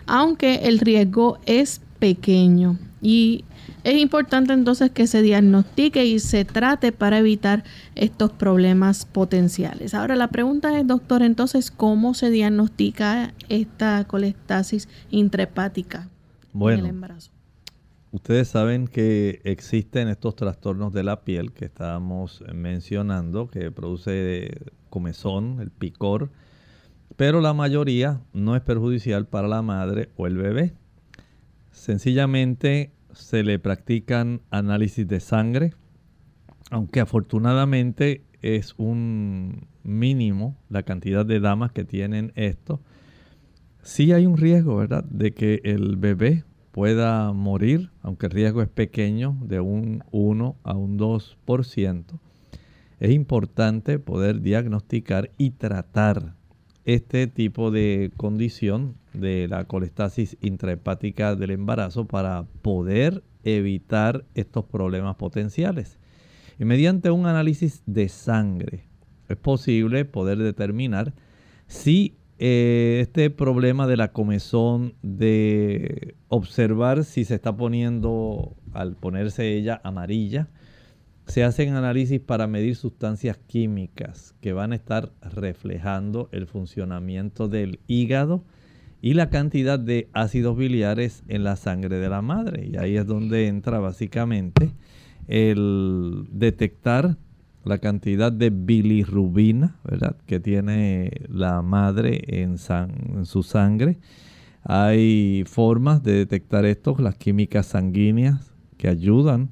aunque 0.06 0.66
el 0.66 0.78
riesgo 0.78 1.38
es 1.46 1.80
pequeño. 1.98 2.78
Y 3.00 3.44
es 3.84 3.96
importante 3.98 4.54
entonces 4.54 4.90
que 4.90 5.06
se 5.06 5.20
diagnostique 5.20 6.06
y 6.06 6.18
se 6.18 6.46
trate 6.46 6.90
para 6.90 7.18
evitar 7.18 7.64
estos 7.94 8.32
problemas 8.32 9.04
potenciales. 9.04 9.92
Ahora 9.92 10.16
la 10.16 10.28
pregunta 10.28 10.78
es, 10.78 10.86
doctor, 10.86 11.22
entonces, 11.22 11.70
¿cómo 11.70 12.14
se 12.14 12.30
diagnostica 12.30 13.34
esta 13.50 14.04
colestasis 14.04 14.88
intrahepática 15.10 16.08
en 16.54 16.68
el 16.70 16.86
embarazo? 16.86 17.33
Ustedes 18.14 18.46
saben 18.46 18.86
que 18.86 19.40
existen 19.42 20.06
estos 20.06 20.36
trastornos 20.36 20.92
de 20.92 21.02
la 21.02 21.24
piel 21.24 21.52
que 21.52 21.64
estábamos 21.64 22.44
mencionando, 22.54 23.48
que 23.48 23.72
produce 23.72 24.52
comezón, 24.88 25.58
el 25.58 25.72
picor, 25.72 26.30
pero 27.16 27.40
la 27.40 27.54
mayoría 27.54 28.20
no 28.32 28.54
es 28.54 28.62
perjudicial 28.62 29.26
para 29.26 29.48
la 29.48 29.62
madre 29.62 30.10
o 30.14 30.28
el 30.28 30.36
bebé. 30.36 30.74
Sencillamente 31.72 32.92
se 33.12 33.42
le 33.42 33.58
practican 33.58 34.42
análisis 34.50 35.08
de 35.08 35.18
sangre, 35.18 35.74
aunque 36.70 37.00
afortunadamente 37.00 38.22
es 38.42 38.76
un 38.78 39.66
mínimo 39.82 40.56
la 40.68 40.84
cantidad 40.84 41.26
de 41.26 41.40
damas 41.40 41.72
que 41.72 41.84
tienen 41.84 42.30
esto. 42.36 42.80
Sí 43.82 44.12
hay 44.12 44.26
un 44.26 44.36
riesgo, 44.36 44.76
¿verdad?, 44.76 45.02
de 45.02 45.34
que 45.34 45.62
el 45.64 45.96
bebé 45.96 46.44
pueda 46.74 47.32
morir, 47.32 47.90
aunque 48.02 48.26
el 48.26 48.32
riesgo 48.32 48.60
es 48.60 48.68
pequeño, 48.68 49.38
de 49.42 49.60
un 49.60 50.02
1 50.10 50.56
a 50.64 50.74
un 50.74 50.98
2%, 50.98 52.04
es 52.98 53.10
importante 53.12 54.00
poder 54.00 54.40
diagnosticar 54.40 55.30
y 55.38 55.50
tratar 55.50 56.34
este 56.84 57.28
tipo 57.28 57.70
de 57.70 58.10
condición 58.16 58.96
de 59.12 59.46
la 59.46 59.66
colestasis 59.66 60.36
intrahepática 60.40 61.36
del 61.36 61.52
embarazo 61.52 62.06
para 62.06 62.42
poder 62.62 63.22
evitar 63.44 64.24
estos 64.34 64.64
problemas 64.64 65.14
potenciales. 65.14 66.00
Y 66.58 66.64
mediante 66.64 67.12
un 67.12 67.26
análisis 67.26 67.84
de 67.86 68.08
sangre 68.08 68.82
es 69.28 69.36
posible 69.36 70.04
poder 70.06 70.38
determinar 70.38 71.14
si 71.68 72.16
eh, 72.38 72.98
este 73.00 73.30
problema 73.30 73.86
de 73.86 73.96
la 73.96 74.12
comezón, 74.12 74.94
de 75.02 76.16
observar 76.28 77.04
si 77.04 77.24
se 77.24 77.34
está 77.34 77.56
poniendo, 77.56 78.56
al 78.72 78.96
ponerse 78.96 79.56
ella 79.56 79.80
amarilla, 79.84 80.48
se 81.26 81.44
hacen 81.44 81.74
análisis 81.74 82.20
para 82.20 82.46
medir 82.46 82.76
sustancias 82.76 83.38
químicas 83.38 84.34
que 84.40 84.52
van 84.52 84.72
a 84.72 84.76
estar 84.76 85.12
reflejando 85.22 86.28
el 86.32 86.46
funcionamiento 86.46 87.48
del 87.48 87.80
hígado 87.86 88.44
y 89.00 89.14
la 89.14 89.30
cantidad 89.30 89.78
de 89.78 90.08
ácidos 90.12 90.56
biliares 90.56 91.24
en 91.28 91.44
la 91.44 91.56
sangre 91.56 91.98
de 91.98 92.08
la 92.08 92.22
madre. 92.22 92.66
Y 92.66 92.76
ahí 92.76 92.96
es 92.96 93.06
donde 93.06 93.48
entra 93.48 93.78
básicamente 93.78 94.72
el 95.28 96.26
detectar 96.30 97.16
la 97.64 97.78
cantidad 97.78 98.32
de 98.32 98.50
bilirrubina 98.50 99.76
¿verdad? 99.84 100.16
que 100.26 100.40
tiene 100.40 101.10
la 101.28 101.62
madre 101.62 102.22
en, 102.26 102.58
su 102.58 103.42
sangre. 103.42 103.98
Hay 104.62 105.44
formas 105.46 106.02
de 106.02 106.12
detectar 106.12 106.64
esto, 106.64 106.96
las 106.98 107.16
químicas 107.16 107.66
sanguíneas 107.66 108.52
que 108.76 108.88
ayudan 108.88 109.50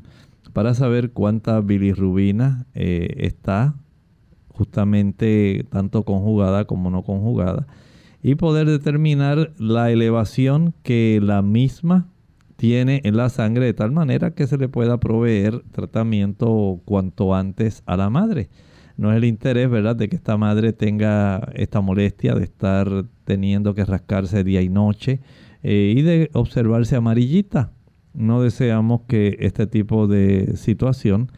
para 0.52 0.74
saber 0.74 1.12
cuánta 1.12 1.60
bilirrubina 1.60 2.66
eh, 2.74 3.14
está 3.18 3.74
justamente 4.48 5.66
tanto 5.70 6.04
conjugada 6.04 6.66
como 6.66 6.90
no 6.90 7.02
conjugada 7.02 7.66
y 8.22 8.36
poder 8.36 8.68
determinar 8.68 9.52
la 9.58 9.90
elevación 9.90 10.74
que 10.82 11.20
la 11.22 11.42
misma 11.42 12.11
tiene 12.62 13.00
en 13.02 13.16
la 13.16 13.28
sangre 13.28 13.64
de 13.64 13.74
tal 13.74 13.90
manera 13.90 14.36
que 14.36 14.46
se 14.46 14.56
le 14.56 14.68
pueda 14.68 15.00
proveer 15.00 15.64
tratamiento 15.72 16.80
cuanto 16.84 17.34
antes 17.34 17.82
a 17.86 17.96
la 17.96 18.08
madre. 18.08 18.50
No 18.96 19.10
es 19.10 19.16
el 19.16 19.24
interés, 19.24 19.68
¿verdad?, 19.68 19.96
de 19.96 20.08
que 20.08 20.14
esta 20.14 20.36
madre 20.36 20.72
tenga 20.72 21.50
esta 21.54 21.80
molestia 21.80 22.36
de 22.36 22.44
estar 22.44 23.06
teniendo 23.24 23.74
que 23.74 23.84
rascarse 23.84 24.44
día 24.44 24.62
y 24.62 24.68
noche 24.68 25.18
eh, 25.64 25.92
y 25.96 26.02
de 26.02 26.30
observarse 26.34 26.94
amarillita 26.94 27.72
no 28.14 28.42
deseamos 28.42 29.00
que 29.08 29.38
este 29.40 29.66
tipo 29.66 30.06
de 30.06 30.56
situación 30.56 31.32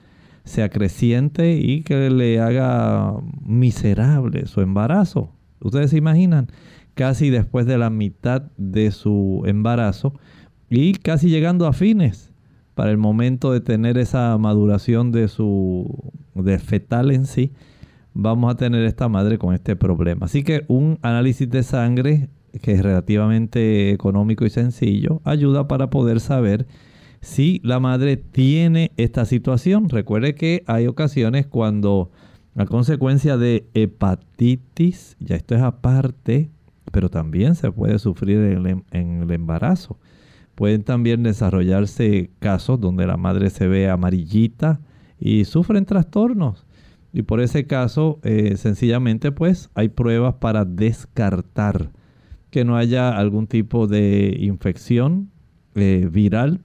sea 0.44 0.68
creciente 0.68 1.56
y 1.56 1.84
que 1.84 2.10
le 2.10 2.38
haga 2.38 3.14
miserable 3.40 4.44
su 4.44 4.60
embarazo. 4.60 5.32
Ustedes 5.60 5.88
se 5.92 5.96
imaginan, 5.96 6.48
casi 6.92 7.30
después 7.30 7.64
de 7.64 7.78
la 7.78 7.88
mitad 7.88 8.42
de 8.58 8.90
su 8.90 9.42
embarazo 9.46 10.12
y 10.70 10.94
casi 10.94 11.28
llegando 11.28 11.66
a 11.66 11.72
fines 11.72 12.32
para 12.74 12.90
el 12.90 12.98
momento 12.98 13.52
de 13.52 13.60
tener 13.60 13.98
esa 13.98 14.36
maduración 14.38 15.12
de 15.12 15.28
su 15.28 16.12
de 16.34 16.58
fetal 16.58 17.10
en 17.12 17.26
sí, 17.26 17.52
vamos 18.12 18.52
a 18.52 18.56
tener 18.56 18.84
esta 18.84 19.08
madre 19.08 19.38
con 19.38 19.54
este 19.54 19.76
problema. 19.76 20.26
Así 20.26 20.42
que 20.42 20.64
un 20.68 20.98
análisis 21.02 21.48
de 21.48 21.62
sangre 21.62 22.28
que 22.60 22.72
es 22.72 22.82
relativamente 22.82 23.90
económico 23.90 24.44
y 24.44 24.50
sencillo, 24.50 25.20
ayuda 25.24 25.66
para 25.68 25.90
poder 25.90 26.20
saber 26.20 26.66
si 27.20 27.60
la 27.64 27.80
madre 27.80 28.16
tiene 28.16 28.92
esta 28.96 29.24
situación. 29.24 29.88
Recuerde 29.88 30.34
que 30.34 30.62
hay 30.66 30.86
ocasiones 30.86 31.46
cuando 31.46 32.10
a 32.56 32.66
consecuencia 32.66 33.36
de 33.36 33.66
hepatitis, 33.74 35.16
ya 35.18 35.36
esto 35.36 35.54
es 35.54 35.62
aparte, 35.62 36.50
pero 36.92 37.08
también 37.08 37.56
se 37.56 37.72
puede 37.72 37.98
sufrir 37.98 38.38
en 38.38 38.66
el, 38.66 38.82
en 38.92 39.22
el 39.22 39.30
embarazo. 39.32 39.98
Pueden 40.54 40.82
también 40.84 41.22
desarrollarse 41.22 42.30
casos 42.38 42.80
donde 42.80 43.06
la 43.06 43.16
madre 43.16 43.50
se 43.50 43.66
ve 43.66 43.88
amarillita 43.88 44.80
y 45.18 45.44
sufren 45.44 45.84
trastornos. 45.84 46.66
Y 47.12 47.22
por 47.22 47.40
ese 47.40 47.66
caso, 47.66 48.18
eh, 48.22 48.56
sencillamente, 48.56 49.32
pues 49.32 49.70
hay 49.74 49.88
pruebas 49.88 50.34
para 50.34 50.64
descartar 50.64 51.90
que 52.50 52.64
no 52.64 52.76
haya 52.76 53.16
algún 53.16 53.46
tipo 53.46 53.86
de 53.86 54.36
infección 54.40 55.30
eh, 55.74 56.08
viral, 56.10 56.60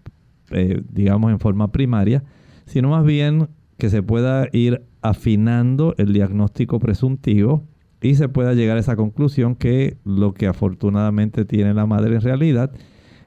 eh, 0.51 0.81
digamos 0.91 1.31
en 1.31 1.39
forma 1.39 1.71
primaria, 1.71 2.23
sino 2.65 2.89
más 2.89 3.05
bien 3.05 3.49
que 3.77 3.89
se 3.89 4.03
pueda 4.03 4.47
ir 4.51 4.83
afinando 5.01 5.95
el 5.97 6.13
diagnóstico 6.13 6.79
presuntivo 6.79 7.63
y 8.01 8.15
se 8.15 8.29
pueda 8.29 8.53
llegar 8.53 8.77
a 8.77 8.81
esa 8.81 8.95
conclusión 8.95 9.55
que 9.55 9.97
lo 10.03 10.33
que 10.33 10.47
afortunadamente 10.47 11.45
tiene 11.45 11.73
la 11.73 11.85
madre 11.85 12.15
en 12.15 12.21
realidad 12.21 12.71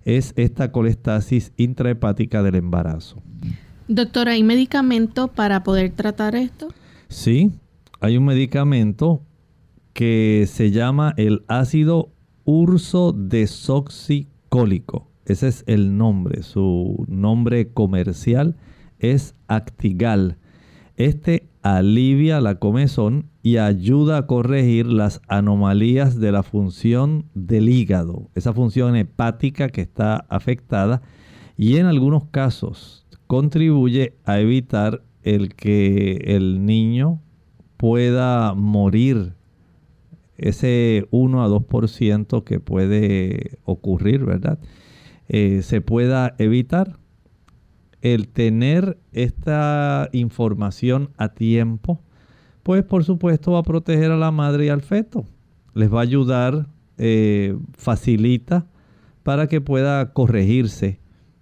es 0.05 0.33
esta 0.37 0.73
colestasis 0.73 1.53
intrahepática 1.57 2.43
del 2.43 2.57
embarazo. 2.57 3.23
Doctora, 3.89 4.33
¿hay 4.33 4.43
medicamento 4.43 5.29
para 5.29 5.63
poder 5.63 5.91
tratar 5.91 6.35
esto? 6.35 6.69
Sí, 7.09 7.51
hay 8.01 8.17
un 8.17 8.25
medicamento 8.25 9.23
que 9.93 10.49
se 10.49 10.71
llama 10.71 11.15
el 11.17 11.45
ácido 11.49 12.13
urso 12.45 13.13
desoxicólico. 13.13 15.09
Ese 15.27 15.49
es 15.49 15.65
el 15.67 15.97
nombre. 15.97 16.43
Su 16.43 17.05
nombre 17.09 17.73
comercial 17.73 18.57
es 18.99 19.35
Actigal. 19.47 20.39
Este 20.97 21.49
alivia 21.63 22.41
la 22.41 22.57
comezón 22.57 23.32
y 23.43 23.57
ayuda 23.57 24.19
a 24.19 24.27
corregir 24.27 24.87
las 24.87 25.21
anomalías 25.27 26.21
de 26.21 26.33
la 26.33 26.43
función 26.43 27.27
del 27.35 27.69
hígado, 27.69 28.31
esa 28.35 28.53
función 28.53 28.95
hepática 28.97 29.69
que 29.69 29.81
está 29.81 30.27
afectada 30.29 31.03
y 31.57 31.77
en 31.77 31.87
algunos 31.87 32.27
casos 32.27 33.07
contribuye 33.27 34.15
a 34.25 34.39
evitar 34.39 35.03
el 35.23 35.55
que 35.55 36.23
el 36.27 36.65
niño 36.65 37.21
pueda 37.77 38.55
morir 38.55 39.35
ese 40.37 41.07
1 41.11 41.43
a 41.43 41.49
2% 41.49 42.45
que 42.45 42.61
puede 42.61 43.59
ocurrir, 43.65 44.25
¿verdad? 44.25 44.59
Eh, 45.29 45.63
se 45.63 45.81
pueda 45.81 46.35
evitar. 46.39 46.99
El 48.01 48.27
tener 48.27 48.99
esta 49.13 50.09
información 50.13 51.11
a 51.17 51.29
tiempo, 51.29 52.01
pues 52.63 52.85
por 52.85 53.05
supuesto 53.05 53.53
va 53.53 53.61
a 53.61 53.65
proteger 53.65 54.11
a 54.11 54.17
la 54.17 54.31
madre 54.31 54.67
y 54.67 54.69
al 54.69 54.83
feto. 54.83 55.25
Les 55.75 55.93
va 55.93 56.01
a 56.01 56.03
ayudar, 56.03 56.67
eh, 56.99 57.57
facilita 57.73 58.67
para 59.23 59.47
que 59.47 59.61
pueda 59.61 60.13
corregirse 60.13 61.01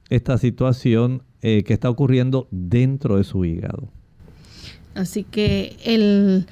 esta 0.08 0.38
situación 0.38 1.22
eh, 1.42 1.62
que 1.64 1.72
está 1.72 1.90
ocurriendo 1.90 2.48
dentro 2.50 3.16
de 3.16 3.24
su 3.24 3.44
hígado. 3.44 3.88
Así 4.94 5.24
que 5.24 5.76
el, 5.84 6.46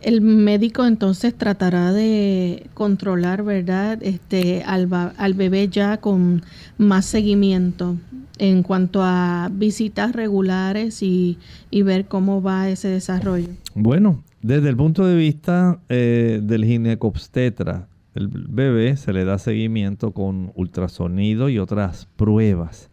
el 0.00 0.20
médico 0.20 0.86
entonces 0.86 1.34
tratará 1.36 1.92
de 1.92 2.68
controlar, 2.74 3.42
¿verdad? 3.42 3.98
Este, 4.02 4.62
al, 4.64 4.88
al 4.92 5.34
bebé 5.34 5.68
ya 5.68 5.98
con 5.98 6.42
más 6.78 7.04
seguimiento 7.04 7.96
en 8.40 8.62
cuanto 8.62 9.02
a 9.02 9.50
visitas 9.52 10.14
regulares 10.14 11.02
y, 11.02 11.38
ver 11.70 12.06
cómo 12.06 12.42
va 12.42 12.70
ese 12.70 12.88
desarrollo. 12.88 13.48
Bueno, 13.74 14.24
desde 14.40 14.70
el 14.70 14.76
punto 14.76 15.04
de 15.06 15.14
vista 15.14 15.78
eh, 15.90 16.40
del 16.42 16.64
ginecobstetra, 16.64 17.86
el 18.14 18.28
bebé 18.28 18.96
se 18.96 19.12
le 19.12 19.24
da 19.24 19.38
seguimiento 19.38 20.12
con 20.12 20.52
ultrasonido 20.54 21.50
y 21.50 21.58
otras 21.58 22.08
pruebas 22.16 22.90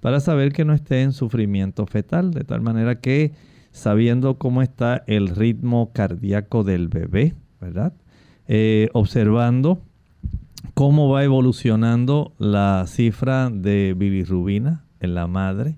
para 0.00 0.20
saber 0.20 0.52
que 0.52 0.66
no 0.66 0.74
esté 0.74 1.00
en 1.00 1.12
sufrimiento 1.12 1.86
fetal, 1.86 2.32
de 2.32 2.44
tal 2.44 2.60
manera 2.60 3.00
que 3.00 3.32
sabiendo 3.72 4.36
cómo 4.36 4.60
está 4.60 5.02
el 5.06 5.28
ritmo 5.28 5.92
cardíaco 5.94 6.62
del 6.62 6.88
bebé, 6.88 7.34
¿verdad? 7.58 7.94
Eh, 8.46 8.90
observando 8.92 9.80
cómo 10.72 11.10
va 11.10 11.24
evolucionando 11.24 12.32
la 12.38 12.84
cifra 12.86 13.50
de 13.50 13.94
bilirrubina 13.96 14.84
en 15.00 15.14
la 15.14 15.26
madre 15.26 15.76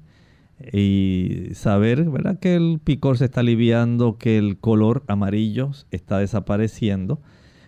y 0.72 1.48
saber, 1.52 2.08
¿verdad? 2.08 2.38
Que 2.38 2.54
el 2.54 2.80
picor 2.82 3.18
se 3.18 3.26
está 3.26 3.40
aliviando, 3.40 4.16
que 4.16 4.38
el 4.38 4.58
color 4.58 5.02
amarillo 5.08 5.72
está 5.90 6.18
desapareciendo, 6.18 7.20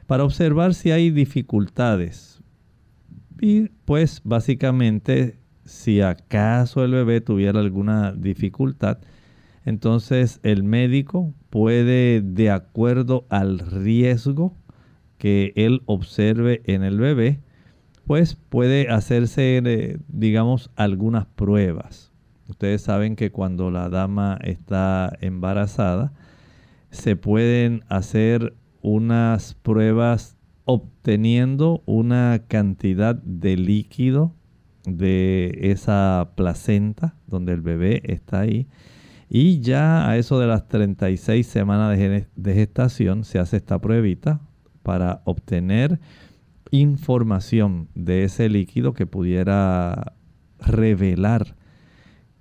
para 0.06 0.24
observar 0.24 0.74
si 0.74 0.90
hay 0.90 1.10
dificultades. 1.10 2.40
Y 3.40 3.68
pues 3.84 4.22
básicamente, 4.24 5.38
si 5.64 6.00
acaso 6.00 6.84
el 6.84 6.92
bebé 6.92 7.20
tuviera 7.20 7.60
alguna 7.60 8.12
dificultad, 8.12 8.98
entonces 9.66 10.40
el 10.42 10.62
médico 10.62 11.34
puede, 11.50 12.22
de 12.22 12.50
acuerdo 12.50 13.26
al 13.28 13.58
riesgo 13.58 14.56
que 15.18 15.52
él 15.56 15.82
observe 15.86 16.62
en 16.64 16.82
el 16.82 16.98
bebé, 16.98 17.40
pues 18.06 18.36
puede 18.36 18.88
hacerse, 18.88 19.60
eh, 19.64 19.98
digamos, 20.08 20.70
algunas 20.76 21.26
pruebas. 21.26 22.12
Ustedes 22.48 22.80
saben 22.80 23.16
que 23.16 23.30
cuando 23.30 23.70
la 23.70 23.90
dama 23.90 24.38
está 24.42 25.12
embarazada, 25.20 26.12
se 26.90 27.16
pueden 27.16 27.84
hacer 27.88 28.54
unas 28.80 29.54
pruebas 29.54 30.36
obteniendo 30.64 31.82
una 31.84 32.42
cantidad 32.48 33.14
de 33.14 33.56
líquido 33.56 34.34
de 34.84 35.58
esa 35.62 36.32
placenta 36.34 37.16
donde 37.26 37.52
el 37.52 37.60
bebé 37.60 38.02
está 38.04 38.40
ahí. 38.40 38.66
Y 39.28 39.60
ya 39.60 40.08
a 40.08 40.16
eso 40.16 40.38
de 40.38 40.46
las 40.46 40.68
36 40.68 41.46
semanas 41.46 41.98
de, 41.98 42.54
gestación 42.54 43.24
se 43.24 43.38
hace 43.38 43.58
esta 43.58 43.78
pruebita 43.78 44.40
para 44.88 45.20
obtener 45.26 46.00
información 46.70 47.90
de 47.94 48.24
ese 48.24 48.48
líquido 48.48 48.94
que 48.94 49.04
pudiera 49.04 50.14
revelar 50.58 51.56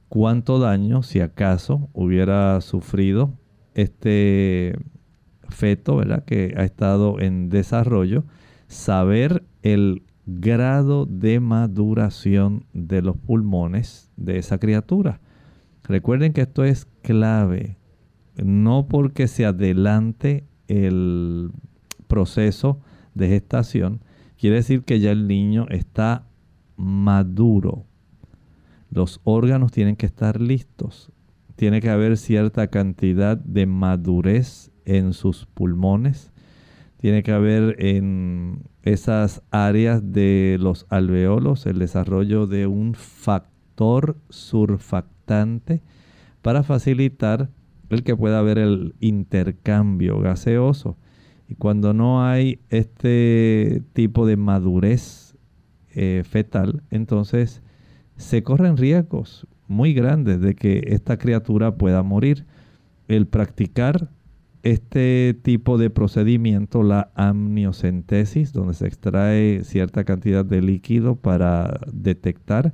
cuánto 0.08 0.58
daño, 0.58 1.04
si 1.04 1.20
acaso, 1.20 1.90
hubiera 1.92 2.62
sufrido 2.62 3.34
este 3.74 4.80
feto, 5.50 5.98
¿verdad? 5.98 6.24
Que 6.24 6.54
ha 6.56 6.64
estado 6.64 7.20
en 7.20 7.50
desarrollo, 7.50 8.24
saber 8.70 9.44
el 9.62 10.04
grado 10.26 11.06
de 11.06 11.42
maduración 11.42 12.64
de 12.72 13.02
los 13.02 13.18
pulmones 13.18 14.10
de 14.16 14.38
esa 14.38 14.58
criatura. 14.58 15.20
Recuerden 15.84 16.32
que 16.32 16.44
esto 16.44 16.64
es 16.64 16.86
clave, 17.02 17.76
no 18.42 18.88
porque 18.88 19.28
se 19.28 19.46
adelante 19.46 20.46
el 20.70 21.52
proceso 22.08 22.80
de 23.14 23.28
gestación, 23.28 24.02
quiere 24.40 24.58
decir 24.58 24.84
que 24.84 25.00
ya 25.00 25.12
el 25.12 25.28
niño 25.28 25.68
está 25.70 26.28
maduro. 26.76 27.86
Los 28.90 29.20
órganos 29.24 29.72
tienen 29.72 29.96
que 29.96 30.06
estar 30.06 30.40
listos. 30.40 31.12
Tiene 31.56 31.82
que 31.82 31.90
haber 31.90 32.18
cierta 32.18 32.68
cantidad 32.68 33.38
de 33.38 33.66
madurez 33.66 34.72
en 34.86 35.14
sus 35.14 35.46
pulmones. 35.46 36.32
Tiene 36.98 37.24
que 37.24 37.32
haber 37.32 37.84
en 37.84 38.64
esas 38.84 39.44
áreas 39.52 40.14
de 40.14 40.58
los 40.60 40.86
alveolos 40.90 41.66
el 41.66 41.80
desarrollo 41.80 42.48
de 42.48 42.68
un 42.68 42.94
factor 42.94 44.18
surfactante 44.30 45.82
para 46.42 46.64
facilitar 46.64 47.50
el 47.90 48.04
que 48.04 48.16
pueda 48.16 48.40
haber 48.40 48.58
el 48.58 48.96
intercambio 49.00 50.20
gaseoso. 50.20 50.98
Y 51.48 51.56
cuando 51.56 51.94
no 51.94 52.24
hay 52.26 52.60
este 52.70 53.84
tipo 53.94 54.26
de 54.26 54.38
madurez 54.38 55.36
eh, 55.94 56.24
fetal, 56.28 56.84
entonces 56.92 57.62
se 58.18 58.44
corren 58.44 58.78
riesgos 58.78 59.48
muy 59.68 59.94
grandes 59.94 60.42
de 60.42 60.56
que 60.56 60.84
esta 60.88 61.18
criatura 61.18 61.76
pueda 61.76 62.04
morir. 62.04 62.46
El 63.08 63.26
practicar 63.28 64.10
este 64.64 65.38
tipo 65.44 65.78
de 65.78 65.90
procedimiento, 65.90 66.84
la 66.84 67.12
amniocentesis, 67.16 68.52
donde 68.52 68.74
se 68.74 68.88
extrae 68.88 69.64
cierta 69.64 70.04
cantidad 70.04 70.44
de 70.44 70.62
líquido 70.62 71.16
para 71.16 71.80
detectar 71.92 72.74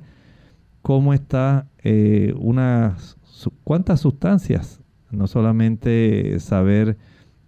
cómo 0.82 1.14
está 1.14 1.68
eh, 1.82 2.34
unas 2.36 3.16
cuántas 3.62 4.00
sustancias, 4.00 4.80
no 5.10 5.26
solamente 5.26 6.38
saber 6.40 6.96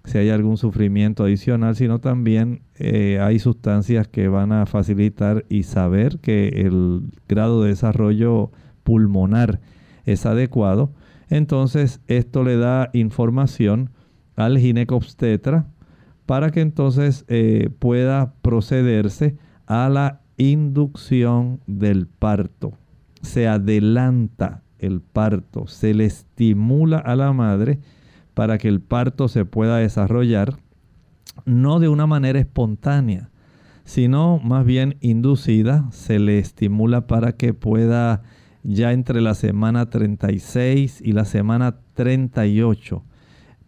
si 0.06 0.18
hay 0.18 0.30
algún 0.30 0.56
sufrimiento 0.56 1.24
adicional, 1.24 1.74
sino 1.74 1.98
también 1.98 2.62
eh, 2.76 3.18
hay 3.20 3.40
sustancias 3.40 4.06
que 4.06 4.28
van 4.28 4.52
a 4.52 4.64
facilitar 4.64 5.44
y 5.48 5.64
saber 5.64 6.20
que 6.20 6.48
el 6.48 7.02
grado 7.28 7.62
de 7.62 7.70
desarrollo 7.70 8.52
pulmonar 8.84 9.60
es 10.04 10.24
adecuado. 10.24 10.92
Entonces 11.28 12.00
esto 12.06 12.44
le 12.44 12.56
da 12.56 12.88
información 12.92 13.90
al 14.36 14.58
ginecobstetra 14.58 15.66
para 16.24 16.52
que 16.52 16.60
entonces 16.60 17.24
eh, 17.26 17.70
pueda 17.80 18.32
procederse 18.42 19.36
a 19.66 19.88
la 19.88 20.20
inducción 20.36 21.60
del 21.66 22.06
parto. 22.06 22.74
Se 23.22 23.48
adelanta 23.48 24.62
el 24.78 25.00
parto, 25.00 25.66
se 25.66 25.94
le 25.94 26.04
estimula 26.04 26.98
a 26.98 27.16
la 27.16 27.32
madre 27.32 27.80
para 28.36 28.58
que 28.58 28.68
el 28.68 28.82
parto 28.82 29.28
se 29.28 29.46
pueda 29.46 29.78
desarrollar 29.78 30.58
no 31.46 31.80
de 31.80 31.88
una 31.88 32.06
manera 32.06 32.38
espontánea, 32.38 33.30
sino 33.84 34.38
más 34.40 34.66
bien 34.66 34.98
inducida, 35.00 35.88
se 35.90 36.18
le 36.18 36.38
estimula 36.38 37.06
para 37.06 37.32
que 37.32 37.54
pueda 37.54 38.24
ya 38.62 38.92
entre 38.92 39.22
la 39.22 39.32
semana 39.32 39.88
36 39.88 41.00
y 41.02 41.12
la 41.12 41.24
semana 41.24 41.76
38 41.94 43.02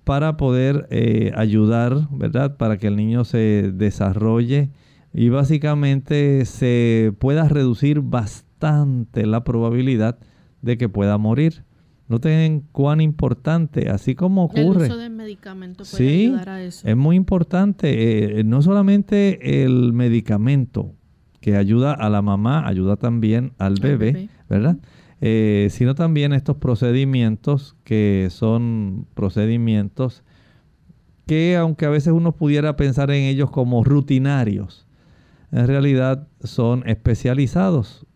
para 0.05 0.37
poder 0.37 0.87
eh, 0.91 1.33
ayudar, 1.35 2.07
¿verdad? 2.11 2.59
Para 2.59 2.77
que 2.77 2.89
el 2.89 2.97
niño 2.97 3.25
se 3.25 3.73
desarrolle 3.73 4.69
y 5.15 5.31
básicamente 5.31 6.45
se 6.45 7.15
pueda 7.19 7.49
reducir 7.49 8.03
bastante 8.03 9.25
la 9.25 9.45
probabilidad 9.45 10.19
de 10.61 10.77
que 10.77 10.91
pueda 10.91 11.17
morir. 11.17 11.65
Noten 12.09 12.65
cuán 12.73 13.03
importante, 13.03 13.91
así 13.91 14.15
como 14.15 14.45
ocurre. 14.45 14.87
El 14.87 14.93
uso 14.93 14.97
de 14.97 15.11
medicamentos 15.11 15.91
puede 15.91 16.09
sí, 16.09 16.27
ayudar 16.27 16.49
a 16.49 16.63
eso. 16.63 16.89
Es 16.89 16.97
muy 16.97 17.17
importante, 17.17 18.41
eh, 18.41 18.45
no 18.45 18.63
solamente 18.63 19.65
el 19.65 19.93
medicamento 19.93 20.95
que 21.41 21.57
ayuda 21.57 21.93
a 21.93 22.09
la 22.09 22.23
mamá, 22.23 22.67
ayuda 22.67 22.97
también 22.97 23.53
al 23.59 23.75
bebé, 23.75 24.31
¿verdad? 24.49 24.79
Eh, 25.21 25.69
sino 25.71 25.95
también 25.95 26.33
estos 26.33 26.57
procedimientos 26.57 27.77
que 27.85 28.29
son 28.31 29.07
procedimientos 29.15 30.23
que 31.27 31.57
aunque 31.57 31.85
a 31.85 31.91
veces 31.91 32.13
uno 32.13 32.33
pudiera 32.33 32.77
pensar 32.77 33.11
en 33.11 33.25
ellos 33.25 33.51
como 33.51 33.85
rutinarios, 33.85 34.87
en 35.53 35.67
realidad 35.67 36.27
son 36.43 36.89
especializados 36.89 38.07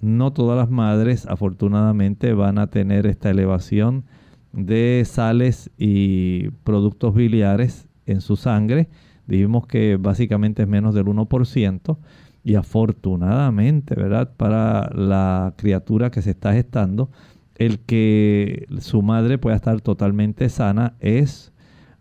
no 0.00 0.32
todas 0.32 0.56
las 0.56 0.70
madres 0.70 1.26
afortunadamente 1.26 2.32
van 2.32 2.58
a 2.58 2.68
tener 2.68 3.06
esta 3.06 3.30
elevación 3.30 4.04
de 4.52 5.02
sales 5.06 5.70
y 5.78 6.50
productos 6.64 7.14
biliares 7.14 7.88
en 8.06 8.20
su 8.20 8.36
sangre. 8.36 8.88
Dijimos 9.26 9.66
que 9.66 9.96
básicamente 9.96 10.62
es 10.62 10.68
menos 10.68 10.94
del 10.94 11.06
1%. 11.06 11.98
Y 12.42 12.54
afortunadamente, 12.54 13.94
¿verdad? 13.94 14.32
Para 14.36 14.90
la 14.94 15.52
criatura 15.56 16.10
que 16.10 16.22
se 16.22 16.30
está 16.30 16.54
gestando, 16.54 17.10
el 17.56 17.80
que 17.80 18.66
su 18.78 19.02
madre 19.02 19.36
pueda 19.36 19.56
estar 19.56 19.80
totalmente 19.82 20.48
sana 20.48 20.94
es 21.00 21.52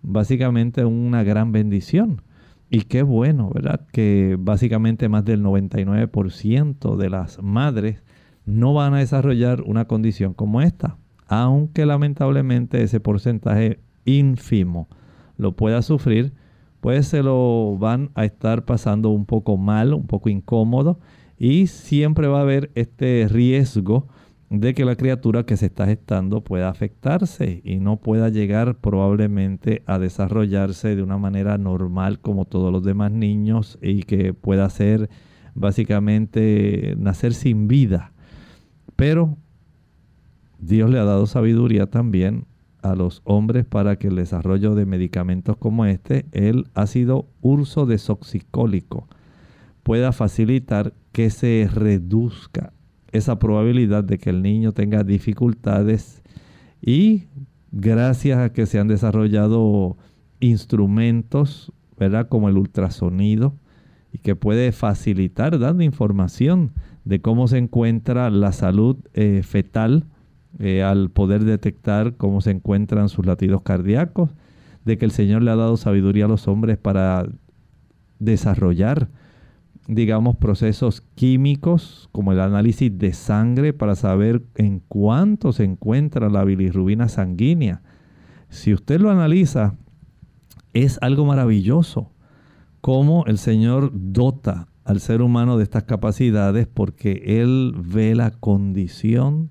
básicamente 0.02 0.86
una 0.86 1.24
gran 1.24 1.52
bendición. 1.52 2.22
Y 2.70 2.82
qué 2.82 3.02
bueno, 3.02 3.50
¿verdad? 3.54 3.88
Que 3.92 4.38
básicamente 4.40 5.10
más 5.10 5.26
del 5.26 5.44
99% 5.44 6.96
de 6.98 7.10
las 7.10 7.42
madres 7.42 8.04
no 8.46 8.74
van 8.74 8.94
a 8.94 9.00
desarrollar 9.00 9.62
una 9.62 9.86
condición 9.86 10.34
como 10.34 10.62
esta. 10.62 10.98
Aunque 11.28 11.86
lamentablemente 11.86 12.84
ese 12.84 13.00
porcentaje 13.00 13.80
ínfimo 14.06 14.88
lo 15.38 15.56
pueda 15.56 15.82
sufrir, 15.82 16.34
pues 16.80 17.08
se 17.08 17.24
lo 17.24 17.78
van 17.78 18.12
a 18.16 18.26
estar 18.26 18.66
pasando 18.66 19.10
un 19.10 19.26
poco 19.26 19.58
mal, 19.58 19.94
un 19.94 20.08
poco 20.08 20.30
incómodo 20.30 21.00
y 21.38 21.68
siempre 21.68 22.28
va 22.28 22.40
a 22.40 22.44
haber 22.44 22.72
este 22.76 23.28
riesgo 23.30 24.08
de 24.50 24.74
que 24.74 24.84
la 24.84 24.96
criatura 24.96 25.46
que 25.46 25.58
se 25.58 25.68
está 25.68 25.86
gestando 25.86 26.44
pueda 26.44 26.70
afectarse 26.70 27.62
y 27.64 27.78
no 27.78 27.98
pueda 27.98 28.30
llegar 28.30 28.78
probablemente 28.78 29.84
a 29.86 30.00
desarrollarse 30.00 30.96
de 30.96 31.04
una 31.04 31.18
manera 31.20 31.58
normal 31.58 32.20
como 32.20 32.46
todos 32.46 32.72
los 32.72 32.84
demás 32.84 33.12
niños 33.12 33.78
y 33.82 34.04
que 34.04 34.34
pueda 34.34 34.68
ser 34.70 35.10
básicamente 35.54 36.96
nacer 36.98 37.34
sin 37.34 37.68
vida. 37.68 38.12
Pero 38.96 39.38
Dios 40.58 40.90
le 40.90 40.98
ha 40.98 41.04
dado 41.04 41.28
sabiduría 41.28 41.86
también 41.88 42.46
a 42.82 42.96
los 42.96 43.22
hombres 43.26 43.66
para 43.66 43.98
que 43.98 44.08
el 44.08 44.16
desarrollo 44.16 44.74
de 44.74 44.86
medicamentos 44.86 45.58
como 45.58 45.86
este, 45.86 46.26
el 46.32 46.68
ácido 46.74 47.28
urso 47.42 47.86
desoxicólico, 47.86 49.08
pueda 49.84 50.12
facilitar 50.12 50.94
que 51.12 51.30
se 51.30 51.70
reduzca 51.72 52.74
esa 53.12 53.40
probabilidad 53.40 54.04
de 54.04 54.18
que 54.18 54.30
el 54.30 54.42
niño 54.42 54.72
tenga 54.72 55.04
dificultades 55.04 56.22
y 56.82 57.24
gracias 57.72 58.40
a 58.40 58.54
que 58.54 58.66
se 58.66 58.80
han 58.80 58.88
desarrollado 58.88 59.98
instrumentos, 60.40 61.72
¿verdad? 61.98 62.30
Como 62.30 62.50
el 62.50 62.58
ultrasonido 62.58 63.54
y 64.12 64.20
que 64.20 64.36
puede 64.36 64.72
facilitar 64.72 65.60
dando 65.60 65.84
información 65.84 66.72
de 67.06 67.22
cómo 67.22 67.48
se 67.48 67.58
encuentra 67.58 68.30
la 68.30 68.52
salud 68.52 68.98
eh, 69.14 69.42
fetal 69.44 70.06
eh, 70.58 70.82
al 70.82 71.10
poder 71.12 71.46
detectar 71.46 72.16
cómo 72.16 72.42
se 72.42 72.52
encuentran 72.52 73.10
sus 73.10 73.26
latidos 73.26 73.62
cardíacos, 73.62 74.32
de 74.86 74.98
que 74.98 75.06
el 75.06 75.12
Señor 75.12 75.44
le 75.44 75.52
ha 75.52 75.56
dado 75.56 75.78
sabiduría 75.78 76.26
a 76.26 76.30
los 76.30 76.48
hombres 76.48 76.78
para 76.78 77.28
desarrollar 78.18 79.10
digamos, 79.90 80.38
procesos 80.38 81.02
químicos 81.16 82.10
como 82.12 82.32
el 82.32 82.40
análisis 82.40 82.96
de 82.96 83.12
sangre 83.12 83.74
para 83.74 83.96
saber 83.96 84.44
en 84.54 84.82
cuánto 84.88 85.52
se 85.52 85.64
encuentra 85.64 86.30
la 86.30 86.44
bilirrubina 86.44 87.10
sanguínea. 87.10 87.82
Si 88.50 88.72
usted 88.72 89.02
lo 89.02 89.10
analiza, 89.10 89.76
es 90.74 91.00
algo 91.02 91.26
maravilloso. 91.26 92.12
cómo 92.82 93.26
el 93.26 93.38
Señor 93.38 93.92
dota 93.94 94.70
al 94.86 95.02
ser 95.02 95.22
humano 95.22 95.58
de 95.58 95.64
estas 95.64 95.84
capacidades 95.84 96.66
porque 96.66 97.42
Él 97.42 97.74
ve 97.76 98.16
la 98.16 98.32
condición, 98.32 99.50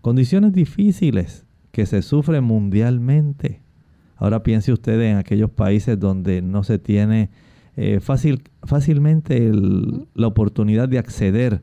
condiciones 0.00 0.54
difíciles 0.54 1.44
que 1.72 1.84
se 1.84 2.00
sufren 2.00 2.44
mundialmente. 2.44 3.60
Ahora 4.16 4.42
piense 4.42 4.72
usted 4.72 4.98
en 5.02 5.18
aquellos 5.18 5.50
países 5.50 5.98
donde 6.00 6.40
no 6.40 6.62
se 6.62 6.78
tiene 6.78 7.30
eh, 7.82 7.98
fácil, 8.00 8.42
fácilmente 8.62 9.50
la 10.14 10.26
oportunidad 10.26 10.86
de 10.86 10.98
acceder 10.98 11.62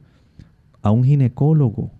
a 0.81 0.89
un 0.89 1.03
ginecólogo, 1.03 1.91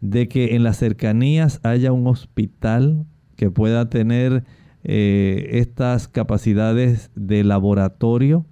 de 0.00 0.26
que 0.26 0.56
en 0.56 0.64
las 0.64 0.78
cercanías 0.78 1.60
haya 1.62 1.92
un 1.92 2.08
hospital 2.08 3.06
que 3.36 3.52
pueda 3.52 3.88
tener 3.88 4.42
eh, 4.82 5.50
estas 5.52 6.08
capacidades 6.08 7.12
de 7.14 7.44
laboratorio 7.44 8.44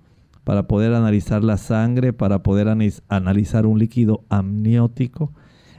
para 0.44 0.68
poder 0.68 0.94
analizar 0.94 1.42
la 1.42 1.56
sangre, 1.56 2.12
para 2.12 2.44
poder 2.44 2.68
analizar 3.08 3.66
un 3.66 3.80
líquido 3.80 4.24
amniótico, 4.28 5.32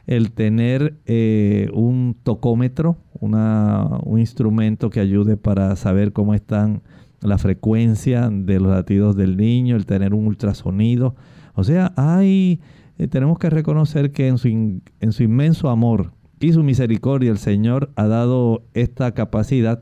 el 0.05 0.34
tener 0.34 0.99
eh, 1.05 1.69
un 1.74 2.17
tocómetro, 2.24 2.97
un 3.21 4.19
instrumento 4.19 4.89
que 4.89 4.99
ayude 4.99 5.38
para 5.38 5.74
saber 5.78 6.11
cómo 6.11 6.34
están 6.34 6.82
la 7.24 7.38
frecuencia 7.38 8.30
de 8.32 8.59
los 8.59 8.71
latidos 8.71 9.15
del 9.15 9.38
niño, 9.38 9.76
el 9.76 9.86
tener 9.86 10.13
un 10.13 10.28
ultrasonido. 10.28 11.15
O 11.55 11.63
sea, 11.63 11.93
hay, 11.95 12.59
eh, 12.97 13.07
tenemos 13.07 13.39
que 13.39 13.49
reconocer 13.49 14.11
que 14.11 14.28
en 14.28 14.38
su, 14.38 14.47
en 14.47 15.11
su 15.11 15.24
inmenso 15.24 15.69
amor 15.69 16.13
y 16.39 16.53
su 16.53 16.63
misericordia 16.63 17.32
el 17.32 17.38
Señor 17.38 17.91
ha 17.95 18.07
dado 18.07 18.63
esta 18.74 19.13
capacidad 19.13 19.82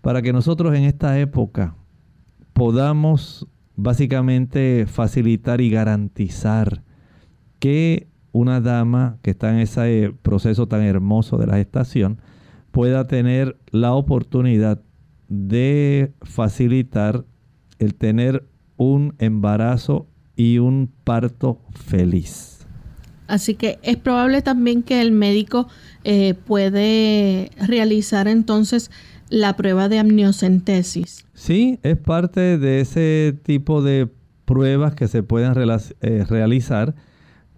para 0.00 0.22
que 0.22 0.32
nosotros 0.32 0.74
en 0.74 0.84
esta 0.84 1.18
época 1.18 1.74
podamos 2.52 3.46
básicamente 3.74 4.86
facilitar 4.86 5.60
y 5.60 5.70
garantizar 5.70 6.82
que 7.58 8.08
una 8.32 8.60
dama 8.60 9.18
que 9.22 9.30
está 9.30 9.50
en 9.50 9.58
ese 9.58 10.14
proceso 10.22 10.68
tan 10.68 10.82
hermoso 10.82 11.38
de 11.38 11.46
la 11.46 11.56
gestación 11.56 12.20
pueda 12.70 13.06
tener 13.06 13.56
la 13.70 13.94
oportunidad 13.94 14.80
de 15.28 16.12
facilitar 16.22 17.24
el 17.78 17.94
tener 17.94 18.44
un 18.76 19.14
embarazo 19.18 20.06
y 20.36 20.58
un 20.58 20.90
parto 21.04 21.60
feliz. 21.72 22.66
Así 23.26 23.54
que 23.54 23.78
es 23.82 23.96
probable 23.96 24.42
también 24.42 24.82
que 24.82 25.00
el 25.00 25.12
médico 25.12 25.68
eh, 26.04 26.34
puede 26.34 27.50
realizar 27.66 28.28
entonces 28.28 28.90
la 29.28 29.56
prueba 29.56 29.88
de 29.88 29.98
amniocentesis. 29.98 31.26
Sí, 31.34 31.78
es 31.82 31.96
parte 31.96 32.58
de 32.58 32.80
ese 32.80 33.36
tipo 33.42 33.82
de 33.82 34.08
pruebas 34.44 34.94
que 34.94 35.08
se 35.08 35.22
pueden 35.22 35.54
eh, 36.00 36.24
realizar. 36.28 36.94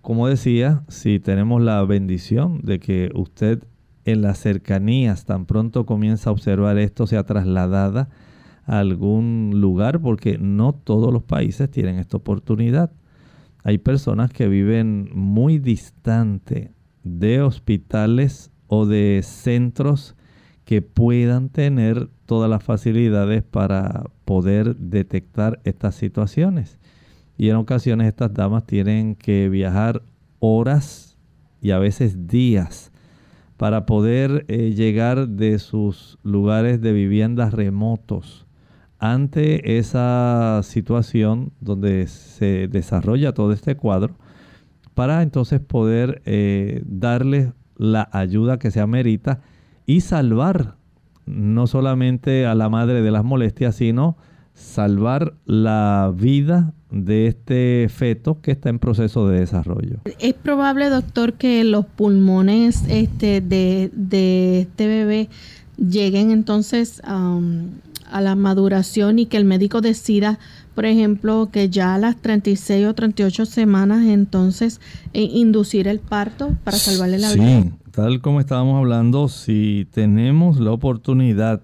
Como 0.01 0.27
decía, 0.27 0.85
si 0.89 1.21
tenemos 1.21 1.61
la 1.63 1.85
bendición 1.85 2.63
de 2.63 2.79
que 2.79 3.11
usted 3.15 3.63
en 4.13 4.23
las 4.23 4.39
cercanías 4.39 5.27
tan 5.27 5.45
pronto 5.45 5.85
comienza 5.85 6.31
a 6.31 6.33
observar 6.33 6.79
esto, 6.79 7.07
sea 7.07 7.25
trasladada 7.25 8.09
a 8.65 8.79
algún 8.79 9.53
lugar, 9.57 10.01
porque 10.01 10.39
no 10.39 10.73
todos 10.73 11.13
los 11.13 11.23
países 11.23 11.71
tienen 11.71 11.99
esta 11.99 12.17
oportunidad. 12.17 12.91
Hay 13.65 13.79
personas 13.79 14.33
que 14.33 14.49
viven 14.49 15.11
muy 15.13 15.59
distante 15.59 16.73
de 17.05 17.43
hospitales 17.43 18.51
o 18.67 18.87
de 18.87 19.21
centros 19.23 20.15
que 20.65 20.81
puedan 20.81 21.51
tener 21.51 22.09
todas 22.25 22.49
las 22.49 22.63
facilidades 22.63 23.43
para 23.43 24.05
poder 24.25 24.77
detectar 24.77 25.61
estas 25.65 25.95
situaciones. 25.95 26.79
Y 27.37 27.51
en 27.51 27.57
ocasiones 27.57 28.09
estas 28.09 28.33
damas 28.33 28.67
tienen 28.67 29.15
que 29.15 29.49
viajar 29.49 30.03
horas 30.41 31.19
y 31.61 31.73
a 31.73 31.79
veces 31.79 32.27
días 32.27 32.91
para 33.59 33.87
poder 33.87 34.47
eh, 34.49 34.73
llegar 34.75 35.29
de 35.29 35.59
sus 35.59 36.19
lugares 36.23 36.81
de 36.81 36.93
viviendas 36.93 37.53
remotos 37.53 38.47
ante 39.01 39.79
esa 39.79 40.61
situación 40.63 41.53
donde 41.61 42.07
se 42.07 42.69
desarrolla 42.69 43.35
todo 43.35 43.53
este 43.53 43.77
cuadro 43.77 44.15
para 44.95 45.23
entonces 45.23 45.61
poder 45.61 46.23
eh, 46.25 46.83
darles 46.87 47.53
la 47.77 48.09
ayuda 48.13 48.59
que 48.59 48.71
se 48.71 48.81
amerita 48.81 49.41
y 49.87 50.01
salvar 50.01 50.77
no 51.27 51.67
solamente 51.67 52.47
a 52.47 52.55
la 52.55 52.69
madre 52.69 53.03
de 53.03 53.11
las 53.11 53.25
molestias, 53.25 53.75
sino 53.75 54.17
salvar 54.59 55.35
la 55.47 56.13
vida 56.15 56.73
de 56.91 57.27
este 57.27 57.89
feto 57.89 58.41
que 58.41 58.53
está 58.53 58.69
en 58.71 58.79
proceso 58.79 59.29
de 59.29 59.41
desarrollo. 59.41 59.99
Es 60.19 60.35
probable, 60.35 60.89
doctor, 60.89 61.35
que 61.35 61.65
los 61.65 61.87
pulmones 61.87 62.83
este, 62.89 63.41
de, 63.41 64.61
este 64.61 64.87
bebé 64.87 65.29
lleguen 65.77 66.31
entonces 66.31 67.01
a 67.05 68.21
la 68.21 68.35
maduración 68.35 69.19
y 69.19 69.27
que 69.27 69.37
el 69.37 69.45
médico 69.45 69.81
decida, 69.81 70.39
por 70.75 70.87
ejemplo, 70.87 71.51
que 71.53 71.69
ya 71.69 71.95
a 71.95 71.99
las 71.99 72.17
36 72.17 72.87
o 72.87 72.95
38 72.95 73.47
semanas 73.47 74.07
entonces 74.07 74.81
eh, 75.13 75.23
inducir 75.23 75.89
el 75.89 76.01
parto 76.01 76.57
para 76.65 76.79
salvarle 76.79 77.19
la 77.19 77.33
vida. 77.33 77.63
Sí, 77.63 77.71
tal 77.91 78.21
como 78.21 78.41
estábamos 78.41 78.79
hablando, 78.79 79.29
si 79.29 79.87
tenemos 79.93 80.59
la 80.59 80.73
oportunidad 80.73 81.63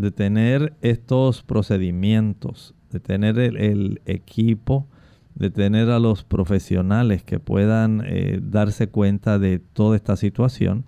de 0.00 0.10
tener 0.10 0.74
estos 0.82 1.42
procedimientos, 1.42 2.74
de 2.90 3.00
tener 3.00 3.38
el, 3.38 4.00
equipo, 4.06 4.86
de 5.34 5.50
tener 5.50 5.90
a 5.90 5.98
los 5.98 6.24
profesionales 6.24 7.22
que 7.22 7.38
puedan 7.38 8.02
eh, 8.04 8.40
darse 8.42 8.88
cuenta 8.88 9.38
de 9.38 9.58
toda 9.58 9.96
esta 9.96 10.16
situación, 10.16 10.84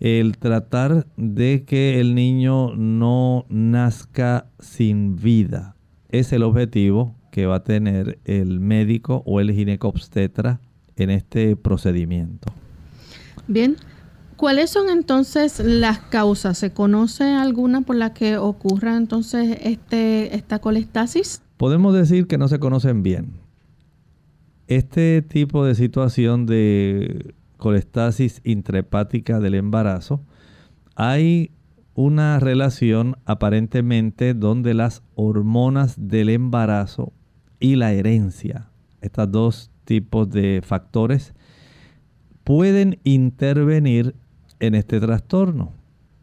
el 0.00 0.38
tratar 0.38 1.06
de 1.16 1.64
que 1.64 2.00
el 2.00 2.14
niño 2.14 2.74
no 2.74 3.46
nazca 3.48 4.46
sin 4.58 5.16
vida 5.16 5.76
es 6.08 6.32
el 6.32 6.42
objetivo 6.42 7.16
que 7.30 7.46
va 7.46 7.56
a 7.56 7.64
tener 7.64 8.18
el 8.24 8.60
médico 8.60 9.22
o 9.26 9.40
el 9.40 9.52
ginecobstetra 9.52 10.60
en 10.96 11.10
este 11.10 11.56
procedimiento. 11.56 12.52
Bien, 13.48 13.76
¿Cuáles 14.42 14.70
son 14.70 14.88
entonces 14.88 15.60
las 15.64 16.00
causas? 16.00 16.58
¿Se 16.58 16.72
conoce 16.72 17.22
alguna 17.22 17.82
por 17.82 17.94
la 17.94 18.12
que 18.12 18.38
ocurra 18.38 18.96
entonces 18.96 19.56
este, 19.62 20.34
esta 20.34 20.58
colestasis? 20.58 21.42
Podemos 21.58 21.94
decir 21.94 22.26
que 22.26 22.38
no 22.38 22.48
se 22.48 22.58
conocen 22.58 23.04
bien. 23.04 23.34
Este 24.66 25.22
tipo 25.22 25.64
de 25.64 25.76
situación 25.76 26.46
de 26.46 27.36
colestasis 27.56 28.40
intrahepática 28.42 29.38
del 29.38 29.54
embarazo, 29.54 30.20
hay 30.96 31.52
una 31.94 32.40
relación 32.40 33.18
aparentemente 33.24 34.34
donde 34.34 34.74
las 34.74 35.04
hormonas 35.14 35.94
del 35.96 36.30
embarazo 36.30 37.12
y 37.60 37.76
la 37.76 37.92
herencia, 37.92 38.70
estos 39.02 39.30
dos 39.30 39.70
tipos 39.84 40.28
de 40.30 40.62
factores, 40.66 41.32
pueden 42.42 42.98
intervenir 43.04 44.16
en 44.62 44.76
este 44.76 45.00
trastorno. 45.00 45.72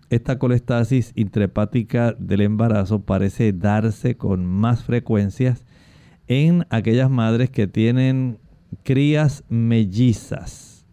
Esta 0.09 0.39
colestasis 0.39 1.11
intrahepática 1.15 2.13
del 2.13 2.41
embarazo 2.41 3.01
parece 3.01 3.53
darse 3.53 4.15
con 4.15 4.45
más 4.45 4.83
frecuencias 4.83 5.65
en 6.27 6.65
aquellas 6.69 7.11
madres 7.11 7.51
que 7.51 7.67
tienen 7.67 8.39
crías 8.83 9.43
mellizas 9.49 10.85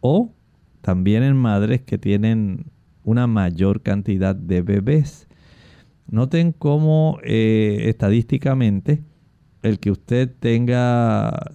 o 0.00 0.32
también 0.80 1.22
en 1.22 1.36
madres 1.36 1.82
que 1.82 1.98
tienen 1.98 2.66
una 3.02 3.26
mayor 3.26 3.82
cantidad 3.82 4.36
de 4.36 4.62
bebés. 4.62 5.26
Noten 6.06 6.52
cómo 6.52 7.18
eh, 7.24 7.86
estadísticamente 7.88 9.02
el 9.62 9.80
que 9.80 9.90
usted 9.90 10.32
tenga 10.38 11.50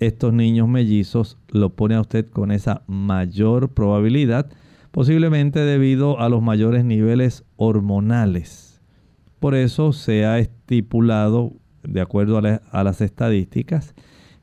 estos 0.00 0.32
niños 0.32 0.66
mellizos 0.66 1.38
lo 1.48 1.70
pone 1.70 1.94
a 1.94 2.00
usted 2.00 2.28
con 2.28 2.50
esa 2.50 2.82
mayor 2.86 3.68
probabilidad, 3.68 4.50
posiblemente 4.90 5.60
debido 5.60 6.18
a 6.18 6.28
los 6.28 6.42
mayores 6.42 6.84
niveles 6.84 7.44
hormonales. 7.56 8.80
Por 9.38 9.54
eso 9.54 9.92
se 9.92 10.24
ha 10.24 10.38
estipulado, 10.38 11.52
de 11.82 12.00
acuerdo 12.00 12.38
a, 12.38 12.84
las 12.84 13.00
estadísticas, 13.00 13.94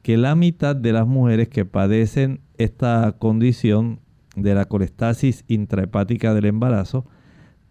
que 0.03 0.17
la 0.17 0.35
mitad 0.35 0.75
de 0.75 0.93
las 0.93 1.07
mujeres 1.07 1.49
que 1.49 1.65
padecen 1.65 2.39
esta 2.57 3.15
condición 3.19 3.99
de 4.35 4.53
la 4.53 4.65
colestasis 4.65 5.43
intrahepática 5.47 6.33
del 6.33 6.45
embarazo 6.45 7.05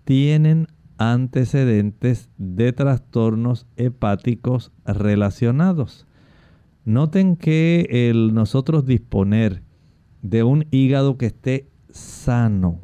tienen 0.05 0.67
antecedentes 0.99 2.31
de 2.37 2.73
trastornos 2.73 3.67
hepáticos 3.77 4.73
relacionados. 4.85 6.06
Noten 6.87 7.35
que 7.35 7.89
el 7.91 8.33
nosotros 8.33 8.87
disponer 8.87 9.61
de 10.23 10.45
un 10.45 10.67
hígado 10.71 11.19
que 11.19 11.27
esté 11.27 11.69
sano, 11.91 12.81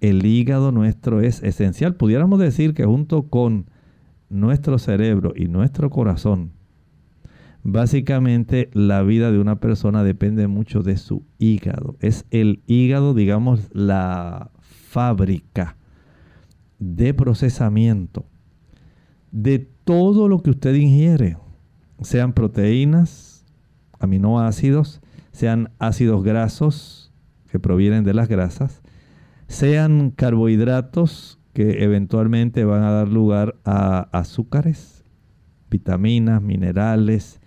el 0.00 0.26
hígado 0.26 0.70
nuestro 0.70 1.22
es 1.22 1.42
esencial. 1.42 1.94
Pudiéramos 1.94 2.38
decir 2.38 2.74
que 2.74 2.84
junto 2.84 3.22
con 3.22 3.70
nuestro 4.28 4.78
cerebro 4.78 5.32
y 5.34 5.46
nuestro 5.46 5.88
corazón, 5.88 6.52
básicamente 7.62 8.68
la 8.74 9.02
vida 9.02 9.32
de 9.32 9.38
una 9.38 9.60
persona 9.60 10.04
depende 10.04 10.46
mucho 10.46 10.82
de 10.82 10.98
su 10.98 11.24
hígado. 11.38 11.96
Es 12.00 12.26
el 12.30 12.60
hígado, 12.66 13.14
digamos, 13.14 13.70
la 13.72 14.50
fábrica 14.60 15.78
de 16.78 17.14
procesamiento 17.14 18.26
de 19.32 19.58
todo 19.84 20.28
lo 20.28 20.42
que 20.42 20.50
usted 20.50 20.74
ingiere, 20.74 21.38
sean 22.02 22.32
proteínas, 22.32 23.44
aminoácidos, 23.98 25.00
sean 25.32 25.70
ácidos 25.78 26.24
grasos 26.24 27.12
que 27.50 27.58
provienen 27.58 28.04
de 28.04 28.14
las 28.14 28.28
grasas, 28.28 28.82
sean 29.48 30.10
carbohidratos 30.10 31.38
que 31.52 31.82
eventualmente 31.82 32.64
van 32.64 32.82
a 32.82 32.90
dar 32.90 33.08
lugar 33.08 33.56
a 33.64 34.08
azúcares, 34.12 35.04
vitaminas, 35.68 36.40
minerales, 36.40 37.40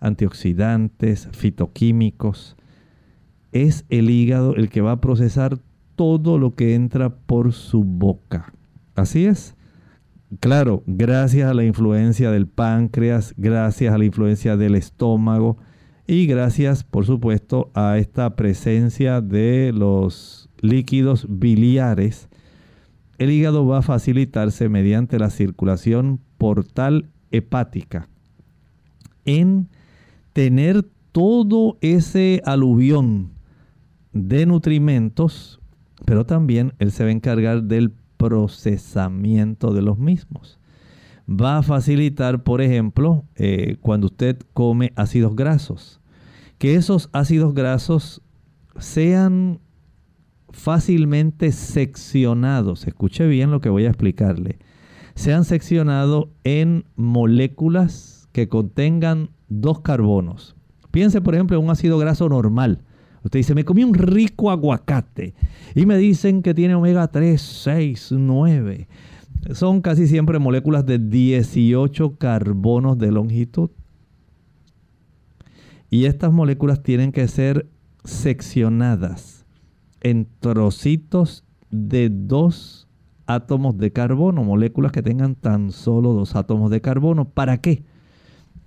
antioxidantes, 0.00 1.28
fitoquímicos. 1.32 2.56
Es 3.52 3.86
el 3.88 4.10
hígado 4.10 4.54
el 4.54 4.68
que 4.68 4.82
va 4.82 4.92
a 4.92 5.00
procesar 5.00 5.58
todo 5.94 6.38
lo 6.38 6.54
que 6.54 6.74
entra 6.74 7.10
por 7.10 7.52
su 7.52 7.82
boca. 7.82 8.52
Así 8.94 9.26
es. 9.26 9.55
Claro, 10.40 10.82
gracias 10.86 11.48
a 11.48 11.54
la 11.54 11.64
influencia 11.64 12.32
del 12.32 12.48
páncreas, 12.48 13.32
gracias 13.36 13.94
a 13.94 13.98
la 13.98 14.04
influencia 14.04 14.56
del 14.56 14.74
estómago 14.74 15.56
y 16.08 16.26
gracias, 16.26 16.82
por 16.82 17.06
supuesto, 17.06 17.70
a 17.74 17.96
esta 17.98 18.34
presencia 18.34 19.20
de 19.20 19.72
los 19.72 20.50
líquidos 20.60 21.26
biliares, 21.28 22.28
el 23.18 23.30
hígado 23.30 23.66
va 23.66 23.78
a 23.78 23.82
facilitarse 23.82 24.68
mediante 24.68 25.18
la 25.20 25.30
circulación 25.30 26.20
portal 26.38 27.08
hepática. 27.30 28.08
En 29.24 29.68
tener 30.32 30.84
todo 31.12 31.78
ese 31.80 32.42
aluvión 32.44 33.30
de 34.12 34.44
nutrimentos, 34.44 35.60
pero 36.04 36.26
también 36.26 36.72
él 36.80 36.90
se 36.90 37.04
va 37.04 37.10
a 37.10 37.12
encargar 37.12 37.62
del 37.62 37.92
procesamiento 38.16 39.72
de 39.72 39.82
los 39.82 39.98
mismos. 39.98 40.58
Va 41.28 41.58
a 41.58 41.62
facilitar, 41.62 42.42
por 42.42 42.60
ejemplo, 42.60 43.24
eh, 43.34 43.76
cuando 43.80 44.06
usted 44.06 44.38
come 44.52 44.92
ácidos 44.96 45.34
grasos, 45.34 46.00
que 46.58 46.76
esos 46.76 47.08
ácidos 47.12 47.54
grasos 47.54 48.22
sean 48.78 49.60
fácilmente 50.50 51.52
seccionados. 51.52 52.86
Escuche 52.86 53.26
bien 53.26 53.50
lo 53.50 53.60
que 53.60 53.68
voy 53.68 53.86
a 53.86 53.90
explicarle. 53.90 54.58
Sean 55.14 55.44
seccionados 55.44 56.28
en 56.44 56.84
moléculas 56.94 58.28
que 58.32 58.48
contengan 58.48 59.30
dos 59.48 59.80
carbonos. 59.80 60.56
Piense, 60.90 61.20
por 61.20 61.34
ejemplo, 61.34 61.58
en 61.58 61.64
un 61.64 61.70
ácido 61.70 61.98
graso 61.98 62.28
normal. 62.28 62.82
Usted 63.26 63.40
dice, 63.40 63.56
me 63.56 63.64
comí 63.64 63.82
un 63.82 63.94
rico 63.94 64.52
aguacate 64.52 65.34
y 65.74 65.84
me 65.84 65.96
dicen 65.96 66.42
que 66.42 66.54
tiene 66.54 66.76
omega 66.76 67.08
3, 67.08 67.42
6, 67.42 68.12
9. 68.12 68.86
Son 69.50 69.80
casi 69.80 70.06
siempre 70.06 70.38
moléculas 70.38 70.86
de 70.86 71.00
18 71.00 72.18
carbonos 72.18 72.98
de 72.98 73.10
longitud. 73.10 73.70
Y 75.90 76.04
estas 76.04 76.32
moléculas 76.32 76.84
tienen 76.84 77.10
que 77.10 77.26
ser 77.26 77.68
seccionadas 78.04 79.44
en 80.02 80.28
trocitos 80.38 81.42
de 81.72 82.10
dos 82.10 82.86
átomos 83.26 83.76
de 83.76 83.90
carbono, 83.90 84.44
moléculas 84.44 84.92
que 84.92 85.02
tengan 85.02 85.34
tan 85.34 85.72
solo 85.72 86.12
dos 86.12 86.36
átomos 86.36 86.70
de 86.70 86.80
carbono. 86.80 87.24
¿Para 87.28 87.60
qué? 87.60 87.82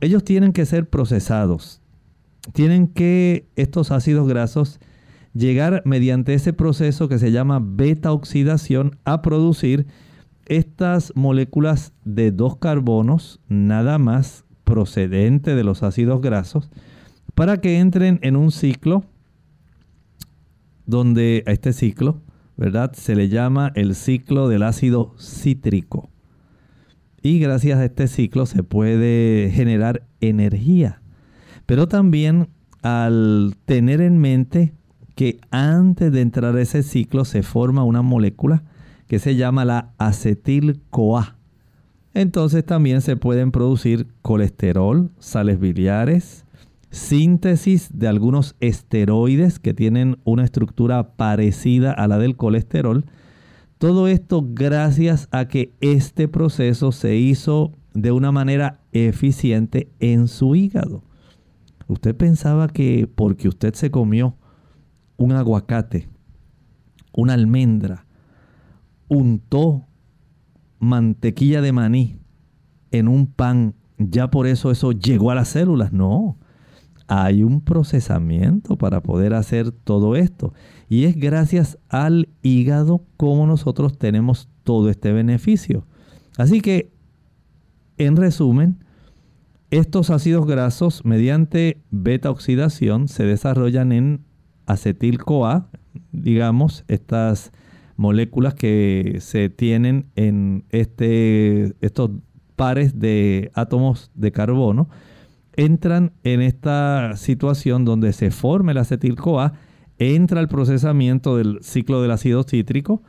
Ellos 0.01 0.25
tienen 0.25 0.51
que 0.51 0.65
ser 0.65 0.89
procesados 0.89 1.78
tienen 2.53 2.87
que 2.87 3.47
estos 3.55 3.91
ácidos 3.91 4.27
grasos 4.27 4.79
llegar 5.33 5.83
mediante 5.85 6.33
ese 6.33 6.53
proceso 6.53 7.07
que 7.07 7.19
se 7.19 7.31
llama 7.31 7.61
beta 7.63 8.11
oxidación 8.11 8.97
a 9.05 9.21
producir 9.21 9.85
estas 10.45 11.13
moléculas 11.15 11.93
de 12.05 12.31
dos 12.31 12.57
carbonos 12.57 13.39
nada 13.47 13.99
más 13.99 14.45
procedente 14.63 15.55
de 15.55 15.63
los 15.63 15.83
ácidos 15.83 16.21
grasos 16.21 16.69
para 17.35 17.61
que 17.61 17.79
entren 17.79 18.19
en 18.23 18.35
un 18.35 18.51
ciclo 18.51 19.03
donde 20.85 21.43
a 21.45 21.51
este 21.51 21.71
ciclo, 21.71 22.21
¿verdad? 22.57 22.93
Se 22.93 23.15
le 23.15 23.29
llama 23.29 23.71
el 23.75 23.93
ciclo 23.93 24.47
del 24.47 24.63
ácido 24.63 25.13
cítrico. 25.19 26.09
Y 27.21 27.37
gracias 27.37 27.77
a 27.77 27.85
este 27.85 28.07
ciclo 28.07 28.47
se 28.47 28.63
puede 28.63 29.51
generar 29.53 30.07
energía 30.19 30.99
pero 31.69 31.87
también 31.87 32.47
al 32.81 33.55
tener 33.65 34.01
en 34.01 34.17
mente 34.17 34.73
que 35.13 35.39
antes 35.51 36.11
de 36.11 36.21
entrar 36.21 36.55
a 36.55 36.61
ese 36.63 36.81
ciclo 36.81 37.25
se 37.25 37.43
forma 37.43 37.83
una 37.83 38.01
molécula 38.01 38.63
que 39.05 39.19
se 39.19 39.35
llama 39.35 39.65
la 39.65 39.91
acetil-CoA. 39.99 41.37
Entonces 42.15 42.65
también 42.65 43.01
se 43.01 43.17
pueden 43.17 43.51
producir 43.51 44.07
colesterol, 44.23 45.11
sales 45.19 45.59
biliares, 45.59 46.43
síntesis 46.89 47.89
de 47.93 48.07
algunos 48.07 48.55
esteroides 48.61 49.59
que 49.59 49.75
tienen 49.75 50.17
una 50.23 50.45
estructura 50.45 51.17
parecida 51.17 51.91
a 51.91 52.07
la 52.07 52.17
del 52.17 52.35
colesterol. 52.35 53.05
Todo 53.77 54.07
esto 54.07 54.43
gracias 54.43 55.27
a 55.29 55.47
que 55.47 55.71
este 55.81 56.27
proceso 56.27 56.91
se 56.91 57.15
hizo 57.17 57.73
de 57.93 58.11
una 58.11 58.31
manera 58.31 58.79
eficiente 58.91 59.91
en 59.99 60.27
su 60.27 60.55
hígado. 60.55 61.03
Usted 61.89 62.15
pensaba 62.15 62.67
que 62.67 63.09
porque 63.13 63.47
usted 63.47 63.73
se 63.73 63.89
comió 63.89 64.37
un 65.17 65.31
aguacate, 65.31 66.07
una 67.11 67.33
almendra, 67.33 68.05
untó 69.07 69.87
mantequilla 70.77 71.61
de 71.61 71.71
maní 71.71 72.19
en 72.91 73.07
un 73.07 73.25
pan, 73.25 73.73
ya 73.97 74.29
por 74.29 74.45
eso 74.45 74.69
eso 74.69 74.91
llegó 74.91 75.31
a 75.31 75.35
las 75.35 75.49
células. 75.49 75.91
No, 75.91 76.37
hay 77.07 77.41
un 77.41 77.59
procesamiento 77.61 78.77
para 78.77 79.01
poder 79.01 79.33
hacer 79.33 79.71
todo 79.71 80.15
esto. 80.15 80.53
Y 80.89 81.05
es 81.05 81.15
gracias 81.15 81.79
al 81.89 82.29
hígado 82.43 83.03
como 83.17 83.47
nosotros 83.47 83.97
tenemos 83.97 84.47
todo 84.63 84.91
este 84.91 85.11
beneficio. 85.11 85.87
Así 86.37 86.61
que, 86.61 86.93
en 87.97 88.15
resumen, 88.15 88.83
estos 89.71 90.09
ácidos 90.09 90.47
grasos, 90.47 91.05
mediante 91.05 91.81
beta 91.91 92.31
oxidación, 92.31 93.07
se 93.07 93.23
desarrollan 93.23 93.91
en 93.91 94.25
acetil-CoA, 94.65 95.69
digamos, 96.11 96.85
estas 96.87 97.51
moléculas 97.95 98.55
que 98.55 99.17
se 99.19 99.49
tienen 99.49 100.07
en 100.15 100.65
este, 100.69 101.75
estos 101.81 102.11
pares 102.55 102.99
de 102.99 103.51
átomos 103.53 104.11
de 104.15 104.31
carbono, 104.31 104.89
entran 105.55 106.13
en 106.23 106.41
esta 106.41 107.15
situación 107.15 107.85
donde 107.85 108.13
se 108.13 108.31
forma 108.31 108.71
el 108.71 108.77
acetil-CoA, 108.77 109.53
entra 109.99 110.39
el 110.39 110.47
procesamiento 110.47 111.37
del 111.37 111.59
ciclo 111.61 112.01
del 112.01 112.11
ácido 112.11 112.43
cítrico, 112.43 113.03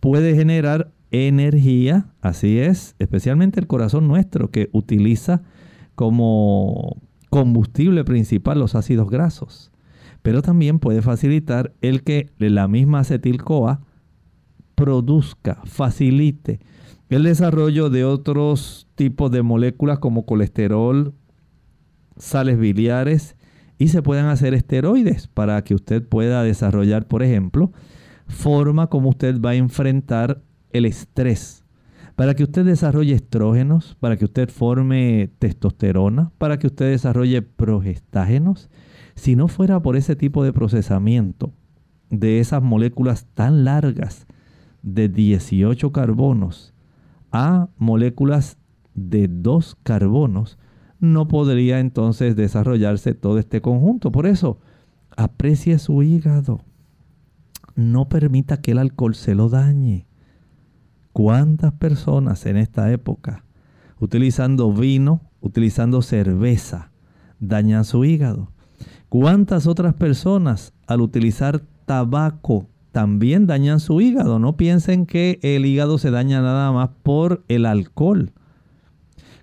puede 0.00 0.34
generar 0.34 0.92
energía, 1.10 2.06
así 2.20 2.58
es, 2.58 2.96
especialmente 2.98 3.60
el 3.60 3.66
corazón 3.66 4.08
nuestro 4.08 4.50
que 4.50 4.68
utiliza 4.72 5.42
como 5.94 6.96
combustible 7.30 8.04
principal 8.04 8.58
los 8.58 8.74
ácidos 8.74 9.08
grasos, 9.08 9.70
pero 10.22 10.42
también 10.42 10.78
puede 10.78 11.02
facilitar 11.02 11.72
el 11.80 12.02
que 12.02 12.30
la 12.38 12.68
misma 12.68 13.00
acetil-CoA 13.00 13.80
produzca, 14.74 15.60
facilite 15.64 16.60
el 17.08 17.24
desarrollo 17.24 17.90
de 17.90 18.04
otros 18.04 18.86
tipos 18.94 19.30
de 19.30 19.42
moléculas 19.42 19.98
como 19.98 20.24
colesterol, 20.24 21.14
sales 22.16 22.58
biliares 22.58 23.36
y 23.78 23.88
se 23.88 24.02
puedan 24.02 24.26
hacer 24.26 24.54
esteroides 24.54 25.28
para 25.28 25.62
que 25.62 25.74
usted 25.74 26.06
pueda 26.06 26.42
desarrollar, 26.42 27.06
por 27.06 27.22
ejemplo, 27.22 27.72
forma 28.28 28.86
como 28.86 29.10
usted 29.10 29.40
va 29.40 29.50
a 29.50 29.56
enfrentar 29.56 30.42
el 30.70 30.86
estrés 30.86 31.61
para 32.14 32.34
que 32.34 32.44
usted 32.44 32.64
desarrolle 32.64 33.14
estrógenos, 33.14 33.96
para 34.00 34.16
que 34.16 34.24
usted 34.24 34.50
forme 34.50 35.30
testosterona, 35.38 36.30
para 36.38 36.58
que 36.58 36.66
usted 36.66 36.90
desarrolle 36.90 37.42
progestágenos, 37.42 38.70
si 39.14 39.36
no 39.36 39.48
fuera 39.48 39.80
por 39.80 39.96
ese 39.96 40.16
tipo 40.16 40.44
de 40.44 40.52
procesamiento 40.52 41.52
de 42.10 42.40
esas 42.40 42.62
moléculas 42.62 43.26
tan 43.34 43.64
largas 43.64 44.26
de 44.82 45.08
18 45.08 45.92
carbonos 45.92 46.74
a 47.30 47.68
moléculas 47.78 48.58
de 48.94 49.28
2 49.28 49.76
carbonos, 49.82 50.58
no 51.00 51.26
podría 51.26 51.80
entonces 51.80 52.36
desarrollarse 52.36 53.14
todo 53.14 53.38
este 53.38 53.60
conjunto. 53.60 54.12
Por 54.12 54.26
eso, 54.26 54.60
aprecie 55.16 55.78
su 55.78 56.02
hígado. 56.02 56.60
No 57.74 58.08
permita 58.08 58.58
que 58.58 58.72
el 58.72 58.78
alcohol 58.78 59.14
se 59.14 59.34
lo 59.34 59.48
dañe. 59.48 60.06
¿Cuántas 61.12 61.72
personas 61.72 62.46
en 62.46 62.56
esta 62.56 62.90
época 62.90 63.44
utilizando 64.02 64.72
vino, 64.72 65.20
utilizando 65.40 66.02
cerveza, 66.02 66.90
dañan 67.38 67.84
su 67.84 68.04
hígado. 68.04 68.50
¿Cuántas 69.08 69.68
otras 69.68 69.94
personas 69.94 70.72
al 70.88 71.02
utilizar 71.02 71.62
tabaco 71.86 72.66
también 72.90 73.46
dañan 73.46 73.78
su 73.78 74.00
hígado? 74.00 74.40
No 74.40 74.56
piensen 74.56 75.06
que 75.06 75.38
el 75.42 75.66
hígado 75.66 75.98
se 75.98 76.10
daña 76.10 76.40
nada 76.40 76.72
más 76.72 76.90
por 77.04 77.44
el 77.46 77.64
alcohol. 77.64 78.32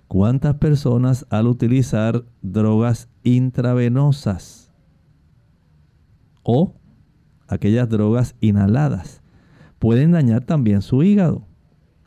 ¿Cuántas 0.08 0.56
personas 0.56 1.24
al 1.30 1.46
utilizar 1.46 2.24
drogas 2.42 3.08
intravenosas 3.22 4.72
o 6.42 6.74
aquellas 7.48 7.88
drogas 7.88 8.34
inhaladas 8.40 9.22
pueden 9.78 10.12
dañar 10.12 10.44
también 10.44 10.82
su 10.82 11.02
hígado? 11.02 11.49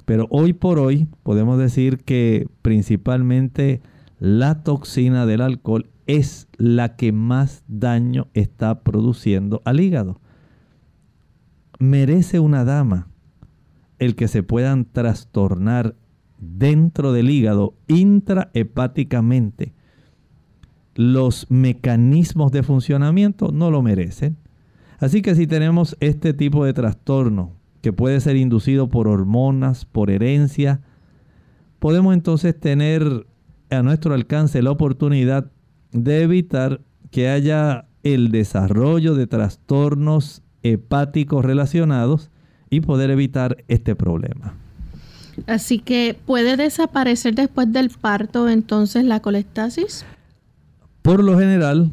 Pero 0.06 0.28
hoy 0.30 0.54
por 0.54 0.80
hoy 0.80 1.08
podemos 1.24 1.58
decir 1.58 1.99
que 1.99 2.47
principalmente 2.62 3.82
la 4.20 4.64
toxina 4.64 5.26
del 5.26 5.41
alcohol 5.41 5.89
es 6.08 6.47
la 6.58 6.95
que 6.95 7.12
más 7.12 7.64
daño 7.68 8.28
está 8.34 8.84
produciendo 8.84 9.62
al 9.66 9.80
hígado. 9.80 10.20
Merece 11.80 12.39
una 12.39 12.66
dama 12.66 13.08
el 13.99 14.16
que 14.16 14.28
se 14.28 14.43
puedan 14.43 14.86
trastornar 14.86 15.95
dentro 16.39 17.14
del 17.14 17.30
hígado 17.30 17.76
intrahepáticamente. 17.88 19.74
Los 20.95 21.49
mecanismos 21.49 22.51
de 22.51 22.64
funcionamiento 22.64 23.51
no 23.51 23.72
lo 23.72 23.82
merecen. 23.82 24.38
Así 24.99 25.22
que 25.22 25.36
si 25.36 25.47
tenemos 25.47 25.97
este 25.99 26.34
tipo 26.34 26.66
de 26.66 26.74
trastorno 26.74 27.54
que 27.84 27.91
puede 27.91 28.21
ser 28.21 28.38
inducido 28.38 28.88
por 28.88 29.09
hormonas, 29.09 29.84
por 29.84 30.09
herencia, 30.09 30.79
podemos 31.79 32.13
entonces 32.13 32.57
tener 32.57 33.27
a 33.69 33.84
nuestro 33.84 34.13
alcance 34.13 34.61
la 34.61 34.71
oportunidad 34.71 35.51
de 35.91 36.21
evitar 36.21 36.79
que 37.11 37.27
haya 37.27 37.86
el 38.03 38.31
desarrollo 38.31 39.15
de 39.15 39.27
trastornos 39.27 40.43
hepáticos 40.61 41.43
relacionados 41.43 42.31
y 42.69 42.79
poder 42.79 43.11
evitar 43.11 43.65
este 43.67 43.97
problema. 43.97 44.55
Así 45.45 45.79
que 45.79 46.17
puede 46.25 46.55
desaparecer 46.55 47.36
después 47.36 47.73
del 47.73 47.89
parto 47.89 48.47
entonces 48.47 49.03
la 49.03 49.19
colestasis. 49.19 50.05
Por 51.01 51.21
lo 51.21 51.38
general, 51.38 51.91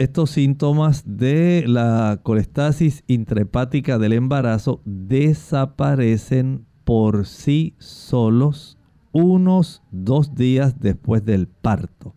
estos 0.00 0.30
síntomas 0.30 1.04
de 1.04 1.62
la 1.66 2.20
colestasis 2.22 3.04
intrahepática 3.06 3.98
del 3.98 4.14
embarazo 4.14 4.80
desaparecen 4.86 6.64
por 6.84 7.26
sí 7.26 7.74
solos 7.76 8.78
unos 9.12 9.82
dos 9.90 10.34
días 10.34 10.80
después 10.80 11.22
del 11.26 11.48
parto. 11.48 12.14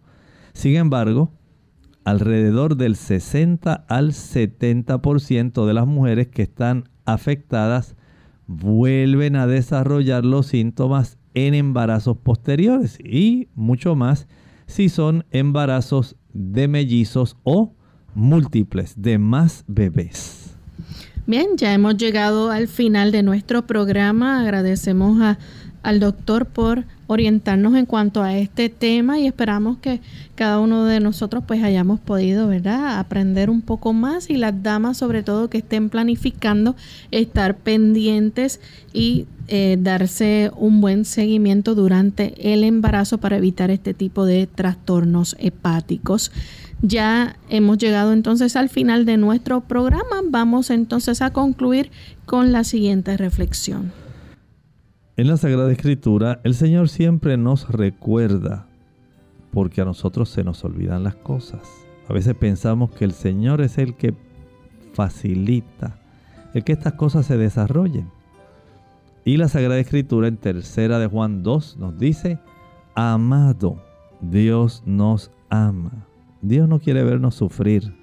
Sin 0.54 0.78
embargo, 0.78 1.34
alrededor 2.06 2.78
del 2.78 2.96
60 2.96 3.74
al 3.74 4.14
70% 4.14 5.66
de 5.66 5.74
las 5.74 5.86
mujeres 5.86 6.30
que 6.30 6.44
están 6.44 6.88
afectadas 7.04 7.98
vuelven 8.48 9.36
a 9.36 9.46
desarrollar 9.46 10.24
los 10.24 10.48
síntomas 10.48 11.18
en 11.34 11.54
embarazos 11.54 12.16
posteriores 12.16 12.98
y 13.04 13.50
mucho 13.56 13.98
más 13.98 14.30
si 14.68 14.88
son 14.88 15.26
embarazos 15.32 16.16
de 16.34 16.68
mellizos 16.68 17.38
o 17.44 17.74
múltiples 18.16 18.94
de 18.98 19.18
más 19.18 19.64
bebés. 19.68 20.56
Bien, 21.26 21.48
ya 21.56 21.74
hemos 21.74 21.96
llegado 21.98 22.52
al 22.52 22.68
final 22.68 23.12
de 23.12 23.24
nuestro 23.24 23.66
programa. 23.66 24.42
Agradecemos 24.42 25.22
a 25.22 25.38
al 25.84 26.00
doctor 26.00 26.48
por 26.48 26.86
orientarnos 27.14 27.76
en 27.76 27.86
cuanto 27.86 28.22
a 28.22 28.38
este 28.38 28.70
tema 28.70 29.20
y 29.20 29.28
esperamos 29.28 29.78
que 29.78 30.02
cada 30.36 30.60
uno 30.60 30.86
de 30.86 31.00
nosotros 31.00 31.44
pues 31.48 31.64
hayamos 31.64 32.00
podido, 32.00 32.48
¿verdad?, 32.48 33.00
aprender 33.00 33.50
un 33.50 33.62
poco 33.62 33.94
más 33.94 34.30
y 34.30 34.36
las 34.36 34.62
damas 34.62 34.98
sobre 34.98 35.24
todo 35.24 35.50
que 35.50 35.60
estén 35.60 35.90
planificando 35.90 36.76
estar 37.12 37.56
pendientes 37.56 38.60
y 38.92 39.28
eh, 39.48 39.78
darse 39.80 40.52
un 40.56 40.82
buen 40.82 41.06
seguimiento 41.06 41.76
durante 41.76 42.54
el 42.54 42.64
embarazo 42.64 43.18
para 43.18 43.38
evitar 43.38 43.72
este 43.72 43.94
tipo 43.94 44.26
de 44.26 44.48
trastornos 44.48 45.36
hepáticos. 45.40 46.32
Ya 46.82 47.38
hemos 47.50 47.78
llegado 47.78 48.12
entonces 48.12 48.58
al 48.58 48.68
final 48.68 49.06
de 49.06 49.16
nuestro 49.18 49.62
programa. 49.62 50.22
Vamos 50.28 50.70
entonces 50.70 51.22
a 51.22 51.32
concluir 51.32 51.92
con 52.26 52.52
la 52.52 52.64
siguiente 52.64 53.16
reflexión. 53.16 54.03
En 55.24 55.30
la 55.30 55.38
Sagrada 55.38 55.72
Escritura 55.72 56.42
el 56.44 56.54
Señor 56.54 56.90
siempre 56.90 57.38
nos 57.38 57.70
recuerda, 57.70 58.68
porque 59.54 59.80
a 59.80 59.86
nosotros 59.86 60.28
se 60.28 60.44
nos 60.44 60.66
olvidan 60.66 61.06
las 61.06 61.16
cosas. 61.16 61.62
A 62.10 62.14
veces 62.14 62.36
pensamos 62.36 62.92
que 62.92 63.06
el 63.06 63.14
Señor 63.14 63.62
es 63.62 63.78
el 63.78 63.96
que 63.96 64.14
facilita 64.92 65.98
el 66.54 66.66
que 66.66 66.74
estas 66.74 66.96
cosas 66.96 67.26
se 67.26 67.38
desarrollen. 67.38 68.10
Y 69.24 69.38
la 69.38 69.48
Sagrada 69.48 69.80
Escritura 69.80 70.28
en 70.28 70.36
tercera 70.36 71.00
de 71.00 71.08
Juan 71.08 71.42
2 71.42 71.78
nos 71.78 71.98
dice, 71.98 72.40
amado, 72.94 73.82
Dios 74.20 74.84
nos 74.86 75.32
ama. 75.50 76.06
Dios 76.42 76.68
no 76.68 76.80
quiere 76.80 77.02
vernos 77.02 77.36
sufrir, 77.36 77.96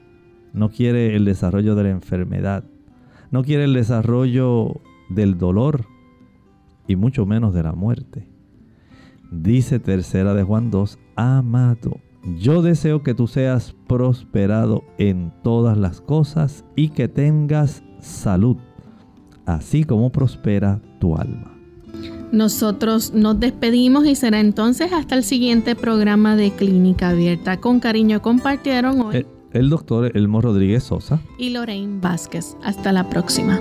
no 0.54 0.70
quiere 0.70 1.14
el 1.16 1.26
desarrollo 1.26 1.74
de 1.74 1.82
la 1.82 1.90
enfermedad, 1.90 2.64
no 3.30 3.44
quiere 3.44 3.64
el 3.64 3.74
desarrollo 3.74 4.80
del 5.10 5.36
dolor, 5.36 5.84
y 6.91 6.97
mucho 6.97 7.24
menos 7.24 7.55
de 7.55 7.62
la 7.62 7.72
muerte. 7.72 8.26
Dice 9.30 9.78
tercera 9.78 10.34
de 10.34 10.43
Juan 10.43 10.72
2, 10.72 10.99
amado, 11.14 12.01
yo 12.36 12.62
deseo 12.62 13.05
que 13.05 13.14
tú 13.14 13.28
seas 13.28 13.76
prosperado 13.86 14.82
en 14.99 15.32
todas 15.45 15.78
las 15.78 16.01
cosas 16.01 16.64
y 16.74 16.88
que 16.88 17.07
tengas 17.07 17.84
salud, 18.01 18.57
así 19.47 19.84
como 19.84 20.11
prospera 20.11 20.82
tu 20.99 21.16
alma. 21.16 21.57
Nosotros 22.32 23.14
nos 23.14 23.38
despedimos 23.38 24.05
y 24.07 24.16
será 24.16 24.41
entonces 24.41 24.93
hasta 24.93 25.14
el 25.14 25.22
siguiente 25.22 25.76
programa 25.76 26.34
de 26.34 26.51
Clínica 26.51 27.11
Abierta. 27.11 27.61
Con 27.61 27.78
cariño 27.78 28.20
compartieron 28.20 29.01
hoy 29.01 29.16
el, 29.18 29.26
el 29.53 29.70
doctor 29.70 30.11
Elmo 30.16 30.41
Rodríguez 30.41 30.82
Sosa 30.82 31.20
y 31.38 31.51
Lorraine 31.51 32.01
Vázquez. 32.01 32.57
Hasta 32.64 32.91
la 32.91 33.09
próxima. 33.09 33.61